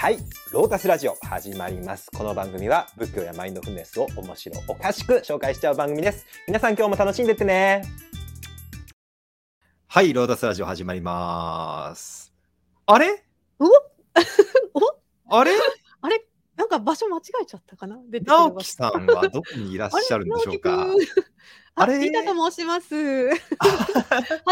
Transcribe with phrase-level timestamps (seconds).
[0.00, 0.18] はい、
[0.52, 2.08] ロータスラジオ始まります。
[2.16, 6.24] この番組は仏教やマインドフルネスを面白おかしく紹介しちゃう番組です。
[6.46, 7.82] 皆さん今日も楽しんでってね。
[9.88, 12.32] はい、ロータスラジオ始まります。
[12.86, 13.24] あれ？
[13.58, 13.66] お？
[15.36, 15.50] あれ？
[16.00, 16.24] あれ？
[16.54, 17.98] なんか場所間違えちゃったかな？
[18.24, 20.86] 直樹さんはどこにいらっしゃるんでしょうか？
[21.80, 22.94] あれリタと申します。
[22.98, 23.32] は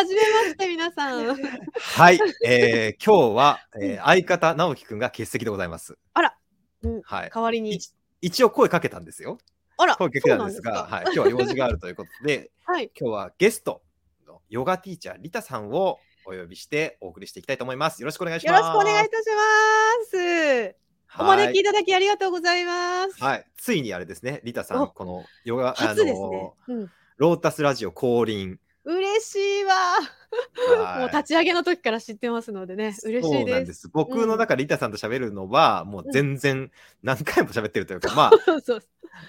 [0.04, 1.34] じめまして、皆さん。
[1.34, 5.98] はい、えー、今日は、えー相方直樹くんが欠席でございます。
[6.14, 6.36] あら、
[6.82, 7.30] うんはい。
[7.34, 7.80] 代わりにい。
[8.20, 9.38] 一応声かけたんですよ。
[9.76, 12.90] あら、声かけたんですが、そうなんはい、今日は用事があるということで、 はい。
[12.98, 13.82] 今日はゲスト
[14.24, 18.00] のヨガティーチャーリタさんをお呼びしてお送りしていきたいと思います。
[18.02, 18.60] よろしくお願いします。
[18.60, 20.86] よろしくお願いいたします。
[21.18, 23.22] お招きいただきありがとうございます。
[23.22, 26.52] はい、はい、ついにあれですね、リタさん、おこのヨガ、初ですね。
[26.68, 28.58] うん、ロータスラジオ降臨。
[28.84, 29.72] 嬉しいわ。
[29.72, 33.88] はいもう立ち上げの時から知ってますのでね、嬉しいうなんですす。
[33.88, 36.70] 僕の中でリタさんと喋るのは、もう全然
[37.02, 38.82] 何回も喋ってるというか、 まあ、そうそう。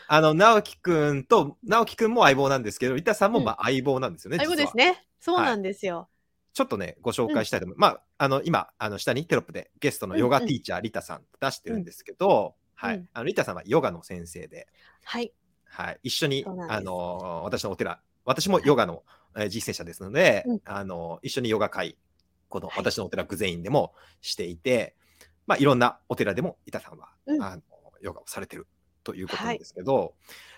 [0.08, 4.38] あの、直樹くんと、直樹くんも相棒なんですけど、リタさんもうんまあ相棒なんですよね。
[4.38, 5.08] 最後実はですね。
[5.22, 6.10] そうなんですよ。
[6.54, 7.94] ちょっとね、ご紹介したいと思います。
[7.94, 13.10] まあ、あの、今、あの、下にテロップでゲストのヨガティーチャー、リタさん出してるんですけど、はいうん。
[13.14, 14.68] あの、リタさんはヨガの先生で、
[15.04, 15.32] はい。
[15.70, 16.00] はい。
[16.04, 19.04] 一緒にあの、私のお寺、私もヨガの、
[19.38, 20.62] えー実践者ですので、うん。
[20.66, 21.98] あの、一緒にヨガ会、
[22.50, 22.78] このはい。
[22.80, 24.96] 私のお寺、グゼインでもしていて、
[25.46, 27.42] まあ、いろんなお寺でも、リタさんは、うん。
[27.44, 27.62] あの、
[28.02, 28.68] ヨガをされてる
[29.04, 30.16] ということなんですけど、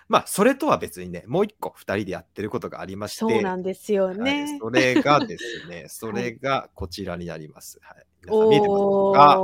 [0.08, 4.58] まあ、それとは別にね、もう一個、二人でやってることがありまして、そうなんですよはい、ね。
[4.60, 7.80] それがですね、 それがこちらになります。
[7.84, 8.82] はい、皆さん見えてます
[9.14, 9.36] か？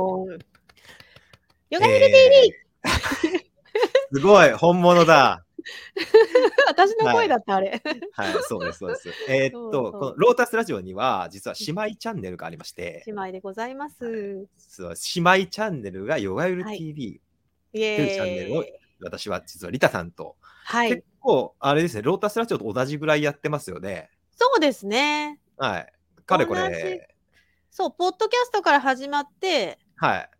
[1.70, 3.46] ヨガえユル TV、ー。
[4.12, 5.45] すごい、本物だ。
[6.68, 7.82] 私の声だった、あれ。
[8.12, 9.08] はい、そうです、そうです。
[9.28, 14.46] えーっと、このロータスラジオには、実は姉妹チャンネルがありまして、姉妹でございます。
[14.56, 17.20] そう姉妹チャンネルがヨガユルはい TV、
[17.72, 18.64] というチャンネルを。
[19.00, 21.04] 私は実はリタさんと、はい結。
[21.20, 24.10] 構、あれですね、ロータスラジオと同じぐらいやってますよね。
[24.34, 25.40] そうですね。
[25.56, 25.92] はい。
[26.24, 27.08] かれこれ、
[27.70, 30.30] そう、ポッドキャストから始まって、はい。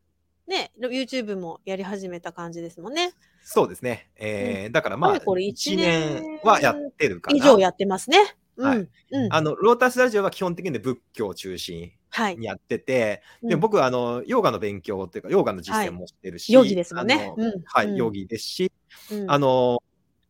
[0.46, 3.12] ね、YouTube もやり始めた感じですもんね。
[3.48, 4.10] そうですね。
[4.16, 7.36] えーだからまあ、これ一1年年はやってるかな。
[7.36, 8.18] 以上やってますね。
[8.56, 8.68] うん。
[8.68, 9.32] はいうん。
[9.32, 12.36] あの、ロータスラジオは基本的に仏教を中心はい。
[12.36, 18.72] にやってて、うんで僕はあの、ヨガの勉強っていうか、ヨガの実践もしてるし、ヨギですもんねうんはい、うんヨギですし、
[19.12, 19.78] うんあの、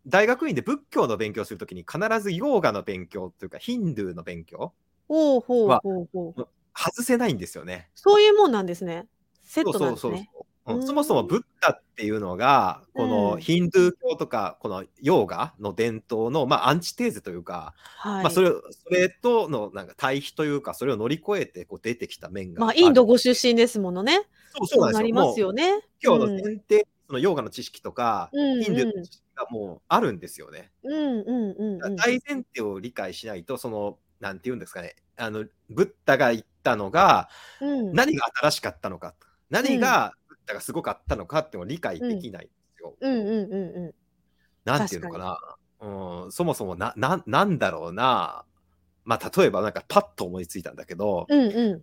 [0.07, 4.75] 大学院で仏教の勉強するときに必ずヨガの勉強というか、ヒンドゥーの勉強、
[5.09, 6.49] ほうほうはほうほう。
[6.75, 7.89] 外せないんですよね。
[7.95, 9.07] そういうもんなんですね。
[9.43, 10.31] セッそうトなんそうそうですね。
[10.33, 10.79] そうう。
[10.79, 18.23] んそもそもブッダっていうのが、こうのんヒンドゥー教とか、このヨーガの伝統の、まあ、アンチテーゼというか、はい。
[18.25, 24.23] まあ、それをそれとのなんか対比というか、それを乗り越えてこう出てきた面がまあ、るインドご出身ですものね。
[24.59, 25.81] そうそうなりますよね。
[26.03, 30.71] 今日のうん前提、そのヨーガの知識とか、うんヒンドゥーの知識がもうあるんですよね。
[30.83, 31.97] うんうんうんうん。
[31.97, 37.29] 大前提を理解しないと、その、なんていうんですかね、あの、ブッダが言ったのが、
[37.61, 39.15] うん何が新しかったのか、
[39.51, 40.13] 何が
[40.47, 42.95] ブッダがすごかったのかっていうのを理解できないんですよ。
[43.01, 43.95] うんうんうんうん。
[44.65, 45.39] なんていうのかな。
[45.79, 48.45] うん、そもそもな、な、なんだろうな。
[49.05, 51.83] まあ、例えばなんかパッと思いついたんだけど、うんうん。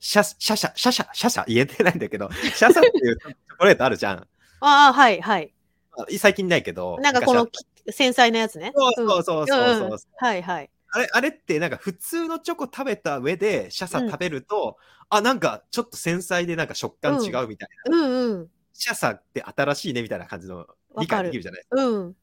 [0.00, 4.16] シャ、シャシャ、シャシャ、シャシャ言えてないんだけど、 シャサっていうチョコレートあるじゃん。
[4.60, 5.54] ああ、はいはい。
[5.96, 6.98] まあ最近ないけど。
[7.00, 7.48] なんかこの
[7.90, 8.72] 繊細なやつね。
[8.74, 9.88] そうそうそうそうそう。
[9.88, 10.70] んんはいはい。
[10.92, 14.76] あれ、あれってなんか普通のチョコ食べた上でシャサうん食べると、
[15.08, 17.96] あ、なんかちょっと繊細でなんか食感違うみたいな。
[17.96, 18.48] うんうん。
[18.72, 20.66] シャサって新しいねみたいな感じのわ
[21.00, 22.16] 理解できるじゃないうん。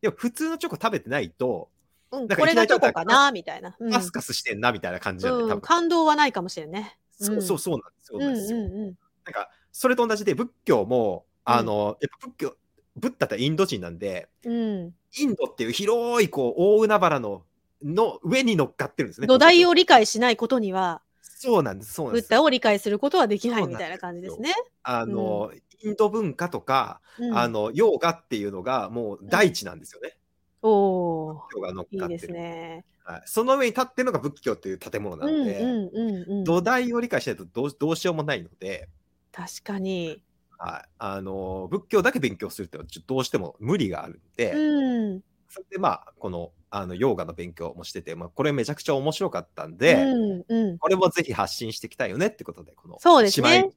[0.00, 1.70] でも普通のチョコ食べてないと、
[2.10, 3.76] うん、なんかこれがチョコかなみたいな。
[3.78, 5.60] うんカスカスしてんなみたいな感じなんで、うん、多分。
[5.60, 6.98] 感動はないかもしれんね。
[7.12, 8.18] そうそうそうなんですよ。
[8.18, 8.58] そうなんですよ。
[8.58, 8.98] うんうんうん。
[9.24, 12.56] なんか、それと同じで仏教も、あの、やっぱ仏教、
[12.96, 17.44] ブッダってインド人なんで、うん、インドっていう広いこう大海原の
[17.84, 19.26] の上に乗っかってるんですね。
[19.26, 22.28] 土台を理解しないことには、そうなんです、そうなんです。
[22.28, 24.54] ブッダを理解することはできないみたいな感じですね。
[24.84, 25.50] あの、
[25.82, 30.16] インド文化とか、うん、あの、ヨーガっていうのがもう大地なんですよね。
[30.62, 32.32] おーヨーガ乗っいいですかってる。
[32.34, 32.84] ね。
[33.04, 36.44] はい、その上に立ってるのが仏教っていう建物なうんので、うんうんうん。
[36.44, 38.88] 土台を理解しないとどうどうしようもないので、
[39.32, 40.22] 確かに。
[40.58, 45.22] はい、あの仏教だけ勉強するっていうのはどうしても無理があるんで、うん。
[45.52, 50.78] それでまあこのあのヨーガの勉強もしてて、まあ、これめちゃくちゃ面白かったんで、うんうん。
[50.78, 53.68] これもぜひ発信していきたいよねってことでこのそうですね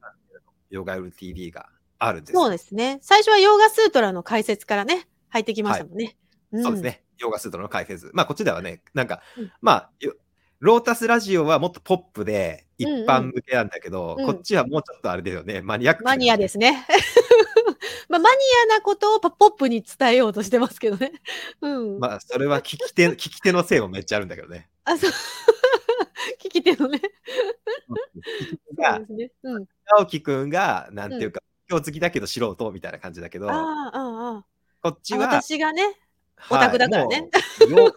[0.70, 1.68] ヨガウル TV が
[1.98, 2.98] あるんですそうですね。
[3.02, 6.16] 最初はヨーガスートラの解説からね、入ってきましたもんね。
[6.54, 6.82] んそうです。
[6.82, 7.02] ね。
[7.18, 8.10] ヨガスートラの解説。
[8.14, 10.14] まあ、こっちではね、なんか、うんまあ、よ
[10.60, 16.04] ロータスラジオはもっとポップで一うんうん般向けなんだけど、うんこっちはもうちょっとあれだよね、マニアック。
[16.04, 16.86] マニアですね。
[18.16, 18.36] まあ、マニ
[18.72, 21.12] アなことをポポップに伝えようとしてますけどね。
[21.60, 21.98] うん。
[21.98, 24.68] まあ、それは聞き手、 聞き手のせいもめっちゃあるんだけどね。
[24.84, 25.10] あ、そう。
[26.40, 27.00] 聞き手のね。
[28.78, 29.54] がそうで、すね。
[29.54, 29.66] うん。
[29.86, 34.44] 直樹くんが、なんていうか、今日好きだけど素人みたいな感じだけど、ああ、ああ。
[34.82, 35.84] こっちは、私がね。
[35.84, 35.94] はい
[36.50, 37.30] オタクだからね
[37.70, 37.94] もうヨ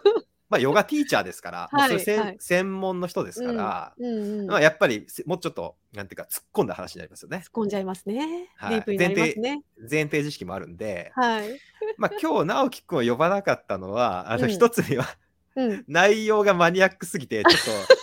[0.50, 4.46] まあ、ヨガティーチャーですから、はいもうそれ専はい専門の人ですから、うんうん。
[4.48, 7.38] まあ、やっぱりせもうちょっと、なんていうか、突っ込んだ話になりますよね。
[7.38, 8.50] 突っ込んじゃいますね。
[8.56, 9.62] はいディープになりますね。
[9.88, 11.60] 前提知識もあるんで、はい。
[11.96, 15.06] まあ、今日直樹くんを呼ばなかったのは、あの、うん一つには、
[15.54, 15.84] うん。
[15.86, 18.00] 内容がマニアックすぎて、 ちょっと、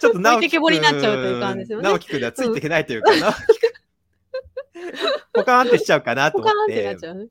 [0.00, 3.72] ちょっと直樹置いてけぼりになっちゃうという感じですよね直樹くんではついていけないというか、直樹くん、
[5.32, 6.86] ポカーンってしちゃうかなと思って。
[6.86, 7.30] はい、うんうん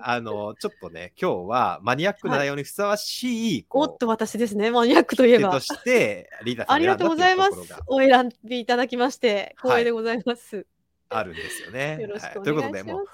[0.00, 4.70] あの、ちょっとね、今日はマニアックな内容にふさわしい、こうおっと、私ですね。
[4.70, 5.74] マニアックといえば手と。
[5.74, 7.52] して、リーダーさありんがとうございます。
[7.86, 10.66] お選びいただきまして、光栄でございます。
[11.10, 11.98] あるんですよね。
[12.00, 13.04] よろしくおはいということで、もう。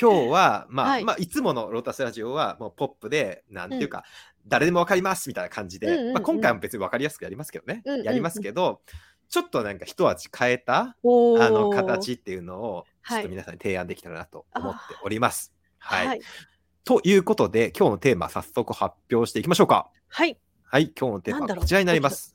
[0.00, 4.04] 今日は、まあ、はいまあ、いつものロータスラジオは、もうポップで、なんていうか、
[4.46, 8.80] 誰でもわかりますみたいな感じで、うんうんうんまあ、今回も別にわかりやすくやりますけどね、うんうんうんやりますけど、
[9.28, 15.52] ちょっとなんか一味変えた、あの、形っていうのを、ちょはいっと皆さんに提案できたらなと思っております。
[15.78, 16.06] はい。
[16.06, 16.20] はい。
[16.84, 19.90] ということで、今日のテーマ、早速発表していきましょうか。
[20.08, 20.38] はい。
[20.64, 22.34] はい、今日のテーマはこちらになります。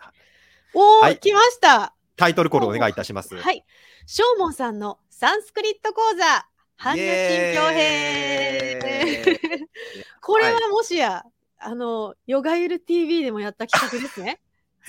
[0.73, 1.93] おー、はい来ました。
[2.15, 3.35] タイトルコールお願いいたします。
[3.35, 3.65] はい。
[4.05, 7.73] しょうもんさんのサンスクリット講座、般若心経
[8.79, 9.67] 編。
[10.21, 11.25] これはもしや、
[11.57, 14.39] あの、ヨガゆる TV でもやった企画ですね。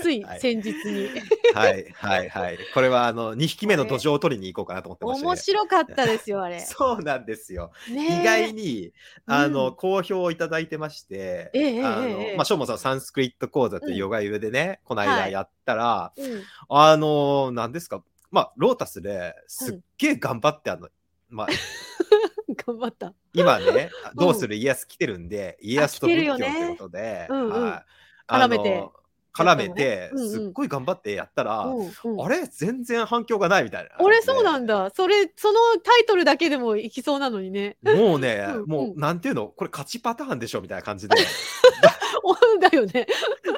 [0.00, 0.40] ついはい。
[0.40, 1.08] 先日に。
[1.54, 2.58] はい、はい、はい。
[2.74, 6.60] これは、あの、2匹目の土壌を取りに行こうかなと思ってまして、面白かったですよ、あれ。
[6.64, 7.72] そうなんですよ。
[7.88, 8.20] ねえ。
[8.20, 8.92] 意外に、
[9.26, 9.74] あの、うん。
[9.76, 12.36] 好評をいただいてまして、ええええあの、ええ。
[12.36, 15.32] まあ、しょうもさん、サンスクリット講座っていうヨガゆるでね、この間はい。
[15.32, 16.44] やったら、うん。
[16.68, 20.88] あの、なんですか、まあ、ロータスですっげえ頑張って、あの、
[21.28, 21.46] まあ、
[22.66, 23.14] 頑張った。
[23.32, 24.16] 今ね、うん。
[24.16, 27.50] どうする家康来てるんで、家康と仏教ってことで、うんうん。
[27.50, 28.00] はい
[28.30, 28.88] 絡めて
[29.34, 32.46] 絡めて、すっごい頑張ってやったら、うんうんあれ？
[32.46, 33.90] 全然反響がないみたいな。
[34.00, 34.58] 俺そうなだ。
[34.58, 34.90] んだ。
[34.94, 37.76] それ、そのタイトルだけでもいきそうなのにね。
[37.82, 39.46] もうね、 うんもう、うんなんていうの？
[39.48, 41.16] これ勝ちパターンでしょみたいな感じで
[42.24, 43.06] おだよね。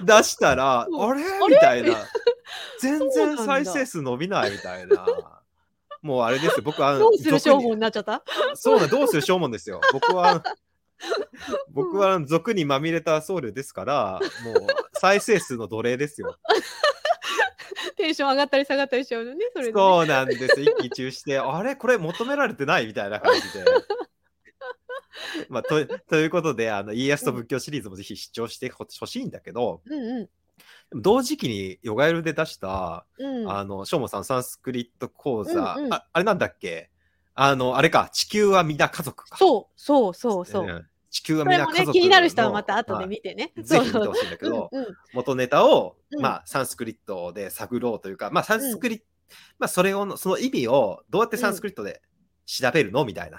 [0.04, 1.22] 出したら、うんあれ？
[1.48, 1.96] みたいな。
[2.80, 5.06] 全然再生数伸びないみたいな。
[6.02, 6.98] もうあれですよ、僕は。
[6.98, 8.22] どうするしょうもん俗にになっちゃった？
[8.54, 9.80] そうだ、どうするしょうもんですよ。
[9.92, 10.42] 僕は、
[11.70, 16.36] 僕は俗にまみれた僧侶ですから、もう再生数の奴隷ですよ。
[17.96, 20.60] テンション上がったり下がったりしちゃうのね、それでね、そうなんです。
[20.60, 21.76] 一喜一憂して、あれ？
[21.76, 22.86] これ求められてない？
[22.86, 23.64] みたいな感じで。
[25.48, 30.30] まあ、とということで、あの、家康と仏教シリーズもぜひ視聴してほしいんだけど、うんうん。
[31.02, 36.90] 同時期にヨガエルで出した、うん、あの、しょうもさんサンスクリット講座、うんうんああれなんだっけ？
[37.34, 39.36] あの、あれか、地球は皆家族か。
[39.38, 40.86] そうそうそうそう。
[41.12, 43.08] ん地球はこれもね、皆家族気になる人はまた後ではい。
[43.08, 43.52] 見てね。
[43.62, 44.76] ぜひ見てほしいんだけど、う。
[44.76, 44.96] んうん。
[45.12, 46.20] 元ネタを、うん。
[46.20, 49.04] まあ、サンスクリットで探ろうというか、まあ、サンスクリット、
[49.58, 52.02] まあ、それを、その意味をどうやってサンスクリットで
[52.46, 53.04] 調べるの？
[53.04, 53.38] みたいな。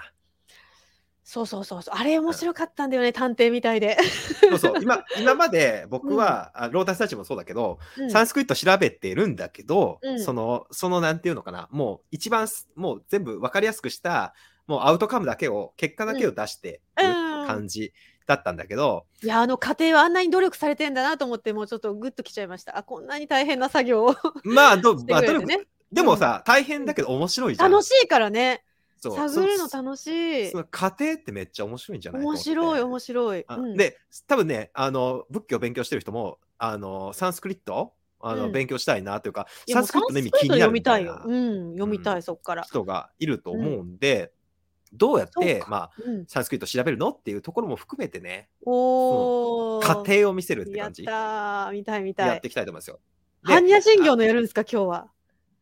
[1.24, 1.94] そうそうそうそう。
[1.96, 3.96] あれ面白かったんだよね、探偵みたいで。
[4.40, 8.10] そうそう、今、 今まで僕は、あロータスたちもそうだけど、うん。
[8.10, 10.20] サンスクリット調べてるんだけど、うん。
[10.20, 14.34] その、そのなんていうのかな、もう一番す、もう全部わかりやすくした、
[14.66, 17.92] もうアウトカムだけを、結果だけを出して感じ
[18.26, 22.76] だったんだけど、いや、あの家庭はあんなに努力されてんだなと思って、もうちょっとグッときちゃいました。
[22.78, 25.66] あ、こんなに大変な作業を まあ、どまあ、努力。
[25.92, 27.70] でもさ、大変だけど面白いじゃん。
[27.70, 28.64] 楽しいからね。
[29.10, 30.58] 探るのそ楽しいそ。
[30.58, 33.44] の過程ってめっちゃ面白いんじゃない面白い、面白白い。
[33.48, 37.92] うん、で、多分ね、あの、仏教勉強してる人も、あの、サンスクリット？
[38.20, 42.62] あの、うん勉強したいなというか、サンスクリットの意味気になる読みたいなうん、読みたい、うんそっから。
[42.62, 44.32] 人がいると思うんで、
[44.94, 49.82] どうやってまあ、うん、サンスクリット調べるのっていうところも含めてね、おー。
[49.82, 52.28] 過程を見せるってやっ感じ、たー、見たい見たい。
[52.28, 52.48] やって。
[52.48, 53.00] いきたいと思いますよ。
[53.46, 55.10] で般若心経のやるんですか、今日は。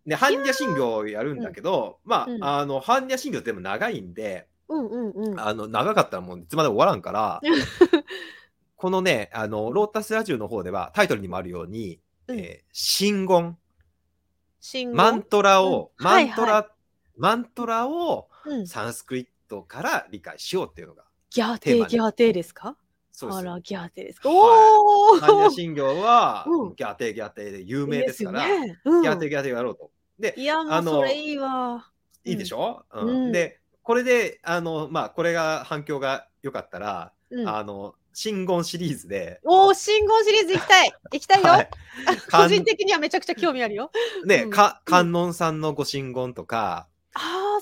[0.07, 2.45] で、般若心経をやるんだけど、まあ、うん。
[2.45, 5.41] あの、般若心経ってでも長いんで、うんうんうん。
[5.41, 7.41] あの、長かったらもういつまでも終わらんから、
[8.77, 12.39] このね、あの、ロータスラジオの方ではタイトルにもあるように、うん。
[12.39, 13.57] えー真言、
[14.93, 16.07] マントラを、うん。
[16.07, 16.27] はい。
[16.27, 16.71] マントラ、
[17.17, 22.77] マントラをうん、サンスクリットから理解しようっていうのが、ギャーテー、ギャーテーですか？
[23.13, 23.39] そうです。
[23.41, 24.31] あら、ギャーテーですか。
[24.31, 24.39] はい。
[24.39, 26.75] お般若ー心経は、うん。
[26.75, 28.81] ギャーテーギャーテーで有名ですから、いいよね。
[28.85, 29.03] うん。
[29.03, 29.91] ギャーテーギャーテーをやろうと。
[30.19, 31.87] で、いや、もうあのそれいいわ。
[32.25, 33.09] いいでしょ、うん。
[33.09, 33.33] うん。
[33.33, 40.93] で、これで、あの、まあ、これが反響が良かったら、うん、あの、真言シリーズで、おお、真言シリーズ行きたい。
[41.13, 41.49] 行きたいよ。
[41.49, 41.71] はい。
[42.31, 43.91] 個人的にはめちゃくちゃ興味あるよ。
[44.25, 44.51] ね、うん。
[44.51, 46.89] か観音さんのご神言とか、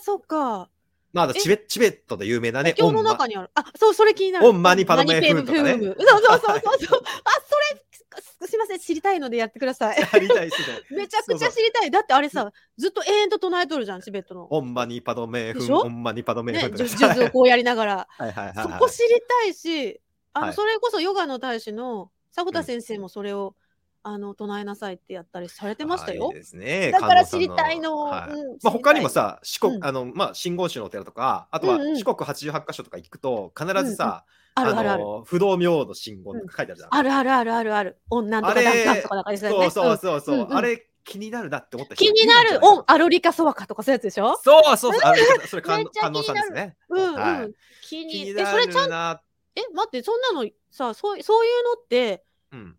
[0.00, 0.68] そっか。
[1.12, 3.50] まあ、あとチベチベットで有名なね、お経の中にある。
[3.54, 4.46] あ、そう、それ気になる。
[4.48, 7.02] オンマニパドメフーンとかねそうそうそうそうそう。
[7.24, 7.82] あ、それ、
[8.22, 9.98] すすいません、知りたいのでやってください。
[10.00, 10.80] やりたいですね。
[10.96, 11.90] めちゃくちゃ知りたい。
[11.90, 14.46] だってあれさ、ずっと永遠と唱えとるじゃん、チベットの。
[14.50, 16.84] オンマニパドメフン、オンマニパドメね、フンとか。
[16.84, 18.08] じゅ数珠をこうやりながら。
[18.16, 18.72] はいはいはいはい。
[18.72, 20.00] そこ知りたいし、
[20.32, 23.56] あの、はいそれこそヨガの大使の迫田うん先生もそれを、
[24.02, 26.30] あの唱えなさいってやったりされてましたあよ。
[26.32, 26.90] ですね。
[26.90, 35.04] だから知りたいのはいうんまあ、他にも知さ、四国、うんあの、まあ、真言宗のお寺とか、あとはうんうん四国八十八箇所とか行くと、必ずさ、あるあるある。
[35.04, 36.94] の不動明王の真言とか書いてあるじゃん。
[36.94, 37.98] あるあるあるあるある。
[38.10, 39.70] オンなんとかあれダンなんとかですよね。
[39.70, 44.36] そうそうそうそう、うんうんあれ気になるなって思った人気になるオンアロリカソワカとかそういうやつでしょ？
[44.36, 46.76] そうそうそう、あれそれ観めっちゃ観音さんですね。
[46.90, 47.14] うんうん。
[47.14, 47.50] はい
[47.82, 49.22] 気に気にえ、なるそれちゃんな。
[49.56, 52.76] え、待って、そんなのさ、そうそういうのって、うん。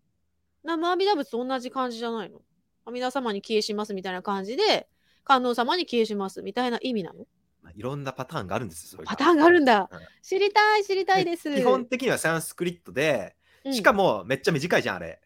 [0.64, 2.40] 生阿弥陀仏と同じ感じじゃないの？
[2.84, 4.88] 阿弥陀様に消えしますみたいな感じで、
[5.24, 7.26] 観音様に消えしますみたいな意味なの？
[7.62, 9.02] まあいろんなパターンがあるんですよ。
[9.04, 9.98] パターンがあるんだうん。
[10.22, 11.54] 知りたい、知りたいです。
[11.54, 15.20] 基本的にはサンスクリットで、うんしかもめっちゃ短いじゃん、あれ。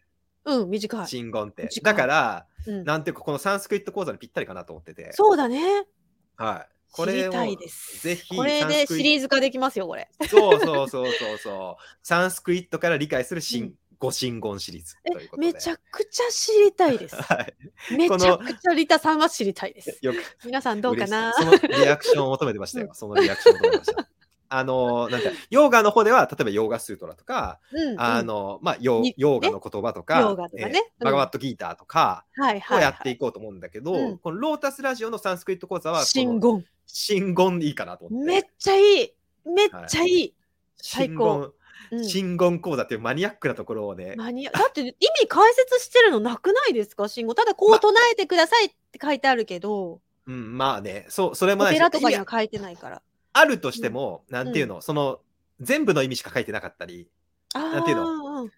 [0.45, 1.07] うん、短い。
[1.07, 1.67] 真言って。
[1.81, 5.11] だから、うんなんていうか、このサンスクリット講座にぴったりかなと思ってて。
[5.13, 5.87] そうだね。
[6.35, 6.73] はい。
[6.91, 8.03] これを知りたいです。
[8.03, 10.07] ぜひこれでシリーズ化できますよ、これ。
[10.29, 11.83] そうそうそうそうそう。
[12.03, 15.53] サンスクリットから理解するう新んご神言シリーズというえ、ことで。
[15.53, 17.15] めちゃくちゃ知りたいです。
[17.21, 17.53] はい。
[17.95, 19.99] めちゃくちゃリタさんは知りたいです。
[20.01, 21.33] よく皆さんどうかな？
[21.33, 22.89] そのリアクションを求めてましたよ。
[22.93, 24.07] そのリアクションを求めてました。
[24.49, 36.65] あの、なんか、ヨガの方では、例えばヨーガスートラとか、うんうんあの、まあ、ヨにヨーガの言葉とか、ヨーガとかねうんえーバガバットギーターとかはいはい、をやっていここうと思うんだけど、うんこのロータスラジオのサンスクリット講座は、真言。
[36.85, 38.25] 真言いいかなと思って。
[38.25, 39.13] めっちゃいい。
[39.45, 40.33] めっちゃいい。
[40.77, 41.51] 最真高言、
[41.91, 42.05] うん。
[42.05, 47.07] 真言講座っていうマニアックなところをね、マニアだって意味解説してるのなくないですか？
[47.07, 53.01] 信号ただこう唱えてくださいって書いてあるけど、うん、まあね、そう、それもないしお寺とかには書いてないから。
[53.33, 55.19] あるとしても、なんていうの、その、
[55.61, 57.07] 全部の意味しか書いてなかったり、
[57.53, 58.51] なんていうの、うん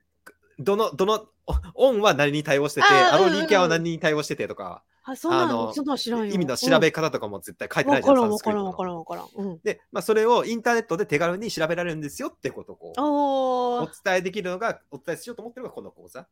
[0.62, 1.26] どの、どの、
[1.76, 3.32] おオンは何に対応してて、あーうんうん。
[3.32, 6.34] アロリーキャは何に対応しててとか、あ、そんなあのの、そんなの知らんよ。
[6.34, 9.48] 意味の調べ方とかも絶対書いてないじゃん、わからんサンスクリットのわからんわからんわからん。
[9.52, 9.60] うん。
[9.64, 16.28] で、まあ、それをインターネットで手軽に調べられるんですよってことをこうおおー、伝えできるのが、お伝えしようと思ってるのがこの講座。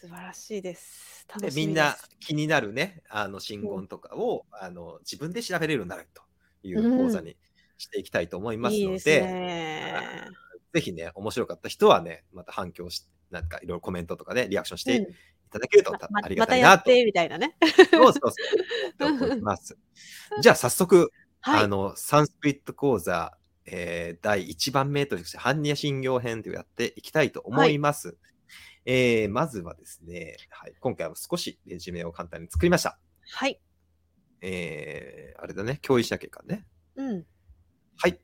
[0.00, 1.26] 素晴らしいです。
[1.28, 6.22] 楽で、しみですみんな気になるね、あの、信言とかを、あの、自分で調べれるようになると
[6.62, 7.36] いう講座に
[7.78, 10.30] していきたいと思いますいいですので、ね。
[10.72, 15.14] ぜひね、面白かった人はね、また反響し、なんかいろいろコメントとかでリアクションしていうん
[15.56, 16.90] ただけるとまたありままたがたいなと。
[16.90, 17.56] やってみたいなね。
[17.90, 18.32] そうそう
[19.18, 19.40] そう。
[19.40, 19.76] ます。
[20.40, 21.64] じゃあ早速、はい。
[21.64, 28.16] あの、サンスクリット講座、えー第1番目として、般若心経編というやっていきたいと思います。
[28.84, 32.98] えーまずはですね、はい、今回は少しレジュメを簡単に作りました。
[33.32, 33.60] はい。
[34.40, 36.66] えーあれだね、共有しなきゃいかんね。
[36.96, 37.26] うん。
[37.96, 38.20] はい。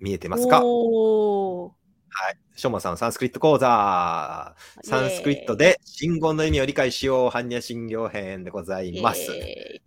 [0.00, 0.60] 見えてますか？
[0.64, 1.83] おー
[2.16, 2.38] はい。
[2.54, 4.54] しょうまさん、サンスクリット講座。
[4.82, 9.32] サンスクリットで真言の意味を理解しよう、般若心経編でございます。
[9.32, 9.82] イエーイ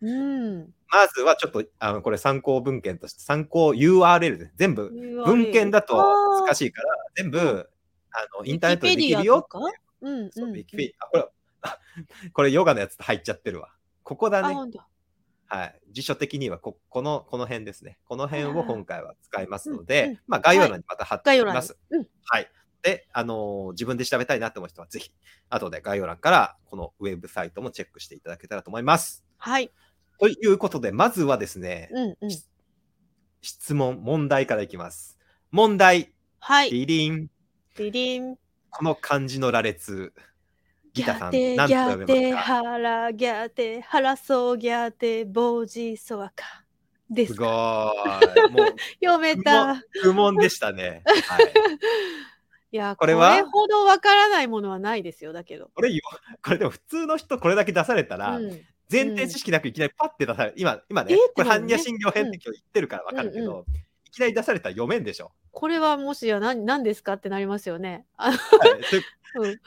[0.00, 0.74] うん。
[0.90, 4.90] まずはちょっと、あの、これ参考文献として、参考 URL で全部、
[5.24, 6.56] 文献だと難い。
[6.56, 7.66] しいから、全部、うん
[8.10, 9.48] あの、インターネットでできるよと。
[9.48, 9.58] か？
[10.00, 10.54] うんそう、うん。
[10.54, 11.04] ウィキペディア。
[11.04, 11.24] あ、これ、
[11.62, 11.78] あ
[12.32, 13.68] これヨガのやつと入っちゃってるわ。
[14.02, 14.54] ここだあ、ね。
[15.48, 15.80] はい。
[15.90, 17.98] 辞書的にはこ、この、この辺ですね。
[18.04, 21.78] この辺を今回は使いますのうんで、うんまあ、概要欄にまた貼っておきます。
[21.90, 22.06] うん。
[22.26, 22.50] はい。
[22.82, 25.10] で、あのー自分で調べたいなと思う人は、ぜひ、
[25.48, 29.24] 後で概要欄から、このウェブサイトもチェックしていただけたらと思います。
[29.38, 29.70] はい。
[30.20, 32.30] ということで、まずはですね、うんうん。
[33.40, 35.18] 質問、問題からいきます。
[35.50, 36.70] 問題、はい。
[36.70, 37.30] リリン。
[37.78, 38.36] リリン。
[38.70, 40.12] この漢字の羅列、
[40.98, 42.54] ギタさん、ギャテ、何ギャテ、と読めますか？
[42.54, 46.64] ハラ、ギャテ、ハラソギャテ、ボジソワカ。
[47.10, 47.48] ですすごい。
[47.48, 49.76] もう、 読めた。
[50.02, 51.02] 不問でしたね。
[51.06, 51.52] はい。
[52.70, 55.70] いや、これこれはほどわからないものはないですよ、だけど。
[55.74, 56.02] これよ、
[56.42, 60.54] これでも普通の人これだけ出されたら、うん前提知識なくいきなりパッて出される。
[60.56, 63.74] 今、今ねえーこれ般若心経編って今日言ってるからわかるけど、うん
[64.06, 65.30] いきなり出されたら読めんでしょ。
[65.58, 68.06] これはもしや何何ですかってなりますよね。
[68.16, 68.38] あはい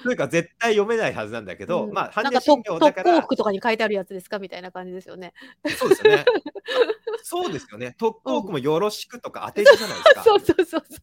[0.03, 5.33] というか絶対読めないはずなんだけど、うんまあ、般若心経だから、特攻服とかに書いてあるやつですかみたいな感じですよね。
[5.77, 6.25] そうですよね。
[7.23, 7.93] そうですよね。
[7.99, 10.23] 特攻区もよろしくとか当て字じゃないですか。
[10.23, 10.97] そうそうそうそ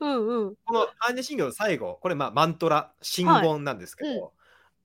[0.00, 0.06] う。
[0.06, 0.56] うんうん。
[0.66, 4.28] この般若心経の最後、これまあマントラ、真言なんですけど、はいうん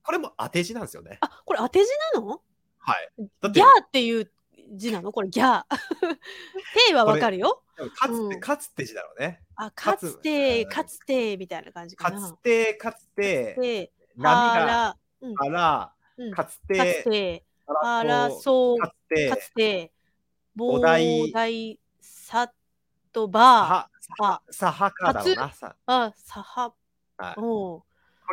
[0.05, 1.17] これも当て字なんですよね。
[1.21, 2.39] あこれ当て字なの？
[2.77, 3.09] はい。
[3.41, 4.31] だってギャーっていう
[4.71, 5.11] 字なの？
[5.11, 5.63] これギャー。
[5.67, 7.63] テイはわかるよ。
[7.95, 8.39] かつて、うん。
[8.39, 9.41] かつて字だろうね。
[9.55, 10.69] あ、かつかつて、うん。
[10.69, 12.27] かつて、みたいな感じかかな。
[12.27, 18.93] つて、かつて、で、波が、ら、うん、から、うん、かかつつて、て、ああら、そう、か
[19.37, 19.91] つて。
[20.57, 21.31] 膨題。
[21.31, 22.51] 大、さ
[23.11, 25.51] とさば、は、あ、さはかだろうな。
[25.51, 25.75] さ。
[25.85, 26.73] あ、さは、
[27.17, 27.35] はい。
[27.35, 27.83] こ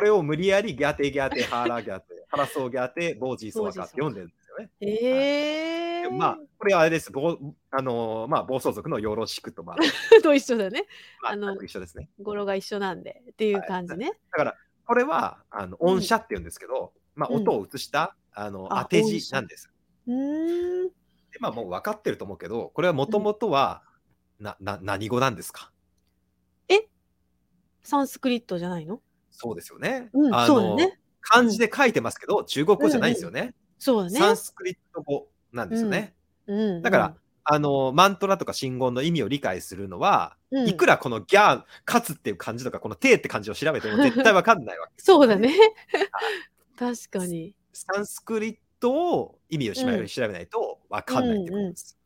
[0.01, 4.71] れを無理やりギャテギャテ、ハーラギャテ、ハラソーギャテ、ボージーソワカって読んでるよね。
[4.81, 6.11] ええー。
[6.11, 7.11] まあ、これはあれです。
[7.11, 7.37] ぼ
[7.71, 9.77] あのーまあ、暴走族のよろしくと、まあ、
[10.21, 10.85] と一緒だね。
[11.21, 12.09] まあ、あの一緒ですね。
[12.21, 14.11] 語呂が一緒なんでっていう感じね。
[14.31, 19.71] だから、これは、あの、音写って言うんですけど、まあ、うん音を映した、あの、あ当て字なんです。
[20.07, 20.87] うーん。
[20.89, 20.93] で
[21.39, 23.83] まあ、もう分かってると思うけど、これはもともとは、
[24.39, 25.71] な、な、何語なんですか？
[27.83, 29.01] サンスクリットじゃないの？
[29.29, 30.09] そうですよね。
[30.13, 33.55] うんあのそうだね漢字で書いてますけど、中国語じゃないんですよね。
[33.83, 34.17] そうだね。
[34.17, 36.13] サンスクリット語なんですよね。
[36.47, 45.53] うん、だから、あの、マントラとか信言の意味を理解するのは、うん、いくらこのギャー、勝つっていう漢字とか、このてって漢字を調べても絶対わかんないわけですよそうだね。
[46.79, 47.55] 確かに。
[47.73, 51.97] サンスクリットを意味を調べ,、うん調べないとわかんないってことです。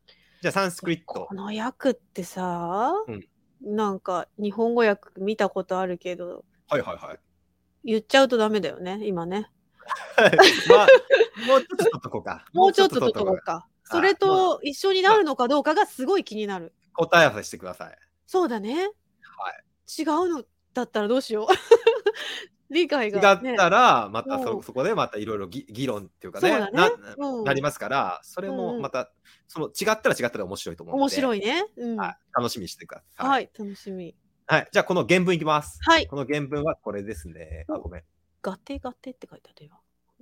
[0.41, 1.36] じゃあ、サンスクリットこ。
[1.36, 3.27] の訳ってさ、うん
[3.62, 7.19] なんか日本語訳見たことあるけど、はいはいはい。
[7.84, 9.50] 言っちゃうとダメだよね、今ね。
[10.70, 10.88] まあ、
[11.48, 12.46] もうちょっと取っとこうか。
[12.53, 13.67] もうちょっとと取っとこうか。
[13.84, 16.74] それと一緒になるのかどうかがすごい気になる。
[16.94, 17.98] 答え合わせしてください。
[18.25, 18.75] そうだね。
[18.75, 18.91] はい。
[19.98, 21.48] 違うのだったらどうしよう。
[22.70, 23.53] 理解違が、ね。
[23.53, 29.10] ったら、またうんそそこでまたいろいろ議議論っていうかねねなうんなりますから、それうんうんもまた、
[29.48, 31.65] その違ったら違ったら面白いと思うので、面白いね。
[31.77, 31.96] うん。
[31.96, 33.27] は、はい楽しみにしてください。
[33.27, 34.15] はい、楽しみ。
[34.46, 34.67] はい。
[34.72, 35.79] じゃあ、この原文いきます。
[35.82, 36.08] はい。
[36.08, 37.65] この原文はこれですね。
[37.67, 38.03] あ、おごめん。
[38.48, 39.72] ガテガテって書いてあるよ。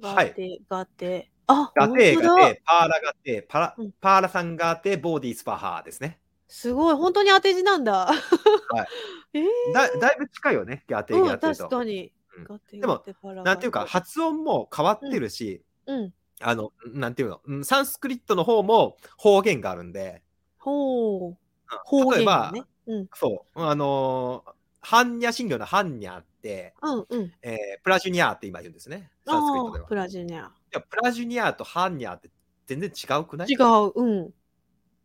[0.02, 1.32] はいガテガテ。
[1.46, 6.20] あ、ガテーガテ、パーラガテ、パラ、うんパーラサンガテ、ボーディースパハーですね。
[6.48, 8.10] すごい、本当に当て字なんだ。
[9.34, 11.56] えーだだいぶ近いよね、ガテガテと。
[11.56, 12.12] 確かに。
[12.36, 13.04] うんガテでも
[13.44, 16.14] なんていうか、発音も変わってるし、うん。
[16.42, 20.24] あの、なんていうの、うんサンスクリットの方も方言があるんで、
[20.58, 21.30] ほう。
[21.30, 21.38] うん
[21.86, 22.52] 方例えば。
[22.88, 23.08] うん。
[23.14, 26.35] そう、あのー、般若心経の般若って、
[26.82, 27.34] うんうん。
[27.42, 29.88] えープラジュニアって今言うんですね、サンスクリットでは。
[29.88, 30.40] プラジュニア。
[30.40, 32.30] いやプラジュニアと般若って
[32.68, 33.48] 全然違うくない？
[33.50, 33.92] 違う。
[33.96, 34.34] うん。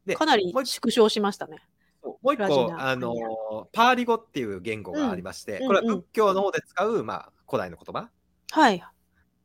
[0.06, 1.58] でかなり縮小しましたね。
[2.02, 8.10] もう一個、あのーパーリ語っていう言語がありまして、うんこれはうんうん仏教の方で使う、まあ、古代の言葉。
[8.50, 8.82] はい。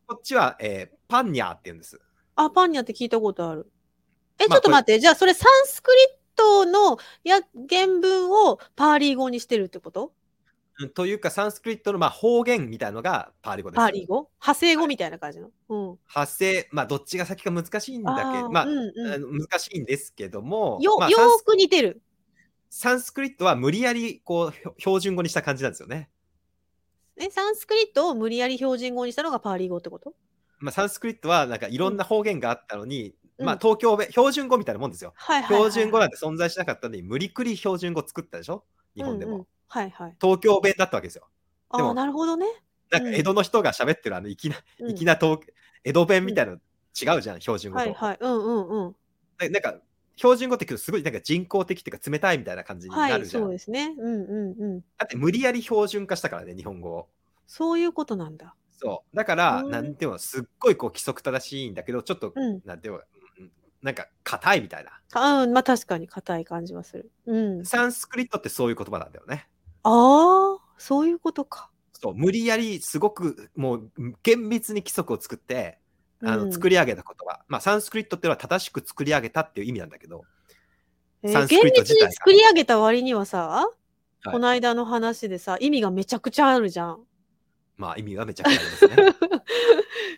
[0.08, 2.00] こっちは、えーパンニャーって言うんです。
[2.36, 3.72] あ、パンニャって聞いたことある。
[4.40, 5.00] え、ちまあょっと待って。
[5.00, 6.06] じゃあ、それサンスクリッ
[6.36, 10.14] トのや原文をパーリー語にしてるってこと？
[10.80, 13.78] うんというか、サンスクリットの、まあ、方言みたいのがパーリ語です。
[13.78, 14.30] パーリー語？
[14.42, 15.50] 派生語みたいな感じの？
[15.70, 16.00] うん。
[16.06, 22.02] 発声、まあ、どっちが先か難しいんだけあど、まあ、ーうんうんあの難しいんですけども、よ、まあ、よく似てる。
[22.70, 26.10] サンスクリットは無理やりこう標準語にした感じなんですよね。
[27.16, 30.14] え、サンスクリットを無理やり標準語にしたのがパーリー語ってこと？
[30.60, 35.14] まあ、サンスクリットはなんかいろんな方言があったのに、うんまあ、東京弁、標準語みたいなもんですよ。
[35.16, 35.72] はいはい、はい。
[35.72, 38.66] 標準語なんて存在しなかったのに、無理くり標準語作ったでしょ？
[38.96, 39.32] 日本でも。
[39.32, 40.16] うんうんはいはい。
[40.22, 41.28] 東京弁だったわけですよ。
[41.76, 42.46] でもなるほどね。
[42.92, 45.40] なんか江戸の人が喋ってるあの粋な、うん粋な東
[45.84, 47.86] 江戸弁みたいなの違うじゃん、標準語と。
[47.86, 48.18] はいはい。
[48.22, 48.96] うんうんうん。
[49.38, 49.76] ななんか、
[50.16, 53.44] 標準語ってすごいなんか人工的っていうか冷たいみたいな感じには、ないるじゃん。
[53.44, 53.94] そうですね。
[53.98, 54.80] うんうんうん。
[54.98, 57.10] だって無理やり標準化したからね、日本語を。
[57.48, 58.56] そういうことなんだ。
[58.72, 59.16] そう。
[59.16, 62.62] だから、うんなんていうの、すっごいこう規則正しいんだけど、ちょっと、うん。
[62.66, 63.06] なんていうの、うん
[63.82, 65.00] なんか硬いみたいな。
[65.14, 67.12] あうん、まあ確かに硬い感じはする。
[67.28, 67.66] うん。
[67.66, 69.48] サンスクリットってそういう言葉なんだよね。
[69.86, 71.70] ああ、そういうことか。
[71.94, 73.92] そう、無理やりすごくもう
[74.24, 75.80] 厳密に規則を作って、
[76.24, 77.44] あうんの作り上げた言葉。
[77.48, 80.24] まあ、サンスクリットっていうのは正しく作り上げたっていう意味なんだけど、
[81.24, 83.76] えーサンスクリット自体が厳密に作り上げた割にはさ、はい
[84.32, 87.04] この間の話でさ、意味がめちゃくちゃあるじゃん。
[87.78, 88.96] まあ意味はめちゃくちゃありますね。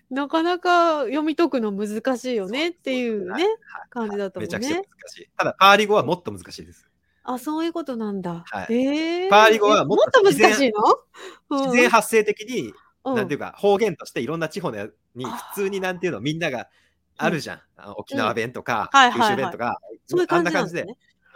[0.09, 3.45] なかなか読み解くの難しいよねっていうね、
[3.89, 4.87] 感じだったもんめちゃくちゃ難ね。
[5.07, 5.29] しい。
[5.35, 6.87] ただ、パーリ語はもっと難しいです。
[7.29, 8.43] あ、そういうことなんだ。
[8.47, 8.73] はい。
[8.73, 9.27] え。
[9.27, 11.61] ーパーリ語はえもっと難しいの？
[11.65, 13.15] 自然発生的に、うん。
[13.15, 16.69] なんていうか、方言としていろんな地方に普通になんていうの、みんなが
[17.17, 17.61] あるじゃん。
[17.75, 20.83] あの沖縄弁とか、はいはい九州弁とか、そういうあんな感じで。
[20.83, 20.85] う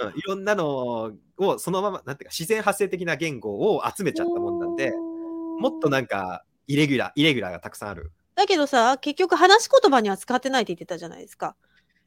[0.08, 0.10] ん。
[0.17, 4.93] いろんなのをそのまま、なんていうか、自然発生的な言語を集めちゃったもんなんで、
[5.60, 8.12] もっとなんか、イレギュラー、イレギュラーがたくさんある。
[8.36, 11.56] だけどさ、結局話し言葉には使ってないって言ってたじゃないですか。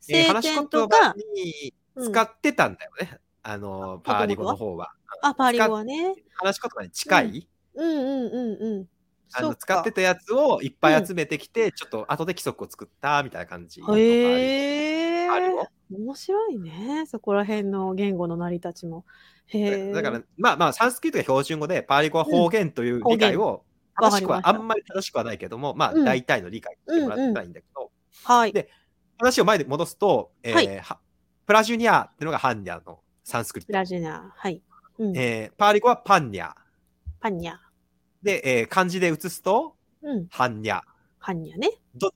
[0.00, 2.12] 晴えー話し言葉か、にうん。
[2.12, 3.18] 使ってたんだよね。
[3.44, 4.92] あの、パーリ語の方は。
[5.22, 6.14] あ、パーリ語はね。
[6.36, 8.88] 話し言葉に近い、うんうんうんうん。
[9.34, 17.04] あのそっか使ってたやつをいっぱい集めてきて、ちょっと後で規則を作ったみたいな感じへえパー面白いね。
[17.06, 19.04] そこら辺の言語の成り立ちも。
[19.48, 19.92] へえ。
[19.92, 27.90] だから、まあまあ、サンスクリットが標準語で、パーリ語は方言という理解を、方言正しくは、あんまり正しくはないけども、まあ、うん大体の理解してもらったらいいんだけど、
[28.24, 28.52] はい。
[28.52, 28.70] で
[29.18, 30.98] 話を前で戻すと、えーはいは
[31.46, 33.68] プラジュニアっていうのがハンニャのサンスクリット。
[33.68, 34.40] プラジュナー。
[34.40, 34.62] はい。
[34.98, 35.16] うん。
[35.16, 36.52] えーパーリ語はパンニャ。
[37.20, 37.54] パンニャ。
[38.22, 40.26] で、えー漢字で写すと、うん。
[40.30, 40.82] ハンニャ。
[41.18, 41.70] ハンニャね。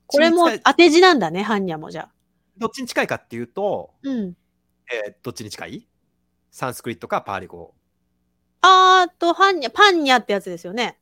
[0.06, 2.10] これも当て字なんだね、ハンニャもじゃあ。
[2.58, 4.36] どっちに近いかっていうと、うん。
[4.92, 5.88] えーどっちに近い？
[6.50, 7.74] サンスクリットかパーリ語。
[8.60, 10.98] あーっと、ハンニャ、パンニャってやつですよね。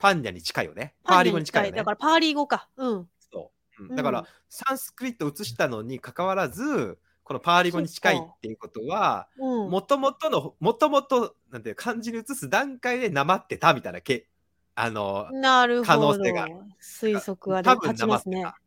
[0.00, 0.94] パンニャに近いよね。
[1.02, 1.84] パーリ語に近いよねだ。
[1.84, 2.68] からパーリー語か。
[2.76, 3.08] うん。
[3.32, 9.70] そううんうんだから、サンスクリットを写したのに関わらず、このパーリ語に近いっていうことは、うん。
[9.70, 14.26] もともとの、もともと、なんていう漢字に移す段階でなまってたみたいなけ、
[14.74, 16.16] あの、なる可ほど。
[16.16, 16.48] 能性が
[16.80, 18.60] 推測は多分ね立ちますねなまって。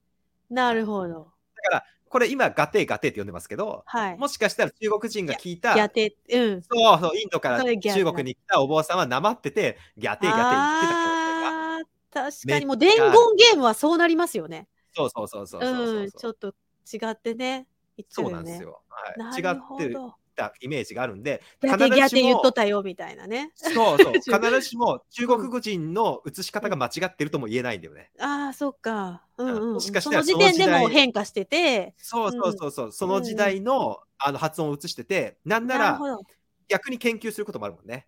[0.54, 1.32] なるほど。
[1.56, 4.18] だから、これ今、ガテーガテーって呼んでますけど、はい。
[4.20, 6.62] もしかしたら中国人が聞いた、ギャテ、うん。
[6.62, 11.78] そうそう、インドから中国に来たお坊さんはなまってて、ギャテーギャテー言ってた可能性が。
[11.78, 14.68] あー確かにもう伝言ゲームはそうなりますよね。
[14.94, 16.54] そうそうそうそうそうそううん、ちょっと
[16.92, 17.68] 違ってね。
[17.98, 18.32] 言っちゃそう。
[18.32, 18.82] なんですよ。
[19.18, 19.98] なはい、違って。
[20.36, 23.52] たイメージがあるんで、ギャテギャテ言っともったよみたいなね。
[23.56, 28.12] そうそう、 必ずしも中国語人の写し方が間違ってるとも言えないんだよね。
[28.20, 29.24] ああ、そっか。
[29.38, 29.74] うんうんうん。
[29.74, 31.94] もしかしそたらそのの時点でもう変化してて。
[31.98, 36.00] そうそうそうそう、その時代のあの発音を写してて、なんなら。
[36.68, 38.08] 逆に研究することもあるもんね。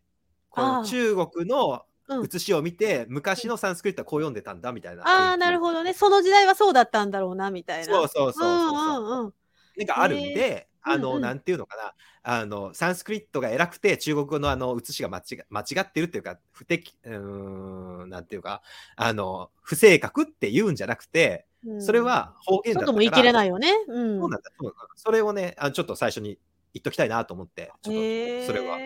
[0.50, 5.04] この中国のうん写しを見て、昔のサンスクリットはこう読んでたんだみたいな。
[5.04, 5.65] ああ、なるど。
[5.65, 5.93] ほどね。
[5.93, 7.93] その時代はそうだったんだろうな、みたいな。
[7.93, 9.04] そうそうそうそうそう。
[9.04, 9.34] うんうんうん。
[9.78, 18.62] なんかあるんで、あの、うんうんなんていうのかな、あの、サンスクリットが偉くて、中国語のあの、写しが間違間違ってるっていうか、不適、うーん、なんていうか、
[18.96, 22.88] あの、不正確って言うんじゃなくて、うんそれは方言だから。
[22.88, 23.72] ちょっとも言い切れないよね。
[23.88, 24.20] うん。
[24.20, 24.94] そうなんだ、そうなんだ。
[24.96, 26.38] それをね、あのちょっと最初に
[26.74, 27.94] 言っときたいなと思って、ちょっ
[28.42, 28.78] とそれは。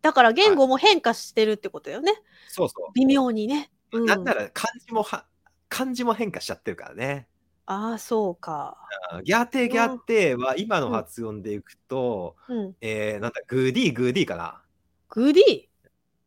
[0.00, 2.12] だから言語も変化してるってことよね。
[2.48, 3.70] そうそ微妙にね。
[3.92, 4.00] う。
[4.00, 5.26] うん、なんなら漢字もは、
[5.68, 7.28] 漢字も変化しちゃってるからね。
[7.66, 8.76] ああ、そうか。
[9.10, 12.76] あギャーテーギャーテーは今の発音でいくと、うん。
[12.80, 14.62] えー、なんだ、グーディーグーディーかな。
[15.08, 15.44] グディ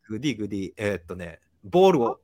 [0.08, 2.20] グーディーグーディー、えーっとね、ボールを、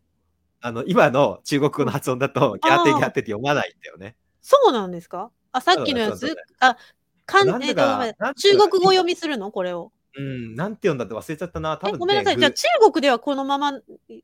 [0.60, 4.16] あの、今の中国語の発音だと、ギャーテーギャーテーって読まないんだよね。
[4.40, 5.30] そうなんですか？
[5.52, 6.76] あ、さっきのやつあ、
[7.24, 9.50] かん、えっとごめんなんでか中国語読みするの？
[9.52, 9.92] これを。
[10.16, 11.76] うん、なんて読んだって忘れちゃったな。
[11.76, 12.34] 多え、分、ね、ごめんなさい。
[12.34, 13.72] グじゃあ中国ではこのまま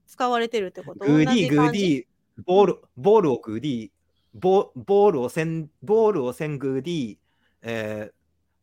[0.07, 1.05] 使われてるってこと？
[1.05, 1.83] グーディーグーデー。
[1.83, 2.05] ィー、
[2.45, 3.91] ボール、ボールをグーディー、
[4.35, 7.17] ボボールをせん、ボールをせんグーディー、
[7.63, 8.13] え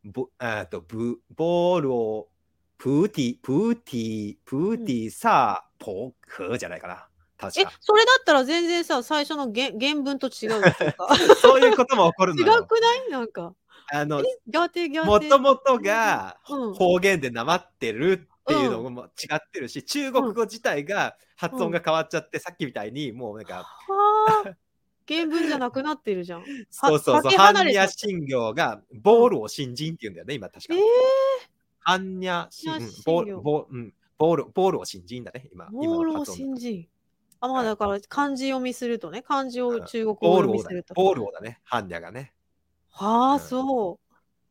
[0.05, 2.29] ー、ぼえーっと、ブ、ボールを
[2.77, 7.07] プーティー、プーティー、プーティー、さあ、ポークじゃないかな。
[7.37, 10.67] 確えか。、それだったら全然さ、最初の原原文と違う？
[10.67, 11.07] っていうか。
[11.41, 12.65] そういうことも起こる違のよ。
[12.65, 13.09] くない？
[13.09, 13.53] なんか。
[13.91, 14.23] あの。
[15.05, 24.66] もともとがうん方言でなまってるっていうのも違ってるし、中国語自体が発音が変わっちゃって、さっきみたいにもうなんか、はあ。
[25.07, 26.43] 原文じゃなくなってるじゃん。
[26.69, 30.77] そうそうそう、かけ般離れちゃった若心経がボールを新人って言うんだよね、今確かえ。
[31.85, 35.67] 般若心、うん般若心経ボール、ボうんボール、ボールを新人だね、今。
[35.71, 36.87] ボールを新人。
[37.39, 40.93] あ、まあだから漢字読みするとね、漢字を中国語読みすると。
[40.93, 42.33] ボールをだね、般若がね。
[42.89, 43.99] はあ、うんそ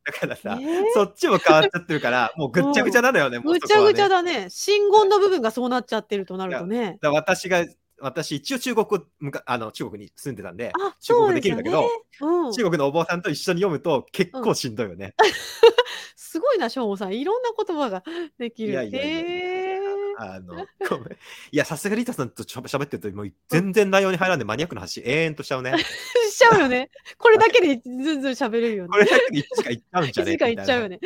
[0.05, 0.37] だからう。
[0.37, 4.16] さ、えーそっちも変わっちゃってるから、 もうぐっちゃぐちゃなのよね、もうぐちゃぐちゃだ。
[4.16, 4.49] だね。
[4.51, 6.99] 真言の部分がそうなっちゃってるとなるとね。
[7.03, 7.64] だ私が、
[8.00, 9.02] 私一応中国
[9.46, 11.88] あの中国に住んでたんで、あ、中国できるんだけど、
[12.20, 15.14] うん、中国のお坊さんと一緒に読むと結構しんどいよね。
[16.16, 17.14] すごいな、しょうもさん。
[17.14, 18.02] いろんな言葉が
[18.38, 18.72] できる。
[18.72, 21.09] いやいやいやいやへーあの、ごめん。
[21.52, 25.72] いや、さすがリータさんとしゃべ喋ってると、もう全然内容に入らんでマニアックな話、永遠としちゃうね。
[26.30, 26.90] しちゃうよね。
[27.18, 28.88] これだけでずんずん喋れるよね。
[28.90, 30.96] これだけで1時間いっちゃうんじゃね1時間いっちゃうよね。
[30.96, 31.00] ね。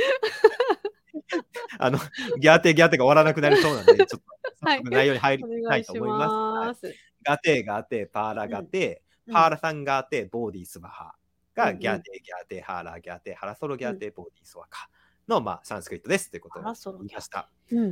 [1.78, 1.98] あの、
[2.38, 4.20] ギャーテーギャーテーが終わらなくなりそうなんで、ちょっと
[4.60, 6.86] はい内容に入りおたいと思います。
[6.86, 6.96] はい。
[7.22, 11.14] ガテーガテーパーラガテパーラさんガテーボーディースバハ
[11.54, 14.88] がギャーテーギャーテーハーラギャーテーハラソロギャーテーボーディースワカ
[15.28, 16.70] の、まあ、サンスクリットですということを言
[17.08, 17.48] いました。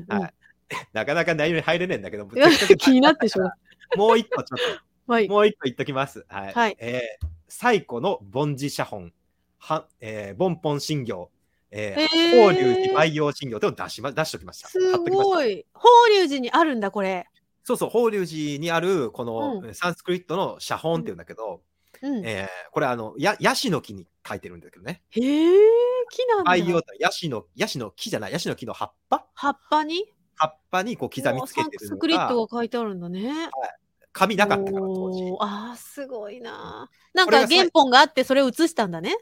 [0.08, 0.34] はい
[0.92, 2.28] なかなか内容に入れねえんだけど、
[2.76, 3.52] 気になってしまう。
[3.96, 4.64] もう一個ちょっと
[5.10, 5.26] はい。
[5.26, 6.26] もう一個言っときます。
[6.28, 6.52] はい。
[6.52, 9.12] はいえー最古の凡字写本、
[9.58, 11.30] はえー、ボンポン神行、
[11.70, 14.68] えーへー法隆寺培養神行というのを出しま出しときました。
[14.68, 15.66] すごい。
[15.72, 17.26] 法隆寺にあるんだ、これ。
[17.64, 21.62] そうそう、法隆寺にあるこの、うサンスクリットの写本っていうんだけど、
[22.00, 22.24] うん。
[22.26, 25.02] へえーこれあのやヤシの木に書いてるんだけどね。
[25.10, 26.44] え、木なんだ。
[26.44, 29.26] 培養ヤシのヤシの木じゃない、ヤシの木の葉っぱ？
[29.34, 30.06] 葉っぱに？
[30.36, 33.50] 葉っぱにこう刻みつけてるのサンスクリッがトが書いてあるんだね。
[34.12, 35.36] 紙なかったから、当時。
[35.40, 36.88] あーすごいな。
[37.12, 39.16] なんか原本があってそれを写したんだね。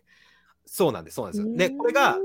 [0.66, 1.57] そうなんです、そうなんですよ。
[1.57, 2.18] で、これが、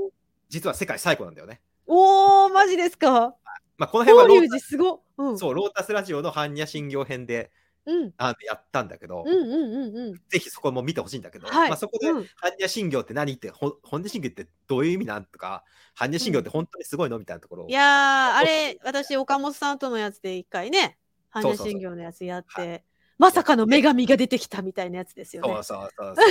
[0.48, 1.60] 実は世界最古なんだよね。
[1.86, 3.34] おーマジですか？
[3.78, 5.00] まあ、この辺はロー法隆寺すごっ。
[5.18, 5.38] うん。
[5.38, 7.50] そうロータスラジオの般若心経編で
[7.84, 8.12] うん。
[8.16, 10.14] あのやったんだけど、うんうんうんうん。
[10.28, 15.64] ぜひそこも見てほしいんだけど、はいまあ、そこで、うん般若心経って何って、ほ般若心経ってどういう意味なんとか、
[15.98, 17.68] 般若心経って本当にすごいのみたいなところを。
[17.68, 20.98] いやー、あれ、私、岡本さんとのやつで一回ね、
[21.34, 22.84] 般若心経のやつやっはて、
[23.22, 25.48] まさかの女神が出てきたみたいなやつですよね。
[25.48, 26.26] そうそうそうそう。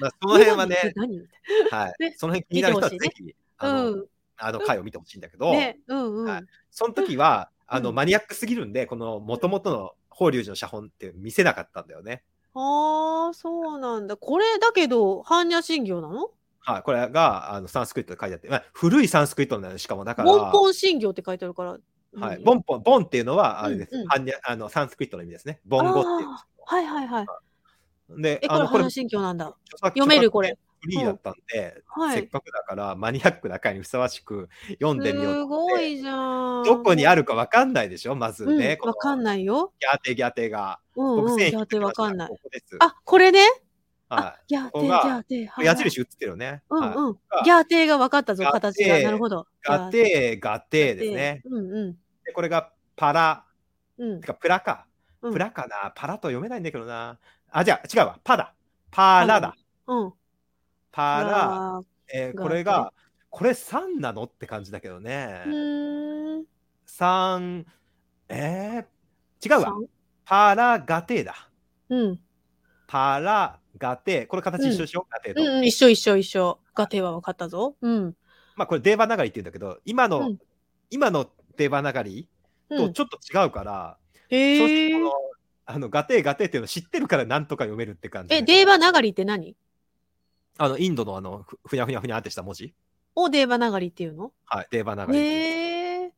[0.00, 1.18] まあ、その辺はね 何
[1.70, 4.06] はいねその辺気になる人はぜひ、あの、うん。
[4.38, 6.24] あの回を見てほしいんだけど、ね、うんうん。
[6.24, 12.24] はいその時は、あの、うんマニアックすぎるんで、この元々の法隆寺の写本って見せなかったんだよね。
[12.54, 14.16] ああ、そうなんだ。
[14.16, 16.30] これだけど、般若心経なの？
[16.60, 21.78] はい、これがあのサンスクリットで書いてあって、まあ、古いサンスクリットなんでしかもだから、ボンポン心経って書いてあるから。
[22.14, 24.08] はい、何ボンポン、ボンっていうのは、あれです、うんうん
[24.44, 25.60] あのサンスクリットの意味ですね。
[25.64, 26.28] ボンゴっていう
[26.66, 27.26] はいはいはい。
[28.22, 29.54] でえ、これ般若心経なんだ。
[29.80, 30.58] 読めるこれ。
[30.82, 34.48] フリーだったんで、はいせっかくだからマニアックな回にふさわしく
[34.80, 36.64] 読んでみようとすごいじゃん。
[36.64, 38.78] どこにあるかわかんないでしょまずうん、ね。
[38.82, 39.24] わかんい。
[39.24, 39.72] ないよ。
[39.78, 40.80] ギャーテギャーテが。
[40.96, 42.28] うんうん、ギャーテわかんない。
[42.28, 42.50] ここ。
[42.80, 43.40] あ、これね。
[44.10, 45.46] はあ、ギャーテ、ギここがャーテ。
[45.46, 45.66] はいい。
[45.66, 46.62] 矢印映ってるよね。
[46.68, 47.12] うんはいうん。
[47.44, 48.96] ギャーテが分かったぞ、形が。
[48.96, 49.46] テなるほど。
[49.62, 51.42] ガテー、ガテーですね。
[51.44, 51.92] うんうん。
[52.24, 53.44] で、これがパラ、
[53.98, 54.86] うんてかプラか。
[55.22, 55.92] うんプラかな。
[55.94, 57.18] パラと読めないんだけどな。
[57.50, 58.18] あ、じゃあ違うわ。
[58.24, 58.54] パだ。
[58.90, 59.54] パラだ。
[59.86, 60.12] うん。
[60.90, 61.76] パラ。
[61.76, 61.80] あ
[62.12, 62.92] えこれが、
[63.28, 64.24] これ3なの？
[64.24, 65.48] って感じだけどねー。
[65.48, 66.44] うーん。
[66.88, 67.64] 3、
[68.28, 69.66] えー、違うわ。
[69.66, 69.86] 三
[70.24, 71.48] パラガテーだ。
[71.90, 72.20] うん。
[72.90, 74.26] パラガテー。
[74.26, 75.42] これ形一緒でしょ、ガテーと。
[75.42, 76.58] うんうん、一緒一緒一緒。
[76.74, 77.76] ガテは分かったぞ。
[77.80, 78.16] うん。
[78.56, 80.38] まあこれデーバナガリって言うんだけど、今の、うん
[80.92, 82.28] 今のデーバナガリ
[82.68, 83.96] うん、とちょっと違うから、
[84.28, 84.98] そへえしてこ。
[84.98, 85.12] の
[85.66, 88.34] あのガテーガテーっていうの知ってるからなんとか読めるって感じ。
[88.34, 89.54] え、デーバナガリって何？
[90.58, 92.74] あのインドのあのふふにゃふにゃふにゃってした文字
[93.14, 94.32] をデーバナガリっていうの？
[94.46, 95.32] はい、デーバナガリっていう。
[95.32, 96.12] へえ。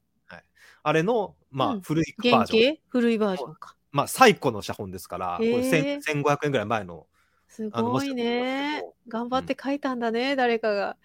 [0.84, 2.70] あれの、まあ、うん古いバ原ージョン。
[2.70, 2.82] 型？
[2.88, 3.76] 古いバージョンか。
[3.92, 7.06] まあ、最古の写本ですから、これへー1000 1500円ぐらい前の。
[7.46, 8.82] すごいね。
[9.08, 10.96] 頑張って書いたんだね、誰かが。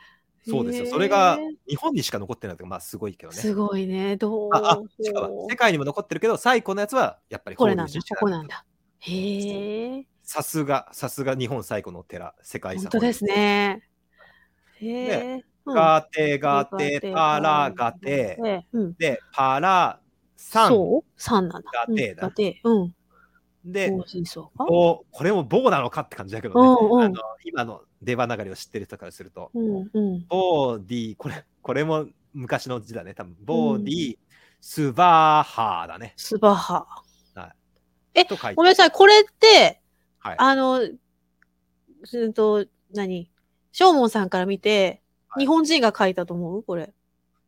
[0.48, 0.86] そうですよ。
[0.86, 3.38] それが日本にしか残ってないのが、まあ、すごいけどね。
[3.38, 4.16] すごいね。
[4.16, 4.52] どう
[5.50, 8.66] 世界にも残ってるけど、最古のやつはやっぱりこれなんだ、法隆寺ここなんだ。
[9.00, 10.06] へえ。
[10.24, 12.84] さすが、さすが日本最古の寺、世界遺産。
[12.92, 13.26] 本当です。
[13.26, 13.82] ね。
[14.80, 15.34] へえ。
[15.34, 18.64] うんガテ、ガテ、パラ、ガテ。
[18.98, 20.00] で、パラ。
[20.38, 21.12] そう？
[21.18, 21.70] 三なんだ。
[21.88, 22.62] ガテだうんガテ。
[22.64, 22.96] うん。
[23.66, 27.20] で、これも棒なのかって感じだけどうんうんね。
[27.20, 29.52] あの今の出花流れを知ってる人からすると。
[29.54, 30.26] うんうん。
[30.30, 33.36] ボーディー、これ、これも昔の字だね、多分。
[33.44, 34.18] ボーディー、
[34.62, 36.14] スバーハーだね。
[36.16, 36.88] スバハ。
[38.28, 39.80] と書いてごめんなさい、これって、
[40.18, 43.30] はいあの、うんと、何？
[43.72, 46.64] 正門さんから見て、はい日本人が書いたと思う？
[46.64, 46.96] これ。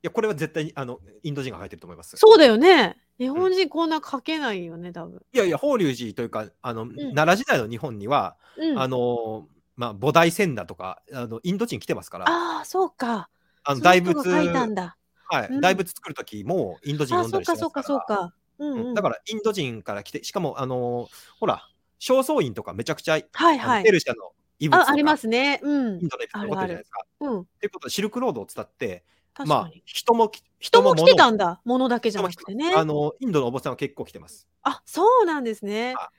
[0.01, 2.15] いや、これは絶対にあのインド人が書いてると思います。
[2.17, 2.97] そうだよね。
[3.17, 5.21] 日本人こんな書けないよね、多分。
[5.33, 8.79] いやいや、法隆寺というか、あの、奈良時代の日本には、うん。
[8.79, 13.29] あの、まあ、菩提仙だとか、あのインド人来てますから、あああ、そうか。
[13.65, 14.97] のその大仏、書いたんだ。
[15.31, 17.83] はい、うん大仏作るときもインド人ああ、呼んだそうか、りしてますから。
[17.83, 18.35] そうか、そうか。
[18.59, 18.87] うん、うん。
[18.87, 21.07] うんだから、インド人から来て、しかも、あの
[21.39, 21.67] ほら、
[21.99, 23.91] 正倉院とかめちゃくちゃ、はいはいペ。
[23.91, 25.59] ルシャの遺物とあ、か、ありますね。
[25.61, 26.07] うんイン。
[26.07, 27.05] ドの遺物残ってるじゃないですか。
[27.19, 27.39] うん。
[27.41, 29.03] っていうことは、シルクロードを伝って、
[29.45, 31.61] まあ人もき、人も来てた物んだ。
[31.65, 32.73] 物だけじゃなくてね。
[32.75, 34.47] あの、インドのお坊さんは結構来てます。
[34.63, 36.09] あ、そうなんですねあ。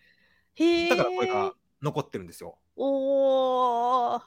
[0.54, 0.88] へえ。
[0.88, 1.52] だからこれが
[1.82, 2.58] 残ってるんですよ。
[2.76, 4.22] おー。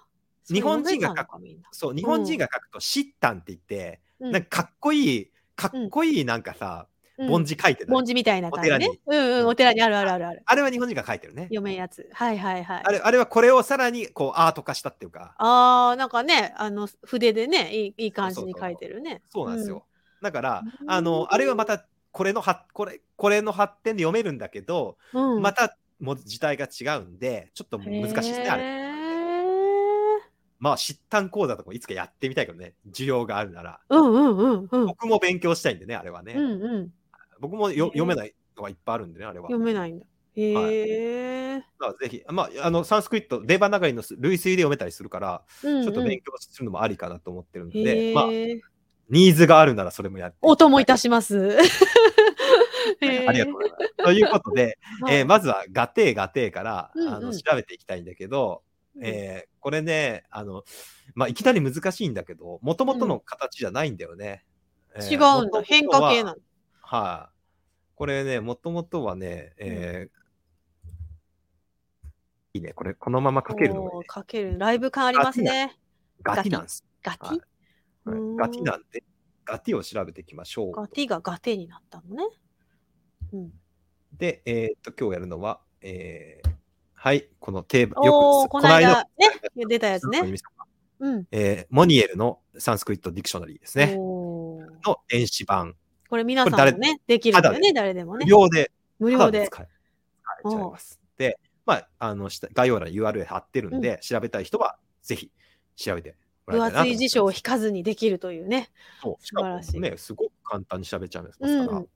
[0.47, 8.99] 日本人がそれ読めたのかみんなそう、日本人が書くと、シッタンって言って、うんなんかかっこいい、かっこいいなんかさ、うん梵字書いてない、梵字みたいな感じねお寺に。
[9.05, 10.43] うんうん、お寺にあるあるあるある。
[10.45, 11.43] あれは日本人が書いてるね。
[11.43, 12.09] 読めんやつ。
[12.11, 12.81] はいはいはい。
[12.83, 19.21] あれあれはこれをさらにこうアート化したっていうか、あー、なんかね、あの、筆でね、いいいい感じに書いてるね。
[19.29, 19.85] そうなんですよ。
[20.21, 25.41] だから、うんあの、あれはまた、これのはこれ、これの発展で読めるんだけど、うん。
[25.41, 28.63] また、もう時代が違うんで、ちょっと難しいですね、あれ。
[28.63, 28.93] れ。
[30.59, 33.79] まあ、疾患講座とかもいつかやってみたいけどね、需要があるなら。
[33.89, 34.85] うんうんうんうん。
[34.85, 36.33] 僕も勉強したいんでね、あれはね。
[36.35, 36.89] うんうん。
[37.39, 39.47] 僕もよ読めないのがいっぱいあるんでね、あれは。
[39.47, 40.05] 読めないんだ。
[40.35, 41.57] へえ。
[41.57, 48.59] だからぜひ、まあ、あの、サンスクリット、デーバー流れの類推で読めたりするから、ちょちょっと勉強するのもありかなと思ってるんで、へまあ、え。
[49.09, 50.37] ニーズがあるならそれもやって。
[50.41, 51.57] お供いたします。
[53.01, 54.03] ありがとうございます。
[54.05, 58.63] ということで、はいえーまずはガテーガテーから、うんうんあの調べていきたいんだけど、
[59.01, 60.63] えーこれね、あの、
[61.15, 64.43] まあ、いきなり難しいんだけど、もともとの形じゃないんだよね。
[64.95, 65.61] えー違うんだ。
[65.63, 66.35] 変化系な元々
[66.93, 67.35] ははい、
[67.95, 70.23] これね、もともとはね、えー
[72.55, 72.71] いいね。
[72.73, 74.59] これ、このままかけるのねかける。
[74.59, 75.75] ライブ感ありますね。
[76.21, 76.85] ガティなんです。
[77.01, 77.39] ガティ、はい
[78.37, 79.03] ガティなんで、
[79.43, 80.71] ガティを調べていきましょう。
[80.71, 82.23] ガティがガテになったのね。
[83.33, 83.51] うん。
[84.15, 86.51] で、えーっと、今日やるのは、えー
[86.93, 90.21] はい、このテーマ、よく、この間ね、出たやつね。
[90.99, 91.27] うん。
[91.31, 93.95] えーモニエルのサンスクリットディクショナリーですね。
[93.95, 95.75] の電子版。
[96.13, 98.29] これ皆さんもね、できるんだよね、誰でもね無。
[98.29, 99.47] 料で、無料で。
[99.47, 99.67] 使え
[100.47, 100.99] ちゃいます。
[101.17, 105.31] で、まあ、あの、下概要欄に URL 貼ってるんで、調べたい人は、ぜひ
[105.75, 108.69] 調べても分厚い辞書を引かずにできるというね。
[109.01, 111.87] そうしかも素晴らしいね、すごく簡単に調べちゃいますから、うん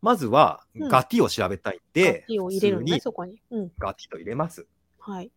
[0.00, 3.42] まずは、うんガティを調べたいんガで、ティを入れるのね、そこに。
[3.50, 3.72] うん。
[3.80, 4.64] ガティと入れます。
[5.00, 5.32] はい。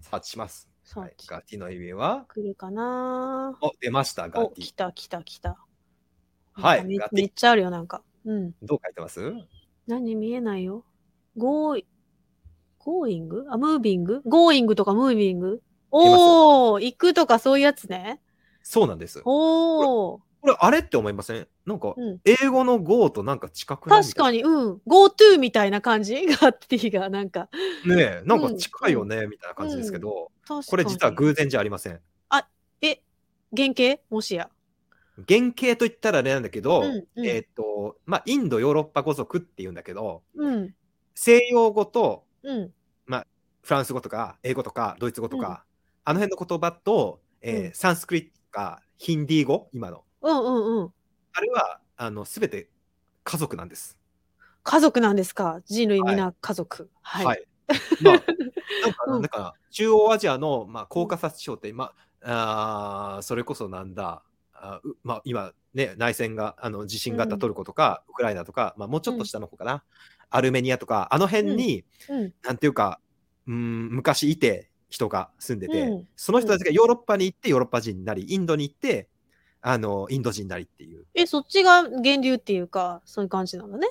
[0.00, 0.68] サーチします。
[0.96, 4.64] はい gati の意味は、来るかなお、出ました、ガお、ティ。
[4.64, 5.64] 来た来た来た。
[6.54, 8.02] はい、めっちゃあるよ、なんか。
[8.24, 8.52] うん。
[8.62, 9.32] どう書いてます？
[9.86, 10.84] 何見えないよ。
[11.36, 18.20] go、going あ、 moving going とか moving おー、行くとかそういうやつね。
[18.62, 19.20] そうなんです。
[19.24, 20.20] おー。
[20.40, 21.48] これ、あれって思いません？
[21.66, 22.20] なんか、うん。
[22.24, 24.80] 英語の Go となんか近くない確かに、うん。
[24.86, 26.26] GoTo みたいな感じ？
[26.26, 27.48] ガッティが、なんか。
[27.86, 27.96] に。
[27.96, 30.30] ねえ、なんか近いよね、みたいな感じですけど。
[30.66, 32.00] これ実は偶然じゃありません。
[32.82, 33.00] え、
[33.56, 34.02] 原型？
[34.10, 34.50] もしや。
[35.28, 40.74] 原型と言ったらあれなんだけど、うんうんえっ、と、まあ、インド、ヨーロッパ語族って言うんだけど、うん。
[41.14, 42.72] 西洋語とうん。
[43.62, 45.64] フランス語とか、英語とか、ドイツ語とか、
[46.04, 50.04] あの辺の言葉と、えーうんサンスクリットとか、ヒンディー語、今の。
[50.20, 50.92] うんうんうん。
[51.32, 52.68] あれは、あの、すべて
[53.22, 53.96] 家族なんです。
[54.64, 55.62] 家族なんですか？
[55.64, 56.90] 人類皆家族。
[57.00, 57.24] はい。
[57.24, 57.46] はい。
[58.02, 58.14] まあ、
[58.84, 64.22] なんか、うんなんか中央アジアの、まあ、コーカサス地方って、まあ、あーそれこそなんだ、
[64.64, 67.40] あうまあ、今、ね、内戦が、あの地震があったうん。
[67.40, 69.84] トルコとか、ウクライナとか、まあ、もうちょっと下の方かな、
[70.30, 72.34] アルメニアとか、あの辺に、うん。
[72.42, 73.00] なんていうか、
[73.46, 76.08] うん、昔いて、人が住んでて、うん。
[76.14, 79.08] その人たちがヨーロッパに行って、ヨーロッパ人になり、インドに行って、
[79.60, 83.88] あのインド人になりっていう、え、そっちが源流っていうか、そういう感じなんだね。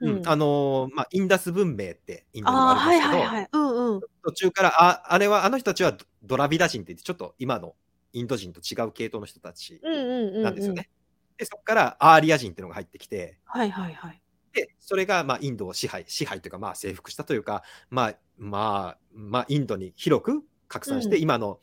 [0.00, 0.28] うん。
[0.28, 3.48] あのーまあ、インダス文明ってインドにもあるんですけど、はいはい。
[3.52, 4.00] うんうん。
[4.24, 7.74] 途中から、ああれは、あの人たちはドドラビダ人って言って、ちょっと今の
[8.12, 10.42] インド人と違う系統の人たちうんうんうん、うん。
[10.42, 10.90] なんですよね。
[11.36, 14.22] で、そこからアーリア人っていうのが入ってきて、はいはいはい。
[14.52, 21.58] で、それがまあインドを支配、支配というか、まあ征服したというか、まあ、まあ、まあ、インドに広く拡散して、うん今の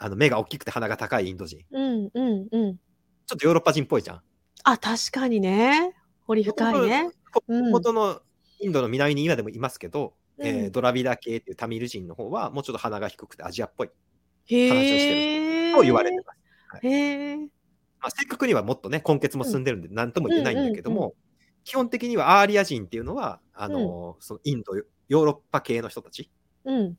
[0.00, 1.64] あの目が大きくて鼻が高いインド人。
[1.72, 2.76] うんうんうん。
[3.26, 4.22] ちょっとヨーロッパ人っぽいじゃん。
[4.62, 5.94] あ、確かにね。
[6.26, 7.10] 掘り深いね。
[7.48, 8.20] うん元の
[8.60, 13.90] インドの南に今でもいますけど、えーうんドラビダ系っていうタミル人の方は、もうちょっと鼻が低くてアジアっぽい
[14.46, 15.57] へえ。
[15.74, 16.86] と言われてます。
[16.86, 17.36] へえ。
[17.36, 21.14] まあ、正確にはもっとね、根血も進んでるんで、なんとも言えないんだけども、
[21.64, 24.76] 基本的にはアーリア人っていうのは、あのそのインド、
[25.08, 26.30] ヨーロッパ系の人たち。
[26.64, 26.96] うん。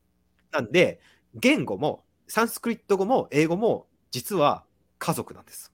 [0.52, 1.00] なんで、
[1.36, 4.66] 言語も、サンスクリット語も英語も、実は
[4.98, 5.72] 家族なんです。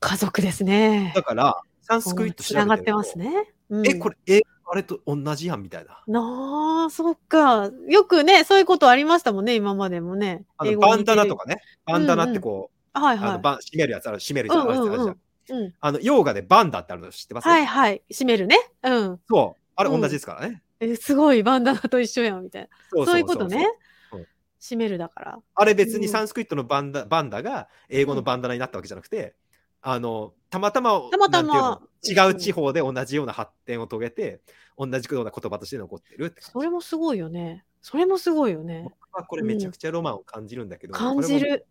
[0.00, 1.12] 家族ですね。
[1.14, 3.54] だから、サンスクリット調べてるとつながってますね。
[3.68, 6.02] うんえ、これ、英語あれと同じやんみたいな。
[6.08, 7.70] なあ、そっか。
[7.88, 10.44] よくね、そういうことありましたもんね、今までもね。
[10.58, 11.44] あのバンダナとか。
[11.44, 13.28] かね、バンダナってこう、はいはい。
[13.30, 15.72] あの締めるやつある、締めるやつある、じゃん。
[15.80, 18.02] あの、ヨーガでバンダってあるの知ってます、はいはい。
[18.10, 18.56] 閉めるね。
[18.82, 19.20] うん。
[19.28, 19.62] そう。
[19.76, 20.62] あれうん同じですからね。
[20.80, 22.68] えすごい、バンダナと一緒やん、みたいな。
[22.90, 23.68] そそういうことね
[24.10, 24.26] そう。
[24.60, 25.38] 閉めるだから。
[25.54, 29.36] あれ別にうんサンスクリットのバンダバンダが英語のバンダナになったわけじゃなくて、
[29.80, 34.40] あの、たまたま、たまたま違う地方で同じような発展を遂げて、
[34.78, 37.64] 同じような言葉として残ってるって感じそれもすごいよね。
[37.80, 38.82] それもすごいよね。
[38.84, 41.66] 僕はこれめちゃくちゃロマンを感じるんだけど、感じこれもる。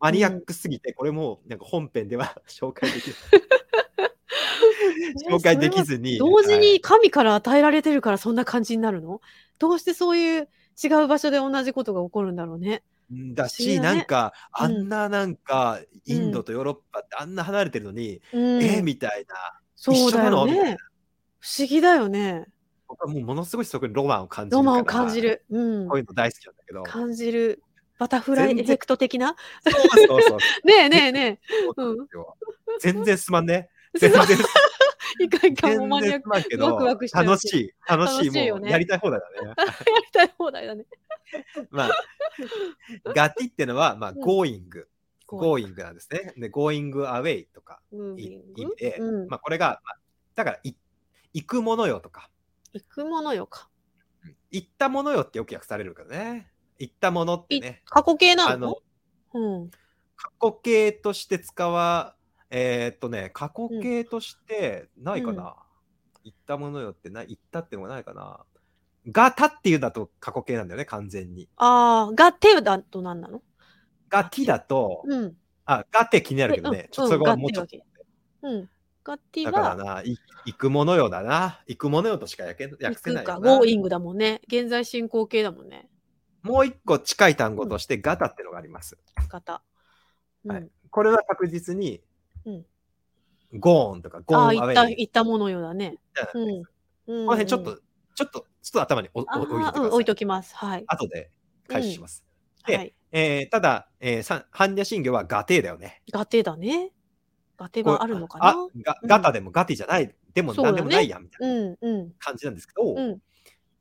[0.00, 3.16] マニアックすぎて、これもなんか本編では 紹介できる。
[5.30, 6.18] 紹介できずに。
[6.18, 9.20] 同時はいに神から与えられてるからそんな感じになるの？
[9.58, 10.48] どうしてそういう
[10.82, 12.82] 違う場所で同じことが起こるんだろうね。
[13.10, 19.34] うんだし、ねなんか、あうんんななんか、インドとヨーロッパってあんな離れてるのに、うん、えーみたいな、
[19.82, 20.76] そうだよね。
[21.38, 22.46] 不思議だよね。
[22.86, 24.56] 僕はもうものすごいそこにロマンを感じる。
[24.58, 25.42] ロマンを感じる。
[25.48, 25.98] うんこう。
[25.98, 26.82] いうの大好きなんだけど。
[26.82, 27.62] 感じる。
[27.98, 29.36] バタフライエフェクト的な？
[29.64, 30.38] そうそうそう。
[30.68, 31.40] ねえねえね
[31.76, 32.06] そうなん
[32.78, 33.70] 全然すまんね。
[33.98, 34.12] 全え。
[34.12, 34.22] 然、
[35.20, 36.28] いかんいかん、もマニアック。
[36.30, 39.48] ワクワクしちゃう楽しい、楽しい、楽しいよねもうやりたい放題だね。
[39.56, 39.64] や
[39.98, 40.84] りたい放題だね。
[41.70, 41.90] まあ、
[43.14, 44.84] ガティってのは、まあ、ん going、Going
[45.36, 46.34] going なんですね。
[46.36, 49.98] で、going away とか意味で、うんまあ、これが、まあ、
[50.34, 50.74] だからい、
[51.32, 52.30] 行くものよとか、
[52.72, 53.68] 行くものよか。
[54.50, 56.50] 行ったものよってよく訳されるからね。
[56.78, 58.80] 行ったものっていね、過去形なあの
[59.34, 59.70] の、うん。
[60.16, 62.16] 過去形として使わ、
[62.50, 65.56] えーっとね、過去形としてないかな。
[66.24, 68.44] 行ったものよってな、行ったってのがないかな。
[69.10, 71.48] ガタっていうだと過去形なんだよね、完全に。
[71.56, 73.42] ああ、がてだと何なの？
[74.10, 75.36] ガティだと、うん。
[75.64, 77.78] あ、ガテ気になるけどうんね、ちょっとそれはもうちょっと。
[78.42, 78.68] うん。
[79.02, 81.60] がてだからは、な、い行くものよだな。
[81.66, 83.58] 行くものよとしか訳訳行くか、せないよな。
[83.58, 84.42] going だもんね。
[84.46, 85.88] 現在進行形だもんね。
[86.42, 88.98] もう一個近い単語としてガタってのがあります。
[89.28, 89.62] 方。
[90.44, 92.02] うん、はいこれは確実に、
[92.44, 92.66] うん
[93.52, 95.96] ゴーンとかゴああ、ーンアウェイ行った、行ったものよだね。
[96.34, 97.80] うんこの辺ちょっと、
[98.14, 100.54] ちょっと、ちょっと頭に置いときます。
[100.54, 100.84] はい。
[100.86, 101.30] 後で
[101.66, 102.24] 開始します。
[102.66, 102.94] ではい。
[103.12, 106.02] えーただ、えー、さ般若心経はガテーだよね。
[106.12, 106.92] ガテだね。
[107.56, 113.20] ガテがあるのかあなうんガガタでもガティじゃない、でもそうだね何でもないやんみたいなうん、うん、感じなんですけど、うん。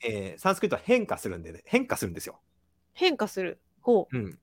[0.04, 2.40] えーサンスクリットは変化するんで、ね、変化するんですよ。
[2.94, 3.62] 変化する。
[3.82, 4.18] ほう。
[4.18, 4.40] うん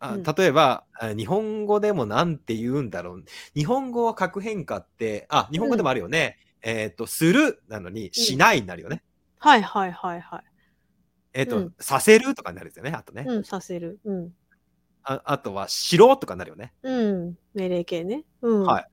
[0.00, 3.24] あうん例えば、あ日本語でもなんて言うんだろう。
[3.54, 6.38] 日本語は核変化って、あ、日本語でもあるよね。
[6.62, 9.02] えっ、と、するなのに、しないになるよね。
[9.38, 10.44] はいはいはいはい。
[11.38, 12.90] えっ、と、うんさせるとかになるんですよね。
[12.90, 13.24] あとね。
[13.26, 14.00] うん、させる。
[14.04, 14.32] うん。
[15.04, 16.72] ああとは、しろとかになるよね。
[16.82, 17.38] うん。
[17.54, 18.24] 命令形ね。
[18.42, 18.62] うん。
[18.64, 18.86] はい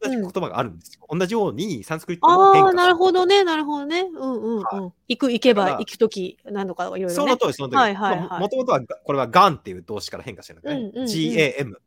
[0.00, 1.06] 同じ言葉があるんですよ。
[1.06, 3.40] 同じように、サンスクリットも変化ああ、なるほどね。
[3.40, 4.00] ね、なるほどね。
[4.00, 4.62] うんうんうん。
[4.62, 7.14] は行く、行けば行くとき、何度かいろいろね。
[7.14, 7.78] その通り、その通り。
[7.78, 10.76] はいはいはいもともとは、これはガンっていう動詞から変化してるんだね。
[10.76, 11.72] うんうんうん GAM。
[11.72, 11.78] はい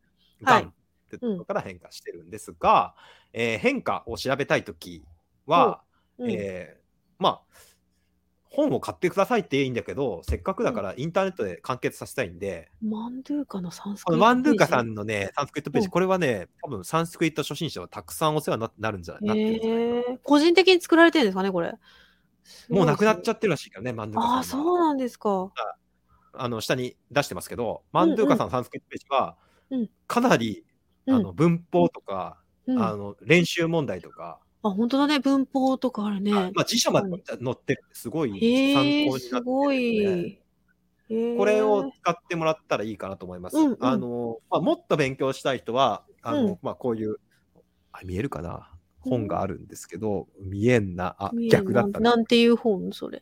[0.43, 0.73] ガンっ
[1.09, 2.93] てところから変化してるんですが、
[3.33, 5.03] えー変化を調べたいとき
[5.47, 5.81] は、
[6.19, 6.85] うんえー
[7.17, 7.41] まあ、
[8.55, 15.91] 本を買ってくださいっていいんだけど、せっかくだからインターネットで完結させたいんで、マンドゥーカのサンスクこリットのマンドゥーカさんのね、サンスクリットページ、うん。
[15.91, 19.79] これはね、多分サンスクリット初心者はたくさんお世話にななるんじゃないなってるんじゃな
[20.13, 20.19] え。
[20.23, 21.73] 個人的に作られてるんですかね、これ。
[22.69, 24.65] もうなくなっちゃっってるらしいからね、マンドゥーああ、カさんは。
[24.65, 25.51] そうなんですか。
[26.37, 29.37] あの下に出してますけど、マンドゥーカさんのサンスクリットページは
[29.71, 30.63] うん、かなり、
[31.07, 31.15] うん。
[31.15, 34.39] あの文法とか、うん、ああ、の練習問題とか、
[34.71, 35.19] 本当だね。
[35.19, 36.31] 文法とかあるね。
[36.31, 37.21] まあ、辞書まで載っ
[37.55, 40.39] てるんですごい参考になって
[41.09, 43.57] るこれを使ってもらったらいいかなと思います。
[43.57, 47.17] うんうんあのまあ、もっと勉強したい人は、あのうんまあ、こういう
[47.91, 48.71] あ、見えるかな？
[49.01, 51.15] 本があるんですけど、見えんな。
[51.19, 52.03] あ、逆だったね。
[52.03, 52.91] なんていう本？
[52.91, 53.21] それ。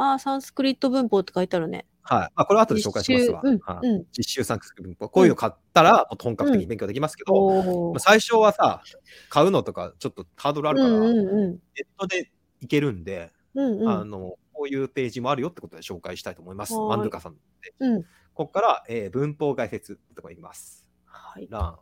[0.00, 1.86] ああ、サンスクリット文法って書いてあるね。
[2.02, 2.30] はい。
[2.34, 3.40] あ、これは後で紹介しますわ。
[3.44, 5.08] 実習はい実習サンクス文法。
[5.08, 8.82] こういうの買ったら、もっと本格的に勉強できますけど、最初はさ、
[9.28, 11.58] 買うのとかちょっとハードルあるから、うんネうんッ
[11.98, 12.30] トで
[12.60, 16.74] いけるんで、うんうんあの、こういうページもあるよってことで紹介したいと思います。
[16.74, 17.40] マンドゥカさんで。
[17.80, 18.02] うん。
[18.02, 20.86] ここから、えー文法概説とかいきます。
[21.04, 21.46] はい。
[21.50, 21.78] 欄。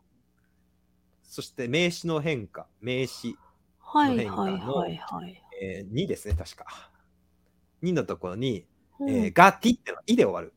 [1.22, 3.36] そして名詞の変化、名詞、
[3.78, 5.42] はいの変化のはいはいはい。
[5.62, 6.87] えー2ですね、確か。
[7.82, 8.64] 2のところに、
[9.00, 10.54] うんえーガティってのは、いで終わる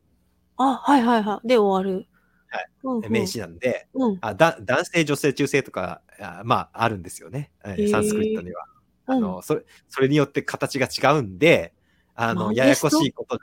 [0.56, 1.48] あ、はいはいはい。
[1.48, 2.06] で終わる。
[2.48, 3.10] はいうんうん。
[3.10, 4.18] 名詞なんで、うん。
[4.20, 8.64] あだ男性、女性、中性とか、あまあ、あるんですよね、えサンスクリットには。
[9.06, 11.74] あうんのそれそれによって形が違うんで、
[12.14, 13.36] あのややこしいこと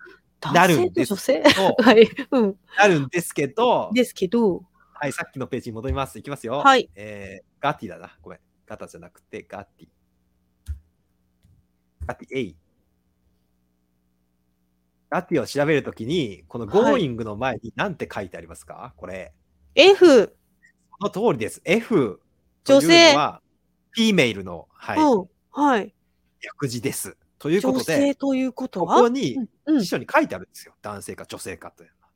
[0.50, 1.44] になるんですけと女性？
[1.56, 2.10] ど、 はい。
[2.32, 2.56] うん。
[2.78, 4.64] なるんですけど、ですけど、
[4.94, 6.18] はい、さっきのページに戻ります。
[6.20, 6.60] いきますよ。
[6.60, 6.90] はい。
[6.96, 8.18] えー gati だな。
[8.22, 8.40] ごめん。
[8.66, 12.56] gata じゃなくて、 gati。gati、エイ。
[15.10, 19.34] gati を調べるときに、このはい Going の前に何て書いてありますか、これ。
[19.76, 20.36] F。
[21.02, 21.62] その通りです。
[21.66, 22.22] F
[22.64, 23.42] 女性は、
[23.92, 25.30] フィーメイルの、はいうん。
[25.52, 25.96] はい。
[26.54, 27.18] 訳字です。
[27.40, 29.02] というこ女とで、性ということこは？
[29.02, 30.74] こにうんうん辞書に書いてあるんですよ。
[30.82, 32.12] 男性か女性かというのは。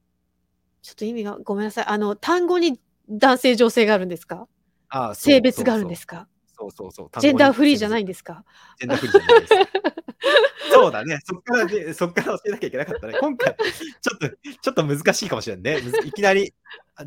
[0.81, 1.85] ちょっと意味がごめんなさい。
[1.85, 2.79] あの、単語に
[3.09, 4.47] 男性、女性があるんですか？
[4.89, 6.27] ああ性別があるんですか？
[6.71, 7.21] そうそうそう。
[7.21, 8.43] ジェンダーフリーじゃないいんですか？
[8.79, 9.53] ジェンダーフリーじゃないです。
[10.71, 11.19] そうだね。
[11.23, 13.17] そっからね、そっから教えなきゃいけなかったね。
[13.19, 15.79] 今回、ちょっと、ちょっと難しいかもしれんね。
[16.05, 16.53] いきなり、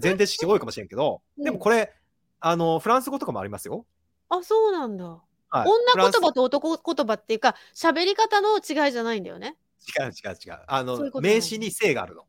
[0.02, 1.92] 前提知識多いかもしれんけど、うんでもこれ、
[2.40, 3.86] あの、フランス語とかもありますよ。
[4.28, 5.04] あ、そうなんだ。
[5.48, 9.56] はい、女言葉と男言葉っていうか、喋り方の違いじゃないんだよね。
[9.98, 10.60] 違う違う違う。
[10.66, 12.26] あの、そういう名詞に性があるの。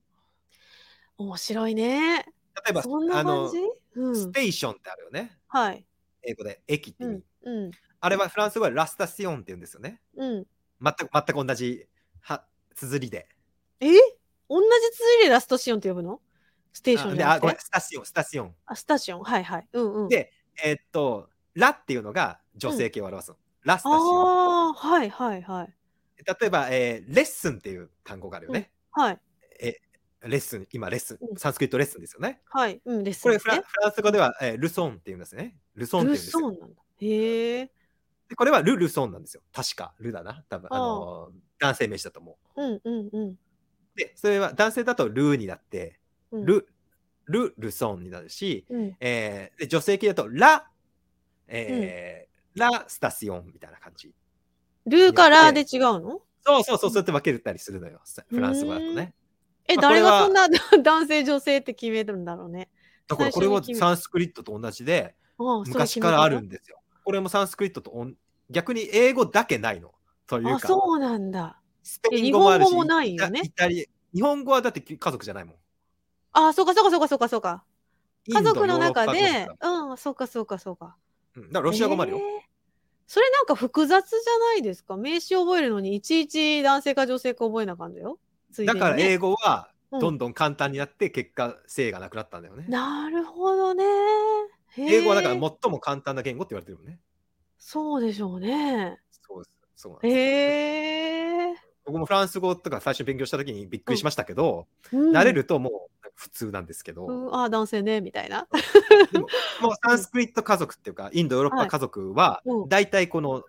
[1.18, 2.26] 面白いね。
[2.66, 3.52] 例えば、そんなあの、
[3.96, 4.32] うんス。
[4.32, 5.38] テーションってあるよね。
[5.48, 5.86] はい。
[6.24, 7.24] 英語で、駅って意味。
[7.44, 7.58] うん。
[7.66, 7.72] うん。
[8.00, 10.02] あれはフランス語でラスタシオンって言うんですよね。
[10.16, 10.48] うん。
[10.82, 11.88] 全く、全く同じ、
[12.22, 12.46] は、
[12.76, 13.28] 綴りで。
[13.80, 13.88] え？
[14.50, 16.22] 同じ綴りで la station って呼ぶの？
[16.74, 17.42] ステーションあであ、じゃなくて？
[17.42, 18.56] ごめん、 station、station。
[18.66, 19.24] あ、 station。
[19.24, 19.68] はいはい。
[19.74, 20.10] うんうん。
[20.10, 20.32] で
[20.64, 23.38] えっと、 la っていうのが女性形を表すの。
[23.64, 24.02] la station。
[24.02, 25.74] ああ、はいはいはい。
[26.40, 28.72] 例えば、えーレッスンっていう単語があるよね。
[28.92, 29.20] はい。
[30.24, 32.42] レッスン、今レッスンう、んサンスクリットレッスンですよね。
[32.46, 32.82] はい。
[32.86, 33.56] うん、レッスこれフラ。
[33.56, 35.58] フランス語では、えー leçon って言うんですね。
[35.76, 36.40] leçon ってル言うんですよ。
[36.40, 36.82] ソンなんだ。
[37.00, 37.72] へえ。
[38.30, 39.44] でこれはルルソンなんですよ。
[39.54, 40.44] 確か、ルだな。
[40.50, 43.30] 多分、あのー男性名詞だと思うんうんうん。
[43.30, 43.38] う。
[43.96, 46.00] で、それは男性だとルーになって、
[46.32, 46.68] うん、ル、
[47.26, 48.98] ル、ルソンになるし、うん。
[49.00, 50.70] えーで女性系だとラ、
[51.48, 54.14] えーラスタシオンみたいな感じ。
[54.88, 56.22] ルーかラーで違うの？
[56.42, 58.02] そうそうそうそう、やって分けたりするのよ。
[58.04, 59.14] さフランス語だとね。
[59.68, 60.48] え、誰がそんな
[60.82, 62.70] 男性女性って決めるんだろうね。
[63.08, 66.82] だからこれはサンスクリットと同じで、ああ昔からあるんですよ。
[67.04, 68.16] これもサンスクリットとおん
[68.50, 69.94] 逆に英語だけないの。
[70.26, 71.62] というあ、か、そうなんだ。
[71.84, 73.42] スペイン語もあるし、日本語もないよね？
[74.14, 75.56] 日本語はだって家族じゃないもん。
[76.34, 77.64] あ、そうかそうかそうかそうかそうか。
[78.30, 79.48] 家族の中で？
[79.62, 80.98] うん、そうかそうかそうか。
[81.36, 82.18] らうんだからロシア語もあるよ。
[82.18, 82.48] えー
[83.10, 84.98] それなんか複雑じゃないですか？
[84.98, 88.20] 名詞覚えるのにいちいち男性か女性か覚えなあかんだよ。
[88.58, 92.66] ついでにねだから英語はうんどんどん簡単になって結果性がなくなったんだよね。
[92.68, 93.86] なるほどね。
[94.78, 97.00] 英語はだから最も簡単な言語って言われてるよね。
[97.58, 99.00] そうでしょうね。
[99.12, 99.52] そうです。
[99.78, 101.56] そうなんですへえ。
[101.86, 105.74] 僕もフランス語とか最初勉強した時にびっくりしましたけど、うん慣れるともう
[106.16, 108.48] 普通なんですけど、うん、あ男性ねみたいな。
[109.14, 109.28] でも
[109.62, 113.46] もうサンスクリット家族っていうかインドヨーロッパ家族はうん大体この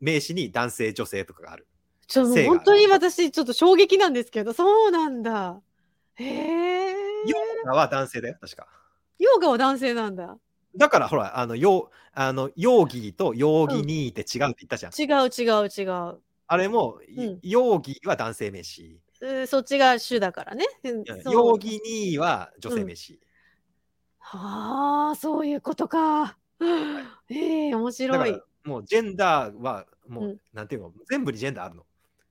[0.00, 1.66] 名詞に男性女性とかがある。
[2.08, 5.60] ちょっと本当に私ちょっと衝撃なんですけどそうなんだ。
[6.14, 6.90] へえ。
[6.90, 8.66] ヨーガは男性だよ確か。
[9.18, 10.36] ヨガは男性なんだ。
[10.76, 14.92] だからほらあのヨあのヨーギーとヨーギニーって違うって言ったじゃん。
[14.92, 16.18] 違う違う違う。
[16.46, 18.98] あれも、うんヨーギーは男性名詞。
[19.20, 20.64] うんそっちが主だからね。
[20.82, 23.20] ヨーギニーは女性名詞。
[24.18, 26.38] はあそういうことか。
[27.28, 28.40] ええ面だか白いら。
[28.64, 30.92] もうジェンダーはもう、うんなんていうの？
[31.08, 31.84] 全部にジェンダーあるの。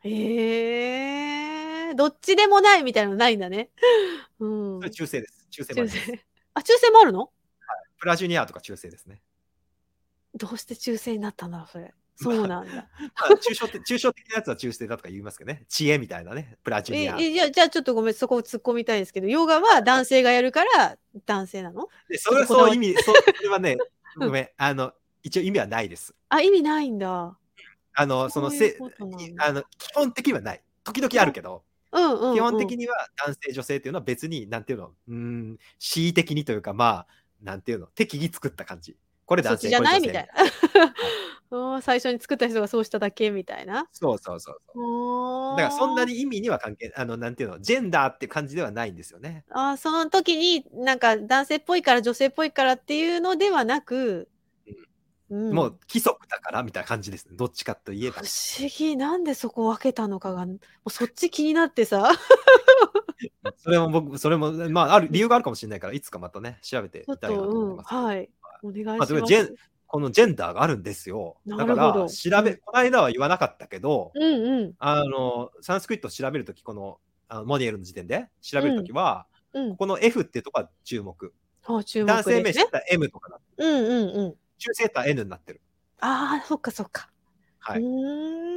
[0.04, 3.70] へえどっちでもないみたいなのないんだね。
[4.40, 4.92] うん。
[4.92, 5.48] 中性です。
[5.50, 6.26] 中性もあ中ります性。
[6.54, 7.32] あ中性もあるの？
[8.00, 9.22] プラジュニアとか中性ですね。
[10.36, 11.94] どうして中性になったんだろうそれ。
[12.16, 12.74] そうなんだ。
[13.16, 15.66] まあ、抽象的抽象的なやつは中性だとか言いますけどね。
[15.68, 16.58] 知恵みたいなね。
[16.64, 17.18] プラジュえニア。
[17.20, 21.88] えじゃあじゃあちょっとごめんそこを突っ込みたいんですけどヨガは男性がやるから男性なの？
[22.10, 23.78] でそれはそう意味、それはね、
[24.18, 24.94] ごめん、あの、
[25.24, 26.16] 一応意味はないです。
[26.30, 27.38] あ意味ないんだ。
[28.00, 28.78] あの、そのせ
[29.40, 30.62] あの基本的にはない。
[30.84, 32.36] 時々あるけど、うんうん、うん。
[32.36, 32.96] 基本的には
[33.26, 37.08] 男性、女性っていうのは別に、なんていうの、うーん、恣意的にというか、まあ、
[37.42, 38.96] なんていうの、適宜作った感じ。
[39.26, 40.34] これ男性、じゃないみたいな。
[41.50, 43.88] うん最初に作った人がそうしただけみたいな。
[43.94, 45.58] そうそうそうそう。
[45.58, 49.46] だだからそんなに意味には関係、あの、なんていうの、ジェンダーって感じではないんですよね。
[49.50, 54.30] あーその時になんか男性っぽいから女性っぽいからっていうのではなく、
[55.30, 57.36] うんもう規則だからみたいな感じですね。
[57.36, 58.26] どっちかといえば不。
[58.60, 62.12] 思議なんでそこ分けたのかがもうそっち気になってさ
[63.58, 67.94] それも僕、それも、まあ、ある理由があるかもしれないから、いつかまたね、調べてみたいなと思うん、ってます。
[67.94, 68.30] はい
[68.64, 69.14] お願いしまあます。
[69.14, 69.56] でもジェン
[69.88, 71.38] このジェンダーがあるんですよ。
[71.48, 77.00] だから、調べ、うんこの間は言わなかったけど、うんうんあの、サンスクリットを調べるとき、この、
[77.30, 81.34] あのモニエルの時点で調べるときは、うんこの F っていうとこは注目。
[81.64, 83.68] あ注目男性名詞だったら M とかなってる。
[83.68, 85.62] うんうんうん中性だったら N になってる。
[86.00, 87.10] ああそっかそっか、
[87.60, 87.82] はい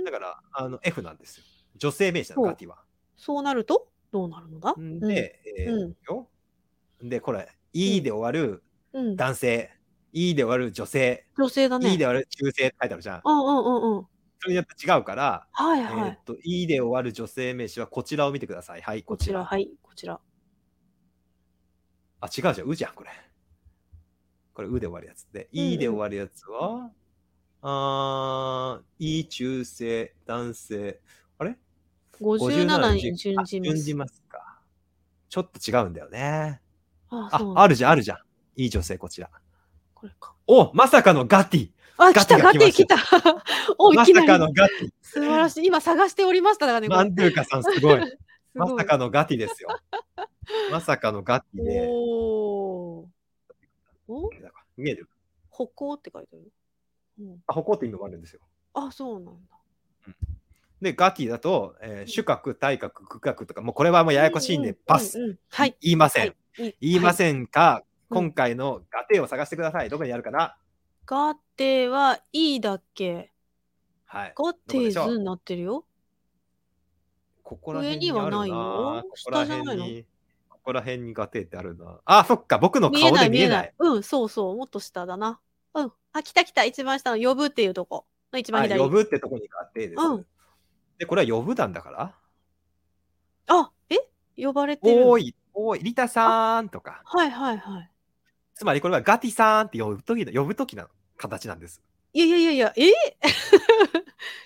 [0.04, 1.44] だから、あの F なんですよ。
[1.76, 2.78] 女性名詞なの、ガティは。
[3.16, 3.88] そうなると？
[4.12, 4.72] どうなるのだ？
[4.74, 5.64] んで、え
[6.08, 6.28] よ
[7.02, 8.62] で、これ、E で終わる
[9.16, 9.70] 男性、
[10.12, 13.20] E で終わる女性、女性だね E で終わる中性って書いてあるじゃん。
[13.24, 14.06] うんうんうんうん
[14.42, 18.80] それによって違うから、はいはい、えーっと、E で終わる女性名詞はこちらを見てください。
[18.80, 19.32] はい、ここちら。
[19.32, 20.18] ちらはいこちら
[22.20, 22.68] あ、違うじゃん。
[22.68, 23.10] うじゃん、これ。
[24.60, 25.48] これ、うで終わるやつで。
[25.54, 26.90] うんうん E で終わるやつは、
[27.62, 31.00] あー、E 中性、男性。
[31.38, 31.56] あれ
[32.20, 34.60] ？57に準あじます順じますか。
[35.30, 36.60] ちょっと違うんだよね。
[37.08, 38.18] あああるじゃん、あるじゃん。
[38.56, 39.30] いい女性、こちら。
[39.94, 42.96] これかおまさかのガティあガ来たガティ来来た
[43.78, 48.00] おいまさかのガティ素晴らしい今探しておりましたからねマンドゥーカさん、すごい。
[48.06, 48.18] す
[48.52, 49.70] まさかのガティですよ。
[50.70, 51.88] まさかのガティで。
[54.10, 54.30] お
[54.76, 55.08] 見える。
[55.50, 56.52] 歩行って書いてある、
[57.20, 58.40] うん、あ、歩行って意味もあるんですよ。
[58.74, 59.56] あそうなんだ。
[60.80, 65.38] で、ガティだと、えー主格、体格、区画とか、もうこれはもうややこしいんで、パス。
[65.50, 65.76] はい。
[65.82, 65.96] 言い。
[65.96, 66.34] ません。
[66.56, 66.76] はい。
[66.80, 67.00] 言い。
[67.00, 68.16] まんせんか、うん。
[68.16, 69.90] 今回のガテを探してください。
[69.90, 70.56] どこにあるかな？
[71.04, 73.30] ガテは E だっけ？
[74.06, 74.34] はい。
[74.34, 75.84] ガテーズになってるよ。
[77.42, 79.04] ここら辺にはないよ。
[79.14, 79.84] 下じゃないの？
[80.62, 82.00] ここら辺にガテってあるな。
[82.04, 83.68] あ、そっか、僕の顔ない見えなで見えない。
[83.68, 83.72] い。
[83.78, 84.56] うんそうそう。
[84.56, 85.40] もっと下だな。
[85.74, 85.92] うん。
[86.12, 86.64] あ来た来た。
[86.64, 88.06] 一番下の呼ぶっていうとこ。
[88.32, 88.80] の一番はい、左。
[88.80, 90.00] 呼ぶってとこにガテです。
[90.00, 90.26] うん。
[90.98, 92.14] で、これは呼ぶなんだから？
[93.48, 93.96] あえ？
[94.36, 95.08] 呼ばれてる。
[95.08, 97.02] おーい、おーい、リタさーんとか。
[97.04, 97.90] はいはいはい。
[98.54, 100.86] つまりこれはガティさーんって呼ぶとき呼ぶときの
[101.16, 101.80] 形なんです。
[102.12, 102.90] いやいやいやいや、え？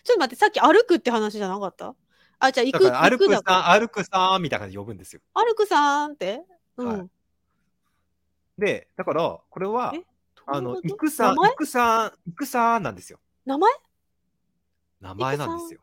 [0.04, 1.96] ちょっと待って、さっき歩くって話じゃなかった？
[2.38, 3.32] あ、じゃあ行く、だから、歩く。
[3.34, 5.20] さん、歩くさんみたいな感じで呼ぶんですよ。
[5.34, 6.42] 歩くさんって？
[6.76, 6.88] うん。
[6.88, 7.08] はい
[8.56, 10.04] で、だから、これはえ、
[10.46, 13.18] あの、行くさん、行くさん、行くさんなんですよ。
[13.44, 13.72] 名前？
[15.00, 15.80] 名前なんですよ。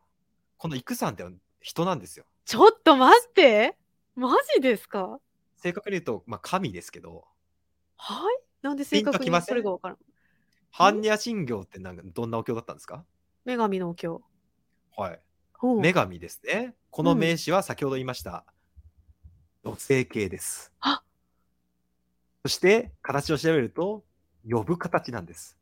[0.58, 1.26] この育さんって
[1.60, 2.24] 人なんですよ。
[2.46, 3.78] ちょっと待って。
[4.16, 5.20] マジですか？
[5.58, 7.26] 正確に言うと、まあ、神ですけど、
[7.98, 8.42] はい？
[8.62, 9.98] なんで正確にそれがわからん。
[10.74, 13.04] 般若心経ってなんかどんなお経だったんですか？
[13.46, 14.22] 女神のお経。
[14.96, 15.20] はい。
[15.62, 16.74] ほう女神ですね。
[16.90, 18.46] この名詞は先ほど言いました。
[19.64, 20.72] 女性形です。
[20.80, 21.04] あ
[22.44, 24.04] そして、形を調べると、
[24.50, 25.60] 呼ぶ形なんです。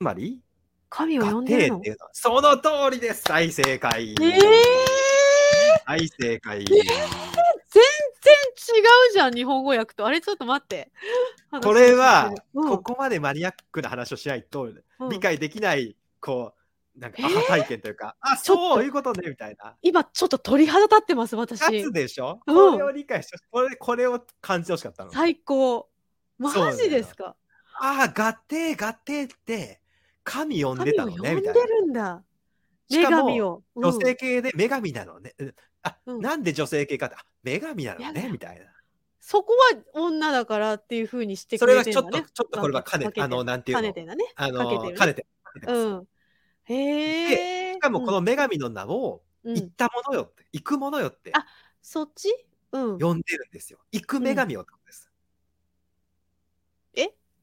[0.00, 0.40] つまり、
[0.88, 1.80] 神をガ呼んでるの？
[2.12, 4.18] その通りです大正解えー、
[5.86, 10.04] 大正解全然違うじゃん、日本語訳と。
[10.04, 10.90] あれ、ちょっと待って。
[11.62, 16.61] これはうんここまでマニアックな話をしないとうん理解できない、こう、
[16.96, 19.74] なんか、えーアハ体験というか、あ、ちょっとそういうことね、みたいな。
[19.82, 21.60] 今、ちょっと鳥肌立ってます、私。
[21.60, 25.12] 勝つでしょ、うんこれを理解して、これ、これを感じてほしかったの。
[25.12, 25.88] 最高。
[26.38, 27.36] マジですか？
[27.80, 29.80] ああ、ガテー、ガテーって、
[30.24, 31.62] 神呼んでたのね、みたいな。
[31.64, 32.22] るんだ。
[32.90, 33.62] 女しかも神を。
[33.74, 35.34] うん女性系で女神なのね。
[35.38, 38.66] うんあ、うんなんで女性系かって、あ、女神なのね、みたいな。
[39.20, 42.32] そこは女だからっていうふうにしてそくれはちょっと、れてるんだね。
[42.34, 43.82] ちょっとこれは兼ねて、あの、なんていうの？
[43.82, 44.24] 兼ねてんだね。
[44.36, 45.26] あの、かねて。
[45.66, 46.08] うん。
[46.72, 47.74] へえ。
[47.74, 51.46] しかもこの女神の名を、うん、行ったものよって、行くものよってあ
[51.80, 52.28] そっち？
[52.72, 52.98] うん。
[52.98, 53.78] 呼んでるんですよ。
[53.92, 55.10] 行く女神よってことです。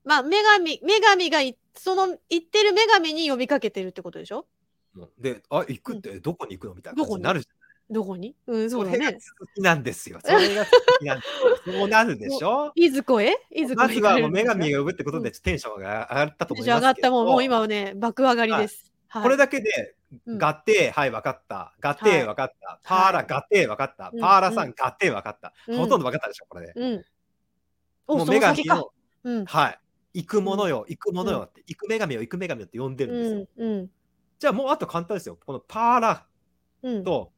[0.06, 4.48] まあ、女神、女神がい、その言ってる女神に呼びかけてるってことでしょ？
[4.96, 7.48] もうで、あ、行くってどこに行くのみたいな感じになるじ
[7.92, 8.36] どこに？
[8.48, 8.70] うん、ゃん。
[8.72, 8.98] そうだね。
[8.98, 10.20] れが続きなんですよ。
[10.24, 11.24] それが続きなんで
[11.64, 11.76] すよ。
[11.80, 12.72] そうなるでしょ？
[12.76, 13.36] いずこへ？
[13.52, 16.76] いずこへまずはもう女神が呼ぶってことでテンションが上がったと思いますけど。
[16.78, 18.89] 上がったもん、もう今はね、爆上がりです。
[19.10, 19.96] はい、これだけで、
[20.26, 21.76] うんガテー、はい、分かった。
[21.80, 22.80] ガテはいー、分かった。
[22.84, 24.10] パーラ、ガテー、分かった。
[24.12, 25.54] うんパーラさ、うんガテー、分かった。
[25.68, 26.74] うんほとんど分かったでしょ、これで。
[26.76, 27.06] うん。
[28.08, 28.26] お、もう。
[28.26, 28.92] 女神の、
[29.24, 29.46] うん。
[29.46, 29.80] はい。
[30.14, 33.48] 行くものよ、行くものよって、行く女神よ、行く女神よって呼んでるんですよ。
[33.58, 33.72] うん。
[33.72, 33.92] うん。
[34.40, 35.38] じゃあもうあと簡単ですよ。
[35.46, 36.26] このパーラ
[36.82, 37.04] うん。
[37.04, 37.32] と、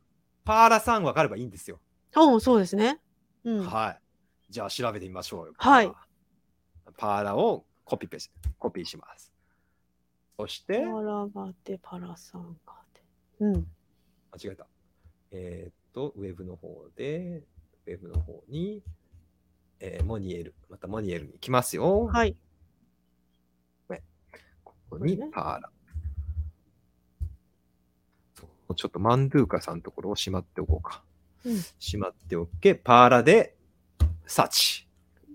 [0.45, 1.79] パーラさん分かればいいんですよ。
[2.15, 3.01] おそうですね。
[3.43, 3.65] うん。
[3.65, 3.97] は
[4.49, 4.51] い。
[4.51, 5.53] じゃあ調べてみましょうよ。
[5.57, 5.91] はい。
[6.97, 9.30] パーラをコピペし、コピーします。
[10.37, 13.01] そして、パラガテ、パラサンガテ。
[13.41, 13.53] うん。
[13.53, 14.67] 間違えた。
[15.31, 17.43] えーっと、ウェブの方で、
[17.85, 18.81] ウェブの方に、
[19.79, 22.05] えーモニエル、またモニエルに行きますよ。
[22.05, 22.35] はい。
[24.63, 25.69] ここにパーラ。
[28.35, 31.01] そうちょっとマンドゥーカさんのところをしまっておこうか。
[31.45, 33.55] うんしまっておけ、パーラで、
[34.27, 34.87] サーチ。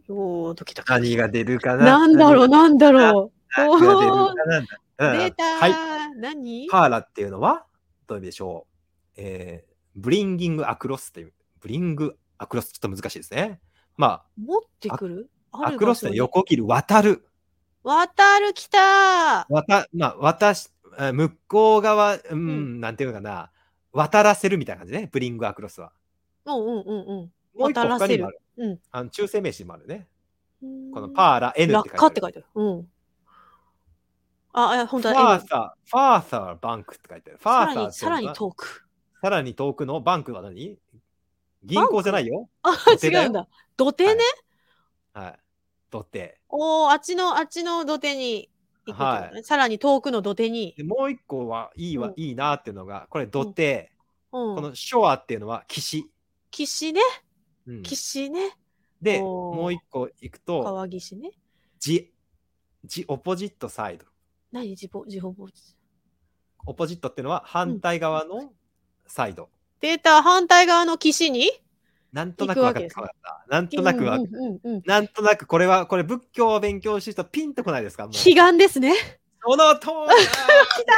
[0.08, 0.90] おー、ドキドキ。
[0.90, 1.84] 何が出るかな？
[1.84, 3.35] なんだろう、なんだろう。
[3.56, 5.72] 何が出るおーかなうん出たー、はい。
[6.18, 6.68] 何？
[6.70, 7.66] パーラっていうのは、
[8.06, 9.12] どういう意味でしょう。
[9.16, 13.60] えー、ブリンギングアクロスっていう、ブリングアクロスちょっと難しいですね。
[13.96, 15.30] ま持ってくる？
[15.52, 17.26] アクロスって横切る、渡る。
[17.82, 23.50] 渡る来たー渡、まあ、渡し、あ向こう側、うん、んなんていうのかな、
[23.92, 25.92] 渡らせるみたいな感じね、ブリングアクロスは。
[26.46, 28.40] うんうんうんもう一個渡らせる他にもある。
[28.58, 30.06] うんあの中性名詞もあるね。
[30.62, 30.90] うん。
[30.92, 31.92] このパーラ N って書いてある。
[31.92, 32.46] 落下って書いてある。
[32.54, 32.88] うん。
[34.58, 35.38] あ、あ本当フだ。
[35.38, 37.38] ァーサー、ファーサーバンクって書いてある。
[37.38, 38.88] ファーサーさらに遠く。
[39.20, 40.78] さらに遠くのバンクは何？
[41.62, 42.48] 銀行じゃないよ。
[42.62, 43.48] あ、違うんだ。
[43.76, 44.22] 土手ね？
[45.12, 45.38] はい。
[45.90, 46.40] 土手。
[46.48, 48.48] おー、あっちの、あっちの土手に
[48.86, 49.42] 行くってことね。
[49.42, 50.74] さらに遠くの土手に。
[50.76, 53.92] でもう一個はいいわ、うんいいなっていうのが、これ土手。
[54.32, 54.54] うん。
[54.56, 56.10] このショアっていうのは岸。
[56.50, 57.00] 岸ね？
[57.66, 58.56] うん岸ね？
[59.02, 61.32] で、もう一個行くと、川岸ね。
[61.78, 62.10] ジ、
[62.84, 64.06] ジオポジットサイド。
[64.56, 64.70] 何？
[64.70, 65.74] 自保、自保防止？
[66.66, 68.52] オポジットっていうのは反対側の
[69.06, 69.48] サイド。
[69.80, 71.50] データ反対側の岸に？
[72.12, 73.44] なんとなく分かった。
[73.48, 74.82] なんとなく分かっうんうんうん。
[74.86, 78.04] なんとなくこれは、これ仏教を勉強してる人ピンとこないですか？
[78.04, 78.12] もう。
[78.12, 78.94] 彼岸ですね。
[79.42, 79.92] その通り
[80.24, 80.94] 来だ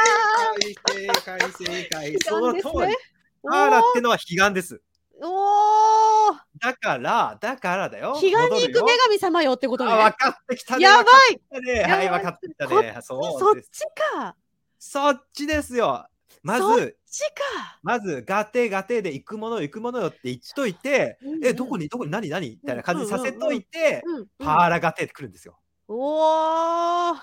[0.95, 2.97] 正解、正解、彼その通り岸ですね。。
[3.43, 4.81] パーラってのは彼岸です。
[5.21, 8.13] おーだから、だからだよ。
[8.13, 9.91] 彼岸に行く女神様よってことね。
[9.91, 10.83] あ、分かってきたね。
[10.83, 11.83] やばいね。
[11.83, 12.97] はい、分かってきたこね。
[13.01, 13.61] そうそっ。
[13.71, 13.81] ち
[14.13, 14.35] か。
[14.77, 16.05] そっちですよ。
[16.41, 17.79] まそっず、ちか。
[17.83, 25.59] まず、ガテガテで行くもの、行くものよって言っといて、え、どこにに、どこに、何、何みたいな感じにさせといて、うんうんパーラガテって来るんですよ。
[25.87, 27.15] おー。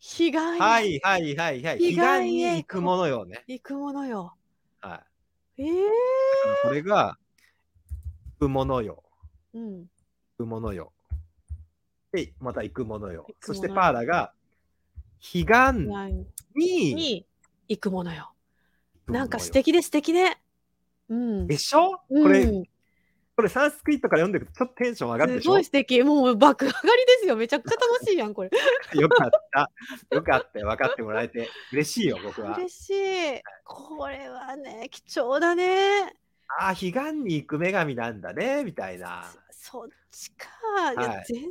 [0.00, 0.36] 彼岸。
[0.38, 1.78] はい、はい、はい、はい。
[1.78, 3.44] 彼岸へ彼岸に行くものよね。
[3.46, 4.34] 行くものよ。
[4.80, 5.11] はい。
[5.58, 7.18] ええだからこれが、
[8.38, 9.02] 行くものよ。
[9.54, 9.78] うん。
[9.80, 9.86] 行
[10.38, 10.92] くものよ。
[12.12, 14.32] で、また行くものよそしてパーラが、
[15.20, 17.26] 彼岸何にに
[17.68, 18.32] 行くものよ。
[19.06, 20.40] なんか素敵で素敵ね。
[21.08, 21.46] うん。
[21.46, 21.98] でしょ？
[21.98, 22.70] こうんれ、
[23.42, 25.52] ここれサンスクリットから読んでいくとちょっとテンション上がるですしょ？
[25.52, 26.02] ごい素敵。
[26.04, 27.36] もう爆上がりですよ。
[27.36, 28.50] めちゃくちゃ楽しいやん、これ。
[28.94, 29.70] よかった。
[30.14, 30.68] よかったよ。
[30.68, 31.48] 分かってもらえて。
[31.72, 32.54] 嬉しいよ、僕は。
[32.56, 33.42] 嬉しい。
[33.64, 36.14] これはね、貴重だね。
[36.60, 36.92] ああ、彼岸
[37.24, 39.24] に行く女神なんだね、みたいな。
[39.50, 40.46] そっちか。
[40.92, 41.50] いや、はい全然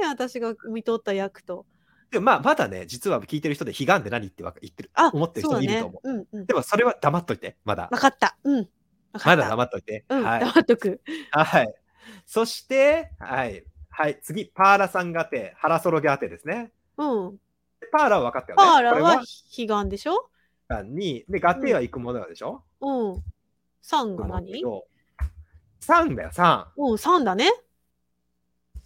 [0.00, 1.66] うやん、私が見とった役と。
[2.10, 4.90] でもまあ、まだね、実は聞いてる人で彼岸って何って言ってる。
[4.94, 6.00] あ、思ってる人いると思。
[6.02, 6.10] う。
[6.10, 6.46] うんうん。
[6.46, 7.88] でもそれは黙っといて、まだ。
[7.90, 8.38] わかった。
[8.44, 8.68] うん。
[9.24, 9.48] まだ。
[9.48, 10.04] 黙っといて。
[10.08, 10.40] うん、はい。
[10.40, 11.00] 黙っとく。
[11.30, 11.74] はい。
[12.26, 13.64] そして、はい。
[13.88, 14.20] はい。
[14.22, 16.72] 次、パーラさんがて、ハラソロギャーテですね。
[16.98, 17.38] うん。
[17.92, 18.64] パーラは分かったよね。
[18.64, 19.22] パーラは
[19.54, 20.28] 彼岸でしょ？
[20.68, 23.24] 彼岸に、で、ガテは行くものでしょ、うん。
[23.80, 24.86] サンが何ど
[25.80, 26.66] 3だよ、3。
[26.76, 27.52] うん、サンだね。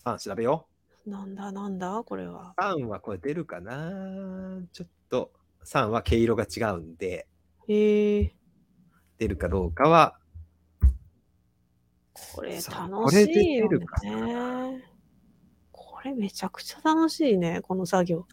[0.04, 0.66] 3調べよ
[1.06, 2.02] なんだなんだ？
[2.04, 2.54] これは。
[2.58, 2.60] う。
[2.60, 4.60] 3はこれ出るかな？
[4.72, 5.32] ちょっと、
[5.64, 7.26] 3は毛色が違うんで、
[7.68, 8.34] へえ。
[9.16, 10.18] 出るかどうかは、
[12.34, 14.84] これ楽しいよ出るかね。
[15.72, 18.26] これめちゃくちゃ楽しいね、この作業。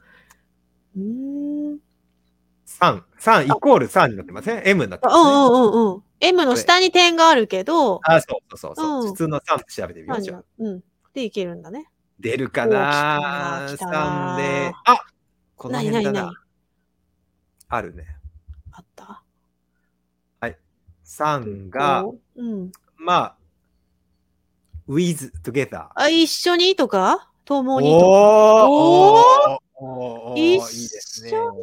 [0.95, 1.71] うーん。
[1.71, 1.79] うん
[2.67, 5.31] 3、3イコール3になってません ?M になってうます、ね。
[5.31, 6.03] んうんうん。
[6.19, 10.45] M の下に点があるけど、あ、そうそうそうそう、うん普通の3って調べてみましょう。
[10.59, 10.83] うん。
[11.13, 11.89] で、いけるんだね。
[12.19, 14.99] 出るかおなー来たな ?3 で、あ
[15.55, 16.33] この辺だな。
[17.69, 18.05] あるね。
[18.71, 19.23] あった
[21.07, 22.03] 3が、
[22.35, 22.71] うん。
[22.97, 23.37] まあ、
[24.87, 25.89] with, together。
[25.95, 27.29] あ、一緒にとか？
[27.45, 28.69] 共にとか？
[28.69, 31.53] おーおーいい一緒。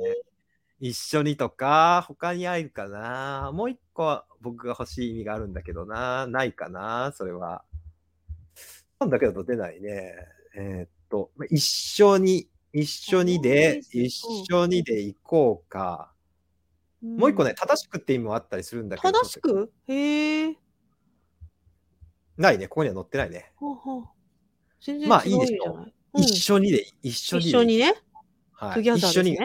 [0.80, 3.50] 一緒にとか、他にあるかな？
[3.52, 6.26] もう一個僕が欲しい意味があるんだけどな。
[6.26, 7.12] ないかな？
[7.16, 7.64] それは。
[9.00, 10.14] なんだけど出ないね。
[10.56, 14.10] えーっと、ま一緒に、一緒にで、一
[14.50, 16.12] 緒にで行こうか。
[17.02, 19.12] もう一個ね、正しくって意味もあったりするんだけど。
[19.12, 19.72] 正しく？
[19.88, 20.56] へえ。
[22.36, 22.68] ないね。
[22.68, 23.52] ここには載ってないね。
[23.56, 24.04] ほうほう
[24.80, 27.48] 全然まあ違いいでしょううん一緒にで、一緒にで。
[27.48, 27.94] 一緒にね。
[28.52, 28.74] はい。
[28.74, 29.38] together 一緒に。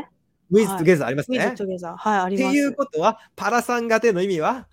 [0.52, 1.40] with はい together ありますね。
[1.40, 1.96] with together。
[1.96, 2.50] はい、あります。
[2.50, 4.68] っていうことは、 pārasaṃgate の意味は？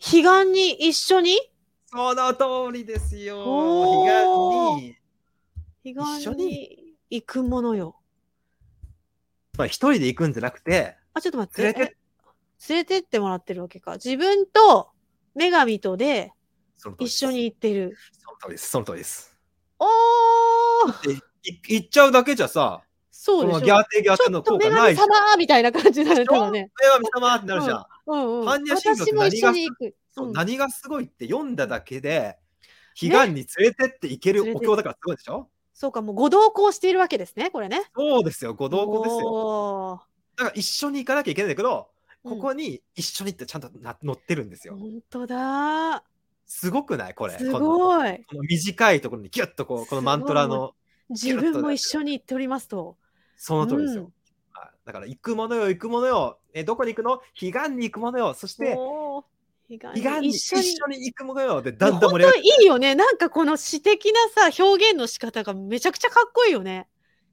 [0.00, 1.38] 彼岸に一緒に？
[1.90, 3.38] その通りですよ。
[3.38, 4.94] おー
[5.82, 7.96] 彼岸に、彼岸一緒にに行くものよ。
[9.56, 11.62] まあ、一人で行くんじゃなくて、あ、ちょっと待って。
[11.62, 11.96] 連れてえ
[12.68, 13.92] 連れてってもらってるわけか。
[13.94, 14.90] 自分と
[15.34, 16.32] 女神とで
[16.98, 17.44] 一緒に。
[17.44, 17.96] 行ってる。
[18.18, 18.70] その通りです。
[18.70, 19.36] その通りです。
[19.78, 21.18] おー
[21.68, 23.58] 行っちゃうだけじゃさ、そうでしょ。
[23.58, 25.08] このギャーテーギャーテーの効果ない神じゃん。
[25.08, 26.70] 様みたいな感じになるからね。
[26.80, 27.86] 女神様ってなるじゃん。
[28.06, 28.48] うんうん。
[28.48, 29.96] 般若心経って私も一緒に行く。
[30.10, 32.38] そ何がすごいって読んだだけで、
[32.98, 35.48] 彼岸に連れてって行けるお経だからすごいでしょ？
[35.72, 37.82] そうか、もうご同行しているわけですね、これね。
[37.96, 39.20] そうですよ、ご同行ですよ。
[39.22, 40.02] よ。
[40.36, 41.93] だから一緒に行かなきゃいけないんだけど、うん
[42.24, 44.76] ここに一緒にってちゃんとな載ってるんですよ。
[44.76, 46.02] 本当だ。
[46.46, 47.14] すごくない？
[47.14, 47.38] これ。
[47.38, 48.24] すごい。
[48.26, 50.72] この短いところにギュッとこう、このマントラの、
[51.10, 52.96] 自分も一緒に行っておりますと。
[53.36, 54.02] その通りですよ。
[54.02, 54.14] うんはい
[54.84, 56.38] だから、行くものよ、行くものよ。
[56.52, 57.20] え、どこに行くの？
[57.40, 58.34] 彼岸に行くものよ。
[58.34, 58.76] そして、
[59.66, 61.62] 彼彼岸に一緒に行くものよ。
[61.62, 62.36] で、だんだん盛り上が。
[62.36, 62.94] いいよね。
[62.94, 66.86] なんかこの詩的なさ、表現の仕方がめちゃくちゃかっこいいよね。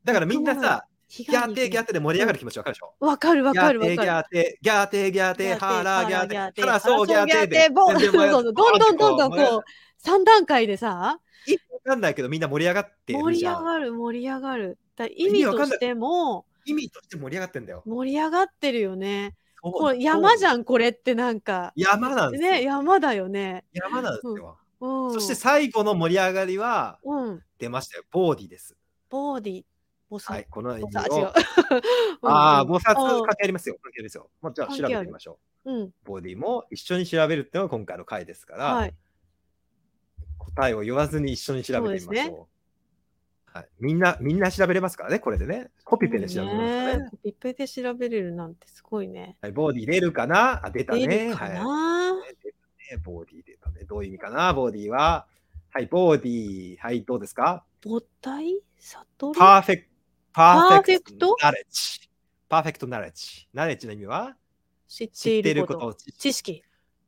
[0.06, 2.94] だからみんなさ、ギギャーテーギャーテーで盛り上がる気持ちわかるでしょ？
[3.02, 4.10] わかるわギャーテーギかるわかる。
[4.12, 7.70] ャーテー、ギャーテーギャーテー、ハラギャーテー、ハラハソーギャーテーで。
[7.70, 9.64] どんどんどんどんこう、
[9.98, 13.60] 三段階でさ、意味わかんないけどみんな盛り上がってる盛りじゃん。
[13.60, 14.78] 上がる盛り上がる。
[14.96, 17.84] だ意味としても意味として盛り上がってんだよ。
[17.86, 19.36] 盛り上がってるよね。
[19.64, 20.48] そうこれ山じん。
[20.48, 21.74] ゃんこれってなんか。
[21.76, 22.52] 山なんですよ。
[22.52, 23.66] ね、山だよね。
[23.74, 24.58] 山なんですよ。
[24.80, 25.14] うん。
[25.14, 27.44] そして最後の盛り上がりはうん。
[27.58, 28.04] 出ましたよ。
[28.12, 28.76] ボーディです。
[29.10, 29.64] ボーディ、
[30.12, 31.32] ボサ、はい、この意ボ味を。
[32.30, 33.78] ああ、うん菩薩うん関係ありますよ。
[33.82, 34.30] 関係ありますよ。
[34.42, 35.82] まあ、じゃあ調べてみましょうん。
[35.84, 35.94] う。
[36.04, 38.94] ボディも一緒に調べるっていうのが今回の回ですから、はい。
[40.38, 42.50] 答えを言わずに一緒に調べてみましょ
[43.54, 43.58] う。
[43.58, 45.72] はい、みんな、みんな調べれますからね、これでね。
[45.86, 47.10] コピペで調べれますからね。
[47.10, 49.38] コピペで調べれるなんてすごいね。
[49.42, 50.66] はい、ボディ出るかな？
[50.66, 51.30] あ、出た出ね。
[51.30, 52.36] るかな、はい。
[52.44, 52.58] 出た
[52.96, 53.02] ね。
[53.02, 53.86] ボディ出たね。
[53.86, 54.54] どういう意味かな？
[54.54, 55.26] ボディは。
[55.70, 56.78] はい、ボディ。
[56.80, 57.64] はい、どうですか？
[57.82, 58.62] 母体？
[58.78, 59.40] 悟り？
[59.40, 59.91] パーフェク
[60.32, 62.10] ト、パーフェクトナレッジ。
[62.48, 63.48] パーフェクトナレッジ。
[63.54, 64.36] ナレッジの意味は
[64.88, 65.68] 知っているこ。
[65.68, 66.64] こととを知識。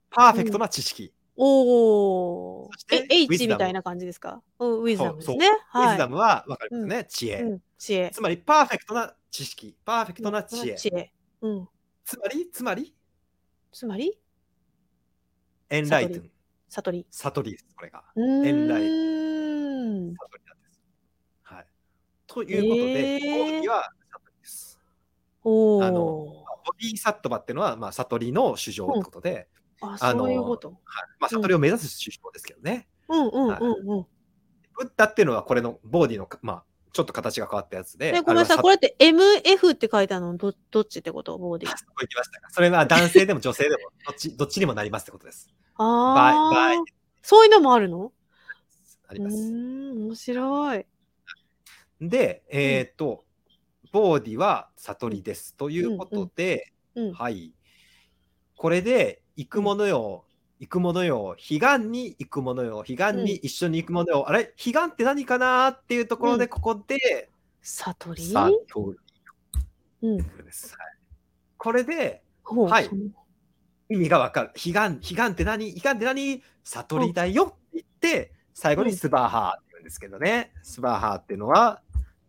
[0.09, 1.13] パーフェクトな知識。
[1.35, 2.83] おおそし。
[2.83, 4.41] てえ、H みたいな感じですか？
[4.59, 5.47] うん、ウィズダムですね。
[5.47, 5.87] ウはい。
[5.87, 7.05] ィズダムは分かりますね。
[7.05, 7.41] 知恵。
[7.41, 8.11] うん、知恵。
[8.13, 9.75] つまり、パーフェクトな知識。
[9.83, 10.75] パーフェクトな知恵。
[10.75, 11.11] 知恵。
[11.41, 11.69] うん。
[12.05, 12.95] つまり、つまり、
[13.71, 14.19] つまり、
[15.69, 16.29] エンライトン。
[16.69, 17.07] 悟り。
[17.09, 18.03] 悟りです、これが。
[18.15, 20.13] エンライん。
[20.13, 20.43] 悟り。
[22.33, 24.79] ということで、えーボディは悟りです。
[25.43, 26.45] おあのお。
[26.65, 29.47] ボディサットバっていうのは、まあ、悟りの主情ってことで、
[29.81, 30.69] あ、あのそういうこと。
[30.69, 30.77] はい
[31.19, 32.87] まあ、悟りを目指す手法ですけどね。
[33.09, 34.05] うんうんはいうんうん。
[34.75, 36.63] ブッダっていうのはこれのボディのか、まあ、
[36.93, 38.15] ちょっと形が変わったやつで。
[38.15, 38.57] え、ごめんなさい。
[38.57, 40.37] これれって MF って書いてあるの？
[40.37, 41.37] どどっちってこと？
[41.37, 41.69] ボディ。
[41.69, 42.49] そこ行きましたか。
[42.49, 43.77] それは男性でも女性でも
[44.07, 45.49] どっち どっちにもなりますってことです。
[45.75, 46.83] ああ。
[47.21, 48.07] そういうのもあるの？
[48.07, 48.11] う
[49.09, 49.35] あります。
[49.35, 50.85] 面白い。
[52.01, 53.23] で、えっ、と、
[53.91, 55.55] ボーディは悟りです。
[55.55, 57.13] ということで、うん。
[57.13, 57.53] はい。
[58.55, 60.25] これで、行くものよ、
[60.59, 64.53] 行くものよ、彼岸に行くものよ、彼岸に一緒に行くものよ、あれ？
[64.57, 67.29] 彼岸って何かなっていうところで、うんここで、
[67.61, 68.23] 悟り？
[68.23, 68.95] 悟
[70.01, 70.17] うん。
[70.17, 70.75] りです。
[70.77, 70.93] はい
[71.57, 72.89] これで、はい
[73.89, 74.51] 意味がわかる。
[74.53, 75.73] 彼岸、彼岸って何？
[75.73, 76.43] 彼岸って何？
[76.63, 80.51] 悟りだよって言って、最後にスバーハーんですけどね。
[80.63, 81.81] スバーハーっていうのは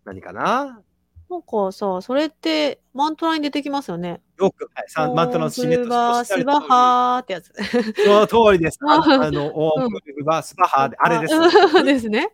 [0.05, 0.83] 何かな？
[1.31, 4.21] なんかさ、それってマントラに出てきますよね。
[4.39, 7.53] よく、はい、さマントの締めとスバスバハーってやつ。
[8.05, 8.79] その通りです。
[8.87, 8.99] あ
[9.31, 11.35] の、オームバスバハーで、あれです。
[11.79, 12.29] あですね。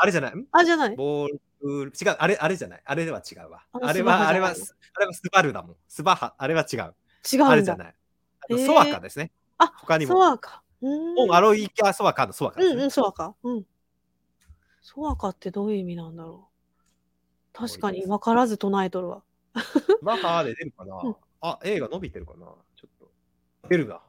[0.00, 0.36] あれじゃない？
[0.36, 0.96] んあ、じゃない。
[0.96, 1.28] ボー
[1.62, 2.82] ル、違う、あれ、あれじゃない？
[2.84, 3.62] あれでは違うわ。
[3.72, 5.76] ああれは、あれは、あれはスバルだもん。
[5.88, 6.94] スバハ、あれは違う。
[7.30, 7.44] 違う。
[7.44, 7.94] あれじゃない。
[8.64, 9.32] ソワカですね。
[9.58, 10.12] あ他にも。
[10.14, 10.62] ソワカ。
[10.82, 12.62] うーんアロイキャソワカのソワカ。
[12.62, 13.34] うんうん、ソワカ。
[13.42, 13.64] うん。
[14.84, 16.50] ソワカってどういう意味なんだろ
[17.54, 17.56] う。
[17.56, 19.22] 確かに分からず唱えとるわ。
[19.56, 21.00] スバハーで出るかな？
[21.02, 22.46] うんあ、映画伸びてるかな？
[22.76, 23.10] ちょっと。
[23.68, 24.00] 出るな。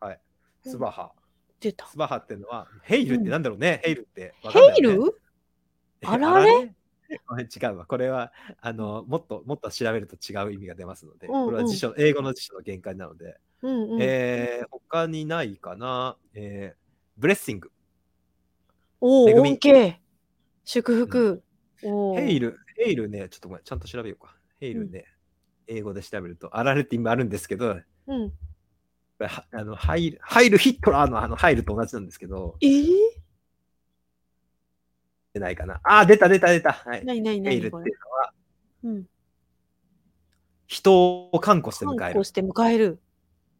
[0.00, 0.20] はい。
[0.62, 1.12] スバハ。
[1.58, 1.86] 出た。
[1.86, 3.80] スバハっていうのは、ヘイルってなんだろうね？
[3.82, 4.50] ヘイルってね。
[4.50, 5.20] ヘイル？
[6.04, 6.52] あられ？
[7.10, 7.86] 違うわ。
[7.86, 8.30] これは、
[8.60, 13.98] あの、もっと、もっと調べると違う意味が出ますので、うんうんこれは辞書、英語の辞書の限界なので、うんうん。
[14.02, 16.16] えー、他にないかな？
[16.34, 16.78] えー、
[17.16, 17.70] blessing。
[19.00, 20.00] おお、恩恵。
[20.64, 21.42] 祝福。
[21.82, 24.34] おーヘイル、 hail ね、ちょっとごめん、ちゃんと調べようか。
[24.60, 25.04] hail ね、
[25.66, 28.32] 英語で調べると、あられって意味あるんですけど、うん。
[29.52, 32.88] あの Heil、Heil ヒットラーのあの Heil と同じなんですけど、えー、
[35.34, 35.80] 出ないかな。
[35.84, 36.72] あー、出た出た出た。
[36.72, 37.04] はい。
[37.04, 37.82] なになにな hail っていう。
[37.82, 38.32] のは、
[38.84, 39.04] うん。
[40.66, 42.24] 人を歓呼して迎える歓呼。
[42.24, 43.00] して迎える。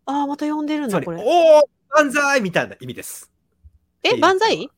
[0.07, 1.19] ああ、また呼んでるんだ、これ。
[1.19, 3.31] ー万歳みたいな意味です。
[4.03, 4.69] え、ル万歳？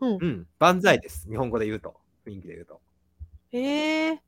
[0.00, 0.18] うん。
[0.20, 1.28] うん、万歳です。
[1.28, 1.94] 日本語で言うと。
[2.26, 2.80] 雰囲気で言うと。
[3.52, 4.18] ええー。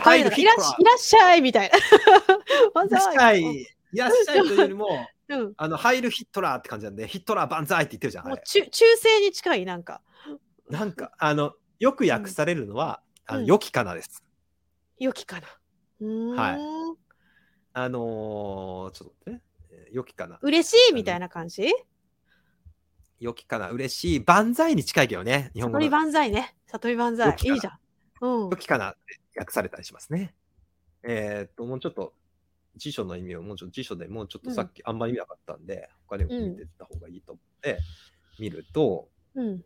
[0.00, 1.78] ハイル迎えるいらっいらっしゃいみたいな。
[2.74, 3.40] 万いらっしゃい。
[3.42, 4.88] いらっしゃいというよりも、
[5.28, 5.54] うん。
[5.56, 8.28] あの、ハイルヒットラーって感じなんで、ヒットラー万歳って言ってるじゃん。
[8.28, 10.02] もう中中世に近い、なんか。
[10.68, 14.22] なんか、あの、よく訳されるのは、あの、うん良きかなです。
[14.98, 15.48] 良きかな。
[16.36, 16.58] はい
[17.72, 19.42] あのーちょっと待ってね。
[19.70, 20.38] えー良きかな。
[20.42, 21.72] 嬉しいみたいな感じ？
[23.20, 23.70] 良きかな。
[23.70, 24.20] 嬉しい。
[24.20, 25.50] 万歳に近いけどね。
[25.54, 25.90] 日本語の悟り。
[25.90, 26.54] 万歳ね。
[26.66, 27.78] 悟り万歳いいじゃん。
[28.22, 28.56] うん良。
[28.56, 28.98] きかなって
[29.38, 30.34] 訳されたりしますね。
[31.02, 32.14] えーっと、もうちょっと、
[32.76, 37.78] 辞書の意味をもうちょっと辞書でもうちょっとさっきあんまり見なかったんで、他にも見てった方がいいと思って、
[38.38, 39.64] 見ると、うん。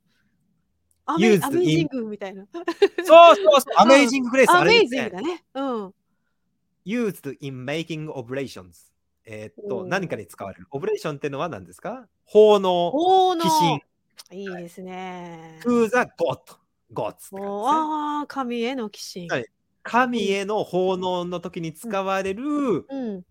[1.04, 2.46] アメアメイジングみたいな。
[2.52, 2.64] そう
[3.04, 5.16] そうそう、 Amazing Grace、アあれですねメイジング。
[5.16, 5.44] だね。
[5.54, 5.94] うん。
[6.84, 8.92] used in making oblations。
[9.24, 10.66] えーっと、何かに使われる？
[10.70, 12.06] oblation っていうのは何ですか？
[12.24, 13.80] 奉納、おーの寄進、
[14.32, 15.60] いいですね。
[15.64, 15.94] to the
[16.92, 17.14] god。
[17.32, 19.28] ーああ、神への寄進。
[19.28, 19.46] はい
[19.84, 22.44] 神への奉納の時に使われる
[22.88, 23.22] うん。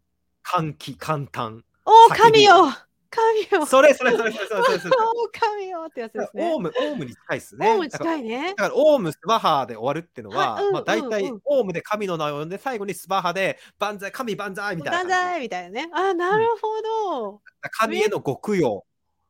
[0.43, 1.63] 歓喜、簡単。
[1.85, 2.73] おー、叫び神よ
[3.11, 4.95] 神よそれそれそれそれそれそれそれ。
[5.03, 6.57] おー、神よってやつですねオ。
[6.57, 7.75] ウム、オウムに近いですね。
[7.75, 8.55] おー、だから近いねだ。
[8.55, 15.09] からオウム、スバハで終わるっていうのは、まあ大体オウムで神の名を呼んで、最後にスバハで万歳、神万歳みたいな万。
[15.09, 15.89] 歳みたいなね。
[15.93, 17.41] あー、なるほど。
[17.71, 18.81] 神へのご供養、めっ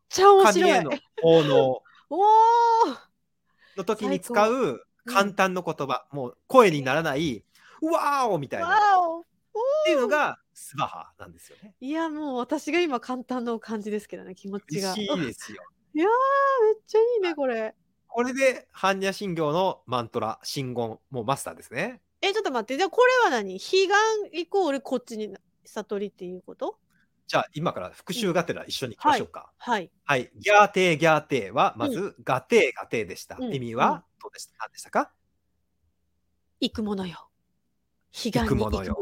[0.09, 0.83] ちゃ面白い神へ。
[0.83, 0.91] の
[1.21, 1.83] 奉納
[2.13, 2.97] おー
[3.77, 7.43] の時に使う簡単の言葉、もう声にならない、
[7.81, 9.25] うわーおみたいなっわお
[9.85, 11.75] ていうのがスバハなんですよね。
[11.79, 14.93] いや、もう私が今簡単の感じですけどね、気持ちが。
[14.93, 15.63] 嬉しいですよ。
[15.93, 16.09] いやー、
[16.65, 17.75] めっちゃいいね、これ。
[18.07, 22.01] これで、般若心経のマントラ、真言、もうマスターですね。
[22.21, 23.59] え、ちょっと待って、じゃあこれは何？
[23.59, 23.89] 彼岸
[24.33, 25.35] イコールこっちに
[25.65, 26.77] 悟りっていうこと？
[27.27, 29.51] じゃあ、今から復習がてら一緒に行きましょうか。
[29.57, 29.89] はい。
[30.03, 30.31] はい。
[30.35, 33.37] ギャーテーギャーテーは、まず、 gate gate でした。
[33.39, 34.55] うん意味は、どうでした？
[34.59, 35.13] 何でしたか？
[36.59, 37.29] 行くものよ。
[38.13, 39.01] 彼岸に行くものよ。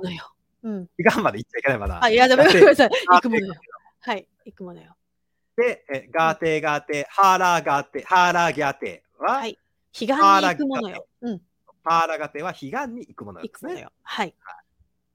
[0.63, 0.87] うん。
[0.97, 2.03] 彼岸まで行っちゃいけない、まだ。
[2.03, 2.89] あ、いや、だめごめんなさい。
[3.07, 3.53] ガ行くものよ。
[4.01, 4.27] はい。
[4.45, 4.95] 行くものよ。
[5.55, 9.57] で、え gate gate、pāragate、ハーラーギャーテーは、はい。
[9.93, 11.07] 彼岸に行くものよ。
[11.21, 11.41] うん。
[11.83, 13.71] ハーラーガテーは彼岸に行くものですね。
[13.71, 13.91] 行くものよ。
[14.03, 14.35] はい。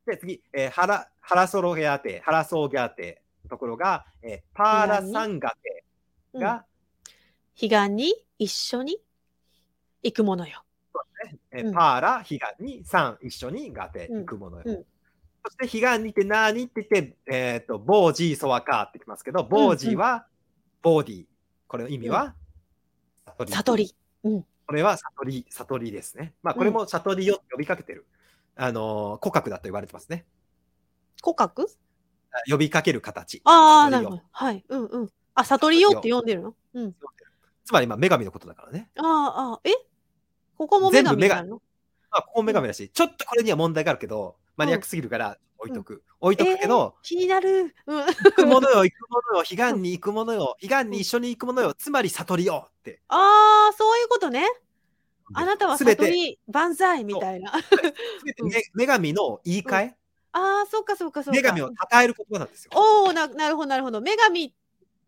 [0.07, 3.25] で、次、えーハラ、ハラソロギャーテー、ハラソーギャーテー。
[3.49, 5.85] ところが、えーパーラサンガテ
[6.33, 6.65] うんが、
[7.59, 8.99] 彼岸に一緒に
[10.03, 10.65] 行くものよ。
[11.53, 14.85] えーうんパーラ、彼岸に3一緒にガテうん行くものよ。
[15.45, 20.27] うんそして彼岸にって何って言って、えっ、と、ボージーソワカーってきますけど、ボージーは
[20.81, 21.27] ボーディー。
[21.69, 22.35] これの意味は、
[23.27, 23.53] 悟り。
[23.53, 23.95] 悟り。
[24.25, 24.47] うん。
[24.67, 26.33] これは悟り、悟りですね。
[26.43, 28.07] まあ、これも悟りよって呼びかけてる。
[28.57, 30.25] あのー、古格だと言われてますね。
[31.23, 31.69] 古格？
[32.49, 33.43] 呼びかける形。
[33.45, 34.23] ああ、なるほど。
[34.33, 34.65] はい。
[34.67, 35.11] うんうん。
[35.35, 36.55] あ、悟りよって読んでるの？
[36.73, 36.95] うん。
[37.65, 38.91] つまり、まあ、女神のことだからね。
[38.97, 39.73] ああ、ああ、え？
[40.57, 41.61] ここも女神になるの？
[42.11, 46.03] まあ、ここも女神だし、ちょっとこれには問題があるけど、マニアックすぎるから置いとく。
[46.21, 47.75] 置いとくけど、気になる。
[47.87, 48.07] うん。
[48.07, 53.01] 行くものよ、行くものよ、彼岸に行くものよ、彼岸に一緒に行くものよ、つまり悟りよって。
[53.09, 54.47] ああ、そういうことね。
[55.33, 57.53] あなたは悟り万歳みたいな。
[58.75, 59.95] 女神の言い換え、
[60.33, 61.41] ああ、そうかそうかそうか。
[61.41, 62.71] 女神を称える言葉なんですよ。
[62.75, 64.01] おおな、なるほどなるほど。
[64.01, 64.53] 女神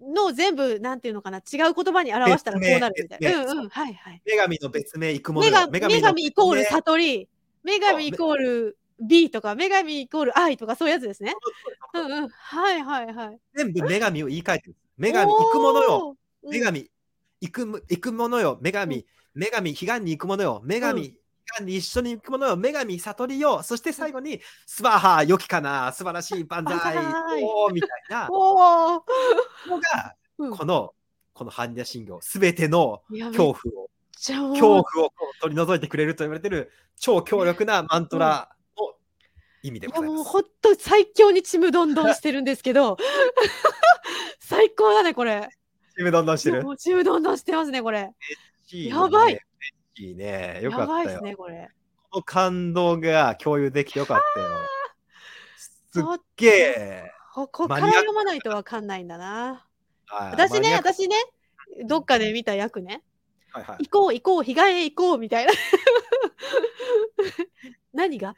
[0.01, 3.43] の全部、なんていうのかな、違う言葉に表したらこうなるみたいな。
[3.45, 4.23] うんうん、はいはい。
[4.27, 5.69] 女神の別名行くものよ。
[5.69, 7.29] 女神イコールさ悟り、
[7.65, 11.35] 女神イコール B とか、女神イコール愛とかそういうやつですね。
[11.95, 12.29] うんうん。
[12.29, 13.39] はいはいはい。
[13.55, 14.77] 全部女神を言い換えてる。
[14.99, 16.17] 女神行くものよ。
[16.43, 16.91] 女神
[17.41, 18.59] 行くむ行くものよ。
[18.63, 20.63] 女神、女神彼岸に行くものよ。
[20.65, 21.15] 女神、うん
[21.69, 22.57] 一緒に行くものよ。
[22.57, 23.63] 女神悟りよ。
[23.63, 26.97] そして最後に、スバハ良きかな、素晴らしい万歳
[27.43, 29.05] おーみたいなおお。
[29.69, 30.93] のが、うんこの、
[31.33, 34.85] この般若心経、すべての恐怖を、恐怖を
[35.41, 38.56] 取り除いてくれると言われてる超強力なマントラの
[39.63, 40.11] 意味でいございます。
[40.11, 42.97] やもうほんと最強にちむどんどんしてるんですけど
[44.41, 45.49] 最高だねこれ
[45.97, 46.63] チームどんどんしてる？
[46.63, 46.71] も。
[46.71, 48.15] うちむどんどんしてますねこれね
[48.73, 49.41] やばい。
[49.99, 50.61] いいね。
[50.63, 51.19] よかやばいったよ。
[51.21, 51.71] ですねこれ
[52.11, 54.49] この感動が共有できてよかったよ。
[55.57, 56.03] すっ
[56.37, 57.11] げえ。
[57.35, 59.67] ここから読まないとわかんないんだな
[60.07, 61.17] はい私ね私ね
[61.85, 63.03] どっかで見た役ね
[63.51, 65.53] はいはい行こう行こう彼岸へ行こうみたいな
[67.93, 68.35] 何が？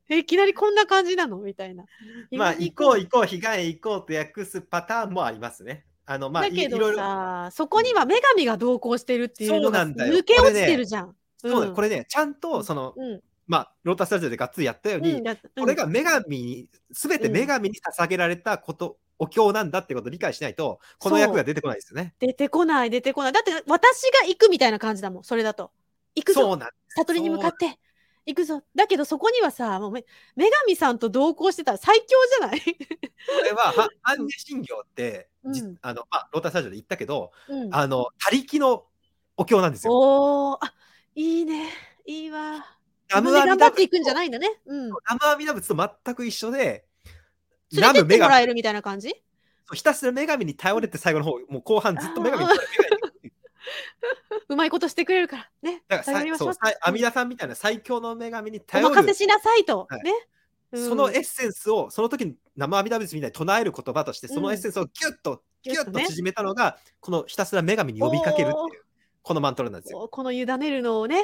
[0.17, 1.37] いきなりこんな感じなの？
[1.37, 1.85] みたいな。
[2.31, 5.85] まあ、行こう行こう、彼岸へ行こうと訳すパターンもありますね。
[6.05, 6.93] あの、まあ、だけど。
[6.95, 11.15] さそこには女神が同行してるっていうのが抜け落ちてるじゃん。
[11.37, 13.21] そうこれね、ちゃんと、その、うん。
[13.47, 15.37] まあ、ロータスタジオでがっつりやったように、うんだうん。
[15.59, 22.13] これが女神に、すべて女神に捧げられたこと、お経なんだってことを理解しないと、この役が出てこないですよね。
[22.19, 23.33] 出てこない出てこない。
[23.33, 25.71] だって私が行くみたいな感じだもんそれだと。
[26.15, 26.41] 行くぞ。
[26.41, 27.77] そうなん悟りに向かって
[28.25, 28.63] 行くぞ。
[28.75, 30.05] だけどそこにはさもうめ
[30.35, 32.05] 女神さんと同行してたら最強
[32.39, 35.77] じゃない、これは、 は般若心経って、じうん。
[35.81, 38.85] あの、まあ、ロータスタジオで言ったけど、うん、あの、他力の
[39.37, 39.93] お経なんですよ。
[39.93, 40.57] おー。
[40.61, 40.73] あ
[41.15, 41.69] いいね。
[42.05, 42.65] いいわ。
[43.09, 44.61] ナ自分で頑張っていくんじゃいないんだね。
[44.65, 44.91] うん。
[45.67, 46.85] と全く一緒で、
[47.73, 49.13] 連れてってもら神えるみたいな感じ？
[49.73, 52.80] ひたすら女神に頼れて最後の方、もう後半ずっと女神に頼れて
[54.51, 55.49] うまいことしてくれるから。
[55.61, 55.81] ね。
[55.87, 60.03] だからさ頼りましょそう阿弥陀さんみたいな最強の女神にお頼る、任せしなさいと、はい。
[60.03, 60.11] ね、
[60.73, 60.89] うん。
[60.89, 66.05] そのエッセンスを、その時に生阿弥陀仏みたいに唱える言葉として、そのエッセンスをギュッと、ギュッとね。
[66.05, 68.83] 縮めたのが、このひたすら女神に呼びかけるっていう、
[69.21, 69.99] このマントラなんですよ。
[69.99, 71.23] ここの委ねるのをね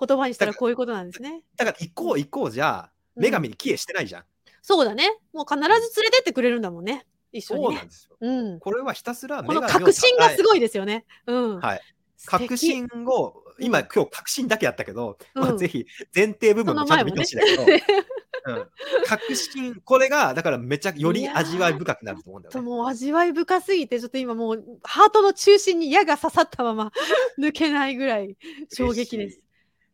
[0.00, 1.42] 言葉にしたらこういうことなんですね。
[1.56, 4.24] だから、行こう行こうじゃ、女神に帰依してないじゃん。
[4.62, 5.18] そうだね。
[5.34, 5.68] もう必ず
[6.00, 7.66] 連れてってくれるんだもんね一緒にね。
[7.66, 8.16] そうなんですよ。
[8.18, 8.60] うん。
[8.60, 10.44] これはひたすらこの確信がすい。
[10.44, 11.04] ごいですよね。
[11.26, 11.80] うん、はい。
[12.26, 17.62] 確信を、今、うん今日確信だけやったけど、うんまあ、ぜひ前提部分もちゃんと見てほしいんだけど、
[18.46, 18.66] うん、
[19.06, 22.52] 確信、これが、だからめちゃより味わい深くなると思うんだよね。
[22.52, 26.92] ともう味わい深すぎてちょっと今もうハートの中心に矢が刺さったまま
[27.38, 28.36] 抜けないぐらい
[28.72, 29.40] 衝撃です。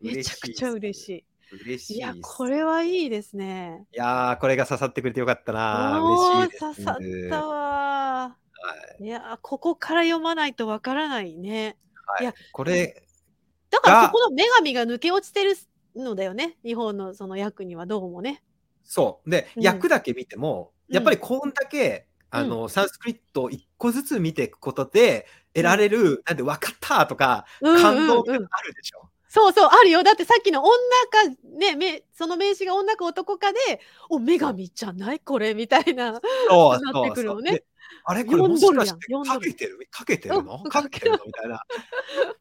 [0.01, 1.13] めちゃくちゃ嬉しい。
[1.19, 1.25] い。
[1.65, 1.97] 嬉しい。
[1.99, 3.87] いやこれはいいですね。
[3.93, 6.01] いやー、これが刺さってくれてよかったな。
[6.03, 6.61] 嬉しいです。
[6.61, 6.97] 刺さっ
[7.31, 9.05] たわー。
[9.05, 11.77] いやここから読まないとわからないね。
[12.11, 13.03] はいいやこれ、
[13.71, 15.55] だからがそこの女神が抜け落ちてる
[15.97, 16.57] のだよね。
[16.65, 18.43] 日本のその役にはどうもね。
[18.85, 19.31] そう。
[19.31, 29.09] で、うん役だけ見ても、うんやっぱりこんだけ、あの、サンスクリットを一個ずつ見ていくことで、得られる、なんで分かったとか、うんうん感動がうんあるでしょ？
[29.29, 30.03] そうそうあるよ。
[30.03, 30.73] だってさっきの女
[31.13, 33.59] かねめその名詞が女か男かで
[34.09, 35.21] お女神じゃない？
[35.21, 36.21] これみたいな。
[36.49, 37.65] そうなってくるのねそうで
[38.05, 39.79] あれこれもしかしてかけてる？
[39.91, 40.63] かけてるの？
[40.65, 41.19] うんかけてるの？
[41.27, 41.63] みたいな。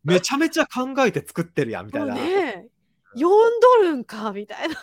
[0.03, 2.15] めちゃめちゃ考えて作ってるやんみたいな。
[2.15, 2.67] もうね
[3.13, 4.75] 読んどるんかみたいな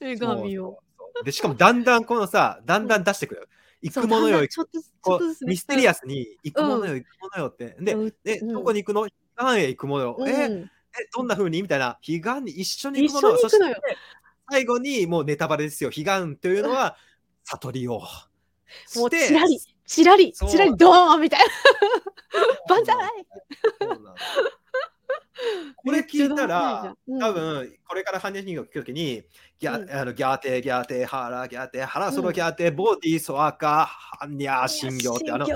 [0.00, 0.78] 女神を。
[1.24, 3.48] で、しかもだんだんこのさ、だんだん出してくる。
[3.82, 7.76] 行くものよ、ちょっとこミステリアスに行くものよ、行くものよって。
[7.80, 9.08] で、うんえ、うんどこに行くの？
[9.36, 10.16] 何へ行くものよ。
[10.18, 10.68] うんえ、え、
[11.14, 11.60] どんな風に？
[11.60, 11.98] みたいな。
[12.06, 13.30] 彼岸に一緒に行くもの？
[13.30, 13.38] よ。
[13.38, 13.76] そして
[14.50, 15.90] 最後にもうネタバレですよ。
[15.90, 16.96] 彼岸というのは
[17.44, 17.94] 悟りを。
[17.98, 18.08] もう
[18.94, 20.50] してちらり、ちらり、そう。
[20.50, 21.46] ちらり、ドーンみたいな。
[22.68, 22.94] 万歳
[23.80, 24.62] そうなんです
[25.76, 27.18] これ聞いたら、うん。
[27.18, 29.22] 多分これから般若心経を聞くときに、
[29.58, 29.90] ギャ,、うん。
[29.90, 35.46] あのギャーテーギャーテーハラギャーテーハラソロギャーテーボディソアカ般若心経ってあの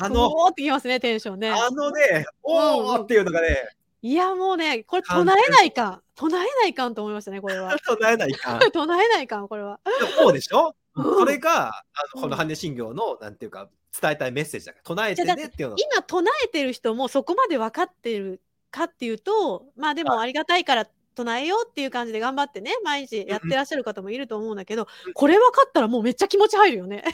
[0.00, 1.50] あのおーってきますね、テンションね。
[1.50, 3.68] あのねおーっていうのがね
[4.02, 6.02] いや、もうね、これ唱えないかん。
[6.14, 7.74] 唱えないかんと思いましたね、これは。
[7.88, 8.58] 唱えないかん。
[8.70, 9.80] 唱えないかん、これは。
[10.18, 11.84] そうでしょ、うんそれがあ
[12.14, 12.40] のこのうん。
[12.40, 13.68] 般若心経のなんていうか
[14.00, 18.40] 伝えたいメッセージだから唱えてねっていうの今唱えてる人もそこまで分かってる
[18.70, 25.12] かっていうとまあでもありがたいから唱えようっていう感じで頑張ってね毎日やってらっしゃる方もいると思うんだけど、うん。
[25.12, 27.04] これ分かったらもうめっちゃ気持ち入るよね。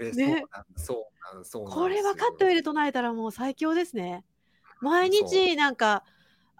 [0.00, 0.44] あね。
[0.76, 4.24] そうなんそうこれ分かった上で唱えたらもう最強ですね。
[4.80, 6.04] 毎そ日なんか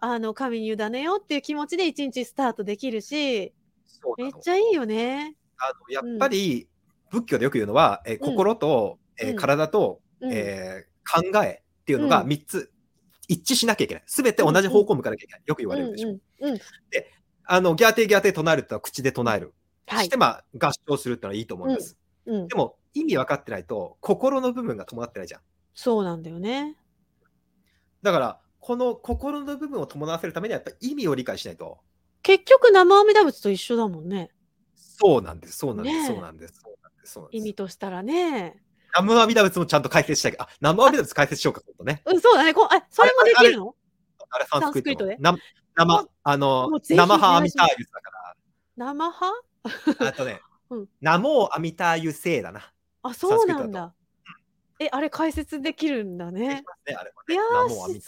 [0.01, 3.53] あの神に委ねようっていう気持ちで一日スタートできるし
[4.19, 5.37] めっちゃいいよね。
[5.71, 6.69] あのやっぱり
[7.11, 12.73] 仏教でよく言うのは、え心と、え体と、うんえー考えっていうのがうん3つ
[13.29, 14.05] 一致しなきゃいけない。
[14.07, 15.43] すべて同じ方向を向かなきゃいけない。
[15.45, 16.09] よく言われるでしょ。
[16.09, 16.61] うんうんうん
[17.47, 19.53] あのギャーテーギャーテー唱えるってのは口で唱える。
[19.87, 21.99] はいして、まあ合唱するってのはいいと思います。
[22.25, 25.41] うんで、も意味分かってないと心の部分が伴ってないじゃん。
[25.75, 26.77] そうなんだよね。
[28.03, 31.81] だからこの心の部分を伴わせるためにはやっぱり意味を理解しないと。
[32.23, 34.31] 結局生阿弥陀仏と一緒だもんね
[34.97, 35.59] そうなんです。
[35.59, 36.07] そうなんです。
[36.07, 36.61] そうなんです。
[36.63, 37.21] そうなんです。
[37.33, 38.63] 意味としたらね。
[38.97, 42.03] 南無阿弥陀仏もちゃんと解説したいけど、あ、南無阿弥陀仏解説しようか、今度ね。
[42.07, 42.55] うん、そうだね。
[42.55, 43.75] こあそれもできるの？
[44.31, 45.37] あれ、サンスクリットサンスクリットでな
[45.75, 48.11] 生、あの生ハアミターユスだか
[48.77, 50.05] 生派？
[50.05, 50.09] ら。
[50.09, 50.41] あとね
[50.71, 52.73] うん、ナモーアミターユセイだな。
[53.03, 53.93] あ、そうなんだ。
[54.81, 56.65] え、あれ解説できるんだね。
[56.87, 57.43] ね、あれもいや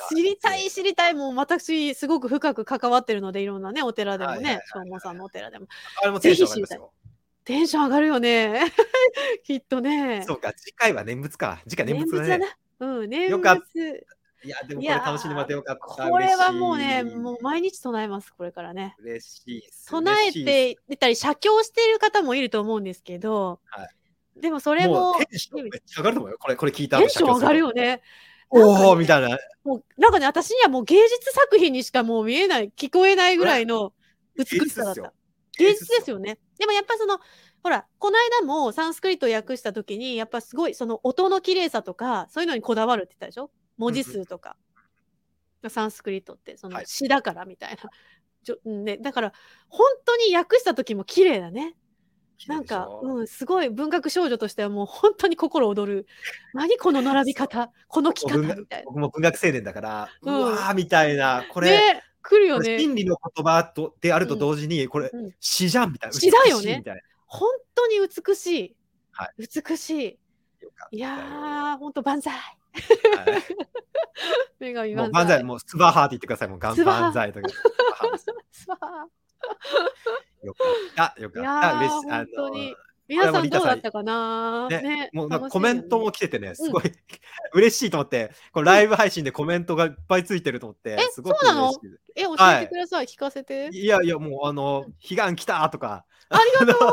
[0.08, 1.14] 知りたい知りたい。
[1.14, 5.66] もう私すごく深く関わってるのでいろんなねお寺でもね正門さんのお寺でも。
[6.02, 6.88] あれもテンション上がりま。
[7.44, 8.72] テンション上がるよね。
[9.44, 10.24] きっとね。
[10.26, 11.62] そうか、次回は念仏か。
[11.68, 12.38] 次回念念仏だね。
[12.38, 12.38] 仏
[12.78, 12.96] だな。
[12.98, 14.06] うん念よかっ仏。
[14.42, 16.10] いや、でもこれ楽しんでもらってよかった。
[16.10, 18.96] これはもうねもう毎日唱えますこれからね。
[18.98, 19.62] 嬉しい。
[19.88, 23.88] 唱えていたり写経している方もいると思うんですけど、は
[24.40, 26.36] でもそれもうテンションめっちゃ上がると思うよ。
[26.38, 27.72] これ、これ聞いた後テンション上がるよ。
[27.72, 28.02] ね。
[28.50, 29.38] おおーみたいな。
[29.64, 33.92] もうなんかね私にはもう芸術作品にしかもう見えない聞こえないぐらいの
[34.36, 35.12] 美しさだった。
[35.58, 36.38] 芸術ですよね。
[36.58, 37.18] でもやっぱその
[37.62, 43.50] ほらこの間もサンスクリットを訳した時にやっぱすごいその音の綺麗さとかそういうのにこだわるって言ったでしょ？
[43.78, 44.56] 文字数とか、
[45.68, 47.90] サンスクリットってそのはい詩だからみたいな、
[48.44, 49.32] ちょうんね、だから
[49.68, 51.74] 本当に訳した時も綺麗だね
[52.48, 56.06] なんか、うんうん、すごい文学少女としてはもう本当に心躍る
[56.52, 58.84] 何この並び方この着方みたいな。
[58.86, 60.42] 僕も文学青年だから、ううん。
[60.42, 62.78] わーみたいな、これ、ね来るよね。
[62.78, 65.30] 真理の言葉とであると同時に、これ、うん。
[65.38, 66.18] 詩じゃんみたいな。
[66.18, 66.82] 詩だよね。
[67.26, 68.76] 本当に美しい、
[69.12, 70.18] は美しい。
[70.90, 71.08] いよ。
[71.08, 72.34] やー本当万歳。
[74.58, 76.48] 万歳もう万歳、もうスバハーって言ってください。
[76.48, 76.74] もう万
[77.12, 77.48] 歳とか。
[78.50, 79.08] スバハー
[80.42, 80.64] よか
[81.10, 81.78] った、よかいった。
[81.78, 82.10] 嬉しい。
[82.10, 82.74] 本当に。
[82.76, 84.62] あ皆さんどうだったかな？
[84.62, 86.82] のねねもうコメントも来ててね、すごい、
[87.54, 91.70] 嬉しいと思って、このライブ配信でコメントがいっぱいついてると思って、すごくそうなの？
[91.70, 93.68] 嬉しいえ教はいえてください、聞かせて。
[93.72, 96.92] いやいや、もうあの、悲願来たとか、ありがとう。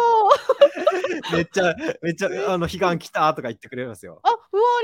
[1.35, 4.19] めっちゃ、めっちゃ、あの、悲願来たとか言ってくれるんですよ。
[4.23, 4.81] あうわあ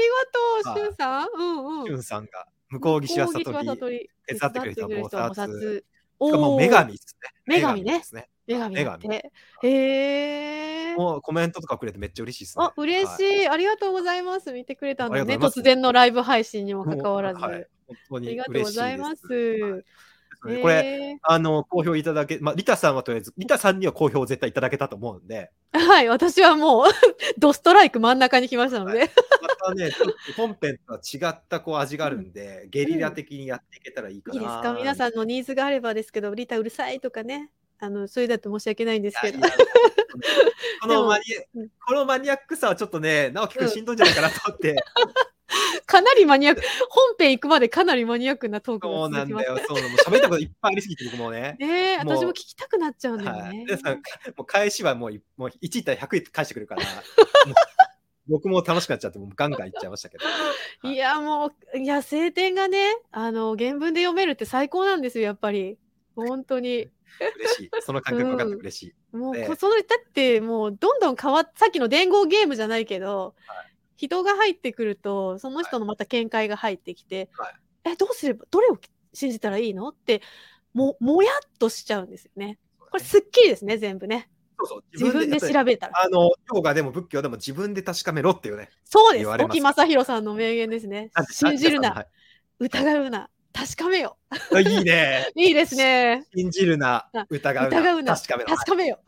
[0.64, 0.88] りがとうはい。
[0.88, 1.28] しゅんさん。
[1.36, 1.86] うんうん。
[1.86, 5.60] しゅんさんが、向こう岸は向こ悟り、手伝ってくれた菩薩。
[5.60, 5.84] 手伝
[6.20, 7.18] も女神です
[7.48, 7.56] ね。
[7.56, 8.02] 女神ね。
[8.48, 9.32] 女神だっ女て
[9.64, 12.66] へえもうコメントとかくれてめっちゃ嬉しいですね。
[12.66, 13.44] あ嬉しはい。
[13.44, 14.52] い、ありがとうございます。
[14.52, 15.36] 見てくれたんだね。
[15.36, 17.68] 突然のライブ配信にもかかわらず、はい。
[17.88, 18.64] 本当にありがとう。
[18.64, 19.86] ございます、
[20.42, 26.86] はいへーこれ、あの、好評いただけ、まあ、リタさんはとりあえず、リタさんには好評を絶対いただけたと思うんで、はい私はもう
[27.38, 29.12] ドストライク真ん中に来ましたので、
[29.42, 34.36] またね、ちょっと本編とは違ったこう味があるんで、ゲリラ的にやっていけたらいいかな。
[34.36, 34.74] いいですか？
[34.74, 39.40] 皆さんのニーズがあればですけどリタうるさいとかねあのそれだと申し訳ないんですけど。
[40.82, 41.06] この
[42.06, 44.76] マニアックさはちょっとね、直樹くんしんどいんじゃないかなと思って、
[45.86, 46.62] かなりマニアック。
[46.90, 49.98] 本編行くまでかなりマニアックなトークそうが続きますなんだよ、そうなの。
[49.98, 51.58] 喋ったこといっぱいありすぎて、僕もね。
[51.60, 51.94] ね。
[51.94, 53.58] え私も聞きたくなっちゃうんだよはい。
[53.58, 53.66] ね。
[53.66, 56.82] でさもう返しはもういもう1いったら100返してくるから、
[58.28, 60.26] 僕も楽しくなっちゃって、もうガンガンいっちゃいましたけど。
[60.26, 60.32] は
[60.92, 60.94] い。
[60.94, 65.78] いやもういや晴天がねあの原文で読めるって最高なんですよやっぱり。
[66.16, 66.90] 本当に
[67.38, 67.70] 嬉しい。
[67.82, 68.84] その感覚分かって嬉し
[69.14, 69.18] い。
[69.18, 73.36] もう、ねこそのだってもうどんどん変わっさっきの伝言ゲームじゃないけど、
[73.96, 77.54] 人が入ってくるとその人のまた見解が入ってきて、はい
[77.86, 78.78] えどうすればどれを
[79.14, 79.90] 信じたらいいの？
[79.90, 80.22] って
[80.74, 82.60] ももやっとしちゃうんですよね。
[82.80, 84.30] これすっきりですね全部ね。
[84.58, 85.94] そうそう自分で調べたら。
[86.04, 88.70] あの、ヨガでも仏教でも自分で確かめろっていうね。
[88.84, 89.28] そうです。
[89.28, 92.06] 沖正弘さんの名言ですね信じるはな、
[92.60, 93.30] 疑うな、
[93.60, 94.18] 確かめよ。
[94.54, 95.30] いいいね。
[95.36, 96.26] いいですね。
[96.34, 98.50] 信じるなあ、疑うな、疑うな、確かめろ。
[98.56, 99.00] 確かめよ。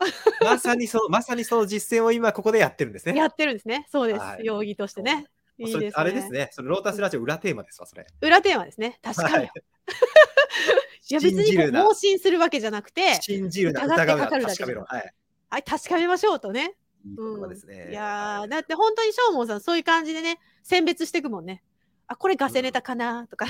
[0.42, 3.16] まさにその、まさにその実践を今ここでやってるんですね。
[3.16, 3.86] やってるんですね。
[3.90, 4.38] そうですは。
[4.40, 5.26] い容疑としてね。
[5.58, 5.90] いいね。
[5.94, 6.50] あれですね。
[6.52, 8.06] そのロータスラジオ裏テーマですわ、それ。
[8.20, 8.98] 裏テーマですね。
[9.02, 9.52] 確かめよはい。
[11.10, 14.84] いや別に盲信するわけじゃなくて、信じるな、疑うな、確かめろ。
[14.86, 15.14] はい。
[15.50, 16.74] はい、確かめましょうとね。
[17.04, 17.88] いい言葉ですね。
[17.90, 21.62] いやーはいだって本当にしょうもんさんそういう感じでね選別していくもんね。
[22.08, 23.46] あこれガセネタかなとか、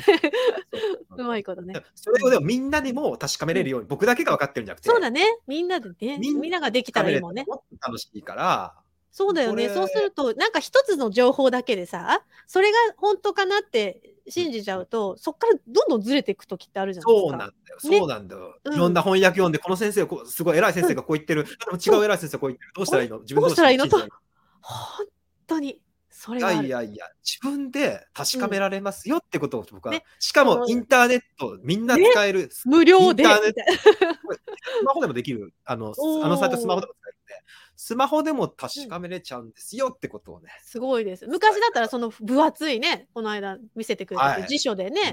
[1.16, 1.24] う。
[1.24, 1.74] まいことね。
[1.94, 5.24] それをでもみんなにも確かめれるように、僕だけが分かってるんじゃなくて、そうだね。
[5.46, 6.18] みんなでね。
[6.18, 7.44] みんなができたらいいもんね。
[7.46, 8.74] もっと楽しいから、
[9.10, 9.68] そうだよね。
[9.68, 17.30] そうするとなんか一つの情報だけでさそれが本当かなって信じちゃうと、そっからどんどんずれていく時ってあるじゃないですか。
[17.30, 17.52] そうなんだよ、
[17.90, 17.98] ね。
[17.98, 18.58] そうなんだよ。
[18.64, 18.74] うん。
[18.74, 23.18] いろんな翻訳読んで、この先生こう、すごい偉い先生がこう言ってる、でも違う偉い先生がこう言ってる、どうしたらいいの？
[23.20, 23.86] 自どうしたらいいの？
[23.86, 24.20] どう信じた
[24.60, 25.06] 本
[25.46, 25.80] 当に
[26.24, 30.04] それいやいやいや、自分で確かめられますよってことを僕は、ね。
[30.20, 30.60] しかうん。
[30.60, 33.66] もインターネット、みんな使える、ス無料でインターネッみたい
[34.86, 35.92] マホでもできる、あの
[36.22, 37.44] あのサイトスマホでも使えるんで、
[37.74, 41.26] スマホでも確かめれちゃうんですよってことをね、すごいです。
[41.26, 44.46] 昔だったらその分厚いねこの間見せてくれたはい。
[44.46, 45.12] 辞書でね、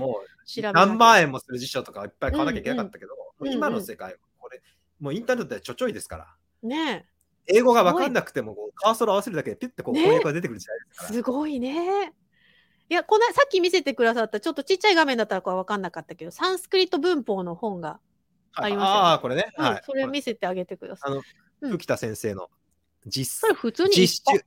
[0.62, 4.62] 何万円もする辞書とかいっぱい買わなきゃいけなかったけど、うんうん今の世界はこれ、
[5.00, 6.36] もうインターネットでちょちょいですから。
[6.62, 7.08] ね
[7.52, 11.14] 英語が分かんなくてもカーソル合わせるだけでピュッてこうね翻訳が出てくる時代ですから。
[11.14, 12.14] すごいね。
[12.90, 18.00] いやこのさっき見せてくださったちょっとちっちゃい画面だったらこれ分かんなかったけどサンスクリット文法の本が、はい
[18.64, 19.52] ありますよねああ、これね。
[19.58, 19.82] うんはい。
[19.86, 21.12] それ見せてあげてください。
[21.12, 21.22] あの、
[21.62, 22.50] うん浮田先生の
[23.04, 24.44] そ実れ普通に実習。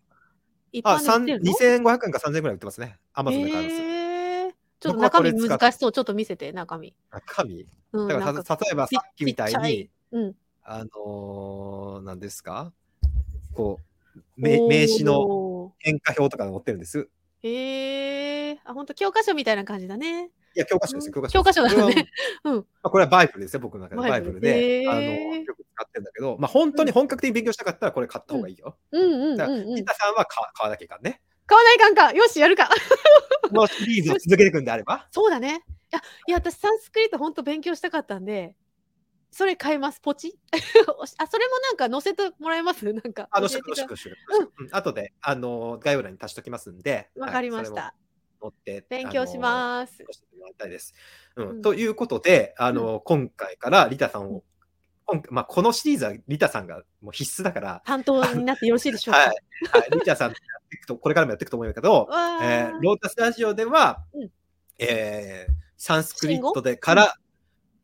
[0.73, 2.99] 一あ、般で売ってるの？2500円か3000円ぐらい売ってますね。
[3.13, 3.77] アマゾンで買います。
[3.77, 6.95] へーちょっと中身難しそうちょっと見せて中身。
[7.11, 7.67] 中身？
[7.93, 10.35] うん、だからなんた例えばさっきみたいに、うん、
[10.65, 12.73] あのー、何ですか？
[13.55, 13.81] こ
[14.17, 17.09] う、名名詞のお変化表とかが載ってるんです。
[17.43, 20.31] ーへえあ本当教科書みたいな感じだね。
[20.55, 21.63] いや、教科書ですよ、うん教科書。
[21.63, 22.09] 教科書だね
[22.45, 24.09] うんまあこれはバイブルですよ、僕の中で。
[24.09, 28.77] バイブルで、あの、よく使ってるんだけど、まあ本当に本格的に勉強したかったらこれ買った方がいいよ。
[28.91, 29.59] うんうんうんだから、
[29.95, 31.21] さんは買買わなきゃいかんね。
[31.47, 32.71] 買わないかんかよしやるか
[33.49, 35.07] このシリーズを続けていくんであれば。
[35.13, 35.49] そうだね。
[35.49, 38.55] いや、いや私サンスクリット本当勉強したかったんで、
[39.33, 40.01] それ買います？
[40.01, 40.39] ポチ？
[40.53, 42.85] あ、それもなんか載せてもらえます？
[42.93, 43.29] なんか。
[43.31, 44.53] あの、教えてくだしくしくしく。
[44.61, 47.11] うん後で、あの、概要欄に足しときますんで。
[47.17, 47.75] わかりましはいた。
[47.75, 47.93] それも
[48.43, 48.87] 持って。
[48.91, 50.05] 勉強します
[51.63, 54.45] ということで、あの、今回からリタさんを、
[55.07, 59.19] 今まあ、このシリーズはリタさんがもう必須だから、担当になってよろしいでしょうか？
[59.21, 59.29] はい、
[59.81, 62.09] はい、リタさんとやっていくと、これからもやっていくと思うんだけど、
[62.43, 64.31] えーロータスラジオでは、うん
[64.79, 65.53] えー
[65.85, 67.17] サンスクリットでから、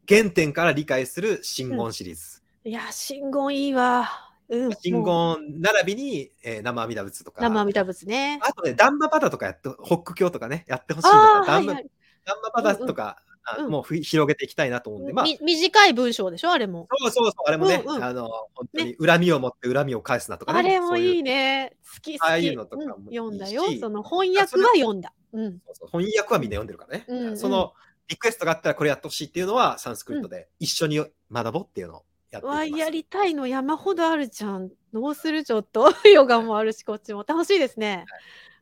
[0.09, 2.43] 原点から理解する真言シリーズ。
[2.65, 4.09] いや、真言いいわ。
[4.49, 4.73] うん。
[4.81, 8.41] 真言並びに、えー生阿弥陀仏とか、生阿弥陀仏ね。
[8.43, 11.91] あとね、ダンマパダとかやって、ホック教とかね、やってほしいんだああー、ダンマはいはい。
[12.25, 16.87] ダンマパダとか、あうんもうふ広げていきたいなと思うんで、まあ、み短い文章でしょあれも。
[16.91, 20.59] そうそうそう、あれもね、うんうんあの、本当に恨みを持って恨みを返すなとかね。
[20.59, 21.33] あれもいいね。
[21.33, 21.77] ね。
[21.95, 22.29] 好き好き。
[22.29, 23.65] ああいうのとかもうん読んだよ。
[23.79, 25.13] その翻訳は読んだ。
[25.33, 25.59] うん。
[25.67, 27.05] そうそう翻訳はみんな読んでるからね。
[27.09, 27.75] うんうんその
[28.09, 30.99] リクエストがあったらこれやってほしいっていうのは、サンスクリットで一緒に
[31.31, 32.69] 学ぼうっていうのをやってます。
[32.69, 34.71] やりたいの山ほどあるじゃん。
[34.93, 35.45] どうする？
[35.45, 35.93] ちょっと。
[36.13, 37.25] ヨガもあるし、こっちも。
[37.27, 38.07] 楽しいですね。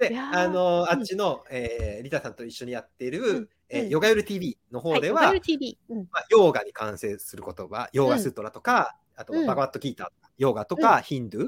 [0.00, 5.78] いで、あの、うんあっちの、えーリタさんと一緒にやっている、うんえーうんヨガヨル TV の方では、はい、ヨガ TV。
[5.88, 5.98] うん。
[6.10, 10.08] まあ、ヨーガに関係する言葉、ヨーガスートラとか、あとうんバガワットギーター
[10.38, 11.38] ヨーガとか、ヒンド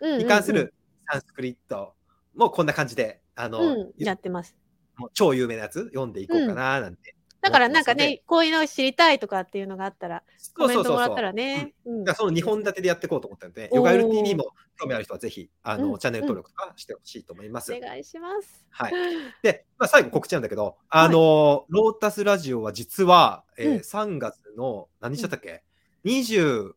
[0.00, 0.74] ゥに関する
[1.10, 1.94] サンスクリット
[2.34, 4.56] もこんな感じで、あの、うん、やってます。
[4.96, 7.14] もう超有名なやつ読んでいこうかななんて。
[7.40, 10.22] だからなんかね、こういうのを知りたいとかっていうのがあったら、
[10.56, 11.72] コメントもらったらね。
[12.16, 17.72] その2本立てでやっていこうと思ったので、ヨガヨル TV も興味ある人はぜひ、あの、うんチャンネル登録とかしてほしいと思います。
[17.72, 18.66] お願いします。
[18.70, 18.92] はい。
[19.42, 25.62] で、まあ、最後告知なんだけど、あの、ロータスラジオは実は、えーうん3月の、何日だったっけ、
[26.04, 26.74] ?26、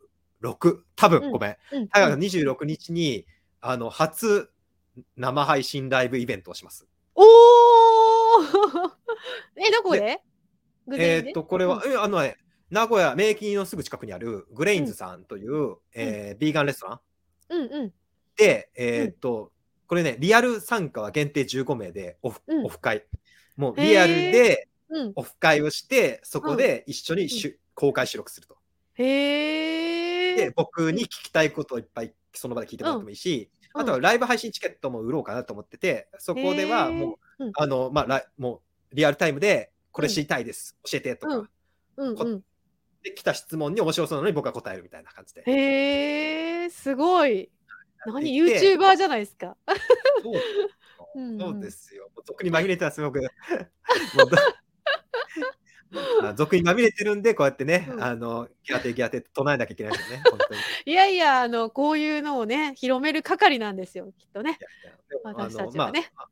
[0.95, 1.57] 多分、うんごめん。
[1.71, 1.83] うん。
[1.85, 3.25] 3月26日に、
[3.61, 4.51] あの、初
[5.17, 6.87] 生配信ライブイベントをします。
[7.15, 7.25] おー
[9.57, 10.21] え、どこで
[10.97, 12.37] えーっと、これは、えあのね、
[12.69, 16.99] 名古屋、名金のすぐ近くにあるグレインズさんという、えービーガンレストラン？
[17.49, 17.93] うんうん。
[18.37, 19.51] で、えーっと、
[19.87, 22.65] これね、リアル参加は限定15名でオフ,、うん。
[22.65, 23.03] オフ会。
[23.57, 25.11] もうリアルでうん。
[25.15, 28.57] オフ会をして、そこで一緒にしゅ、公開収録すると。
[28.95, 33.81] へでえ。、僕に聞きたいことをいっぱいその場で聞いてもらってもいいし、うん。
[33.81, 38.61] あとはライブ配信チケットも売ろうかなと思ってて、そこではもう、あの、まあ、も
[38.91, 41.49] うリアルタイムで、これ知りたいです、教えてとか、うん
[41.97, 42.43] うんうん。
[43.03, 45.43] で来た質問に面白そうなのに僕が答えるみたいな感じで。
[45.45, 47.51] へえー、すごい。
[48.05, 49.57] 何 ?YouTuber じゃないですか。
[50.23, 50.69] そうですよ
[51.15, 52.09] うんそうですよ。
[52.15, 53.21] もう俗に紛れてはすごく。
[56.35, 58.03] 俗にまみれてるんで、こうやってね、うん。
[58.03, 60.59] あの、ギャーテギャーテ唱えなきゃいけないですよね、 本当に。
[60.85, 64.57] いいやいや、あの、こういうのをね、広める係なんですよ、きっとね。
[64.85, 66.11] やいやでもあ私たのまあちはね。
[66.15, 66.27] まあ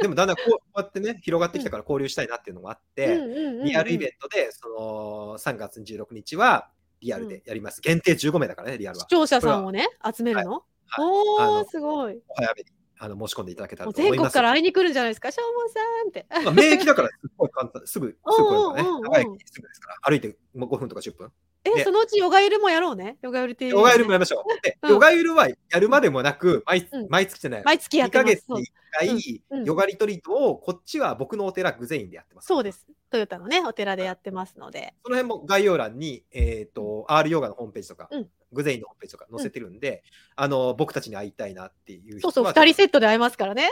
[0.00, 3.22] でもだんだんこうこうやってね、広がってきたから交流したいなっていうのがあって、うん。
[3.22, 6.70] うんうんうんリアルイベントで、その3月26日は
[7.00, 7.80] リアルでやります。
[7.80, 9.04] 限定15名だからね、リアルは。
[9.04, 9.08] 視。
[9.08, 10.62] 聴者さんをね、集めるの、はい。
[10.90, 12.20] あおー、のすごい。
[12.28, 14.16] お早めにあの申し込んでいただけたらと思います。
[14.16, 16.26] 全国から会いに来るんじゃないですか、しょうもんさんって。
[16.44, 19.00] まあ、免疫だからすっごい簡単、すぐ、すぐ来れるからね。
[19.02, 21.32] 長い駅すぐですから、歩いてもう5分とか10分。
[21.64, 23.16] え、ねそのうちヨガゆるもやろうね。
[23.22, 24.62] ヨガゆるっていう、ヨガゆるもやりましょう。
[24.62, 27.62] で、うんヨガゆるはやるまでもなく、毎うん毎月じゃない。
[27.64, 28.44] 毎月やっ2てます。
[28.48, 32.46] そうヶ月に1回、うんうんヨガリトリートを、こっちは僕のお寺、グゼインでやってます。
[32.46, 32.86] そうです。
[33.10, 34.94] トヨタのね、お寺でやってますので。
[35.04, 40.02] その辺も概要欄に、えっ、と、R ヨガのホームページとか、うんグゼインのホームページとか載せてるんで、
[40.36, 43.70] あの、僕たちに会いたいなっていう人そうはそう、二人セットで会えますからね。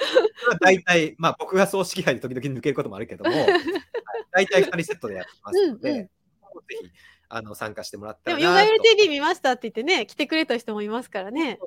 [0.62, 3.50] 大体、まあ僕が葬式杯で時々抜けることもあるけども、 はい
[4.32, 6.10] 大体2人セットでやってますので、うんうんぜ
[6.80, 6.90] ひ
[7.28, 8.64] あの参加してもらったでらなと。
[8.64, 11.58] もヨガゆる TV 見ましたって言ってね、来てくれた人もいますからね。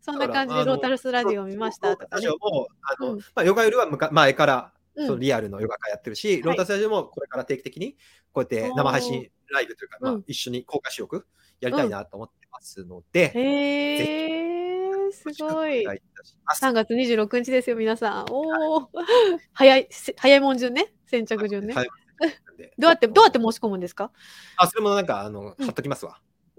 [0.00, 7.96] そんな感じでロータルスラジオ見ましたとかねも、あの、うんまあ、ヨガよりは前から、うんそのリアルのヨガ会やってるし、ロータスラジオもこれから定期的に、
[8.32, 11.26] こうやって生配信ライブというか、まあうん、一緒に公開収録
[11.60, 15.84] やりたいなと思ってますので、へー、すごいお。
[15.86, 16.64] 願いいたします。
[16.64, 18.26] 3月26日ですよ、皆さん。
[18.30, 18.86] おー。
[19.52, 20.94] 早い、せ早いもん順ね。
[21.06, 21.74] 先着順ね。
[21.74, 21.88] はい
[22.78, 24.10] どうやって、どうやって申し込むんですか？
[24.56, 26.20] あ、それもなんか、あの、うん貼っときますわ。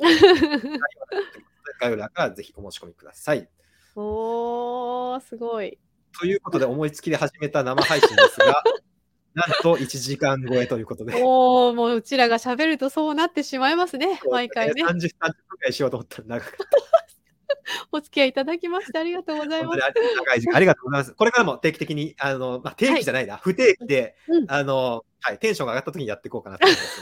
[1.79, 3.49] 概要欄からぜひお申し込みください。
[3.95, 5.77] おー、すごい。
[6.19, 8.61] ということで、思いつきで始めた生配信ですが、
[9.33, 11.13] なんと1時間超えということで。
[11.21, 14.19] おー、もううちらが喋るとそうなってしまいますね。
[14.31, 14.83] 毎回ね。
[14.85, 17.04] 30、30分くらいしようと思ったら長かった。
[17.91, 19.81] お付き合いいただきましてありがとうございますに。
[20.15, 21.13] 長い時間ありがとうございます。
[21.13, 27.01] これからも定期的に、あの、まあ、定期じゃないな、不定期で、うんあの、はい、テンションが上がった時にやっていこうかなと思います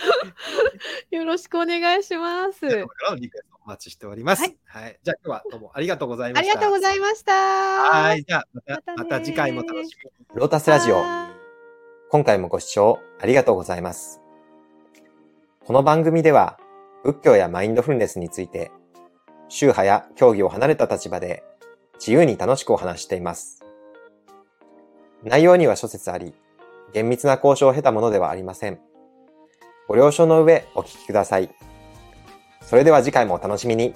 [1.10, 2.60] よろしくお願いします。
[2.60, 4.42] これからのリクエストお待ちしております。
[4.42, 4.96] ははいい。
[5.02, 6.52] じゃあ今日はどうもありがとうございました。
[6.52, 7.32] ありがとうございました。
[7.32, 8.22] はい。
[8.22, 10.26] じゃあまた、また次回も楽しみに。
[10.34, 11.30] ロータスラジオ、は
[12.10, 14.20] 今回もご視聴ありがとうございます。
[15.64, 16.58] この番組では、
[17.04, 18.72] 仏教やマインドフルネスについて、
[19.50, 21.42] 宗派や教義を離れた立場で、
[21.98, 23.62] 自由に楽しくお話しています。
[25.24, 26.32] 内容には諸説あり、
[26.94, 28.80] 厳密な交渉を経たものではありません。
[29.88, 31.50] ご了承の上お聞きください。
[32.62, 33.92] それでは次回もお楽しみに。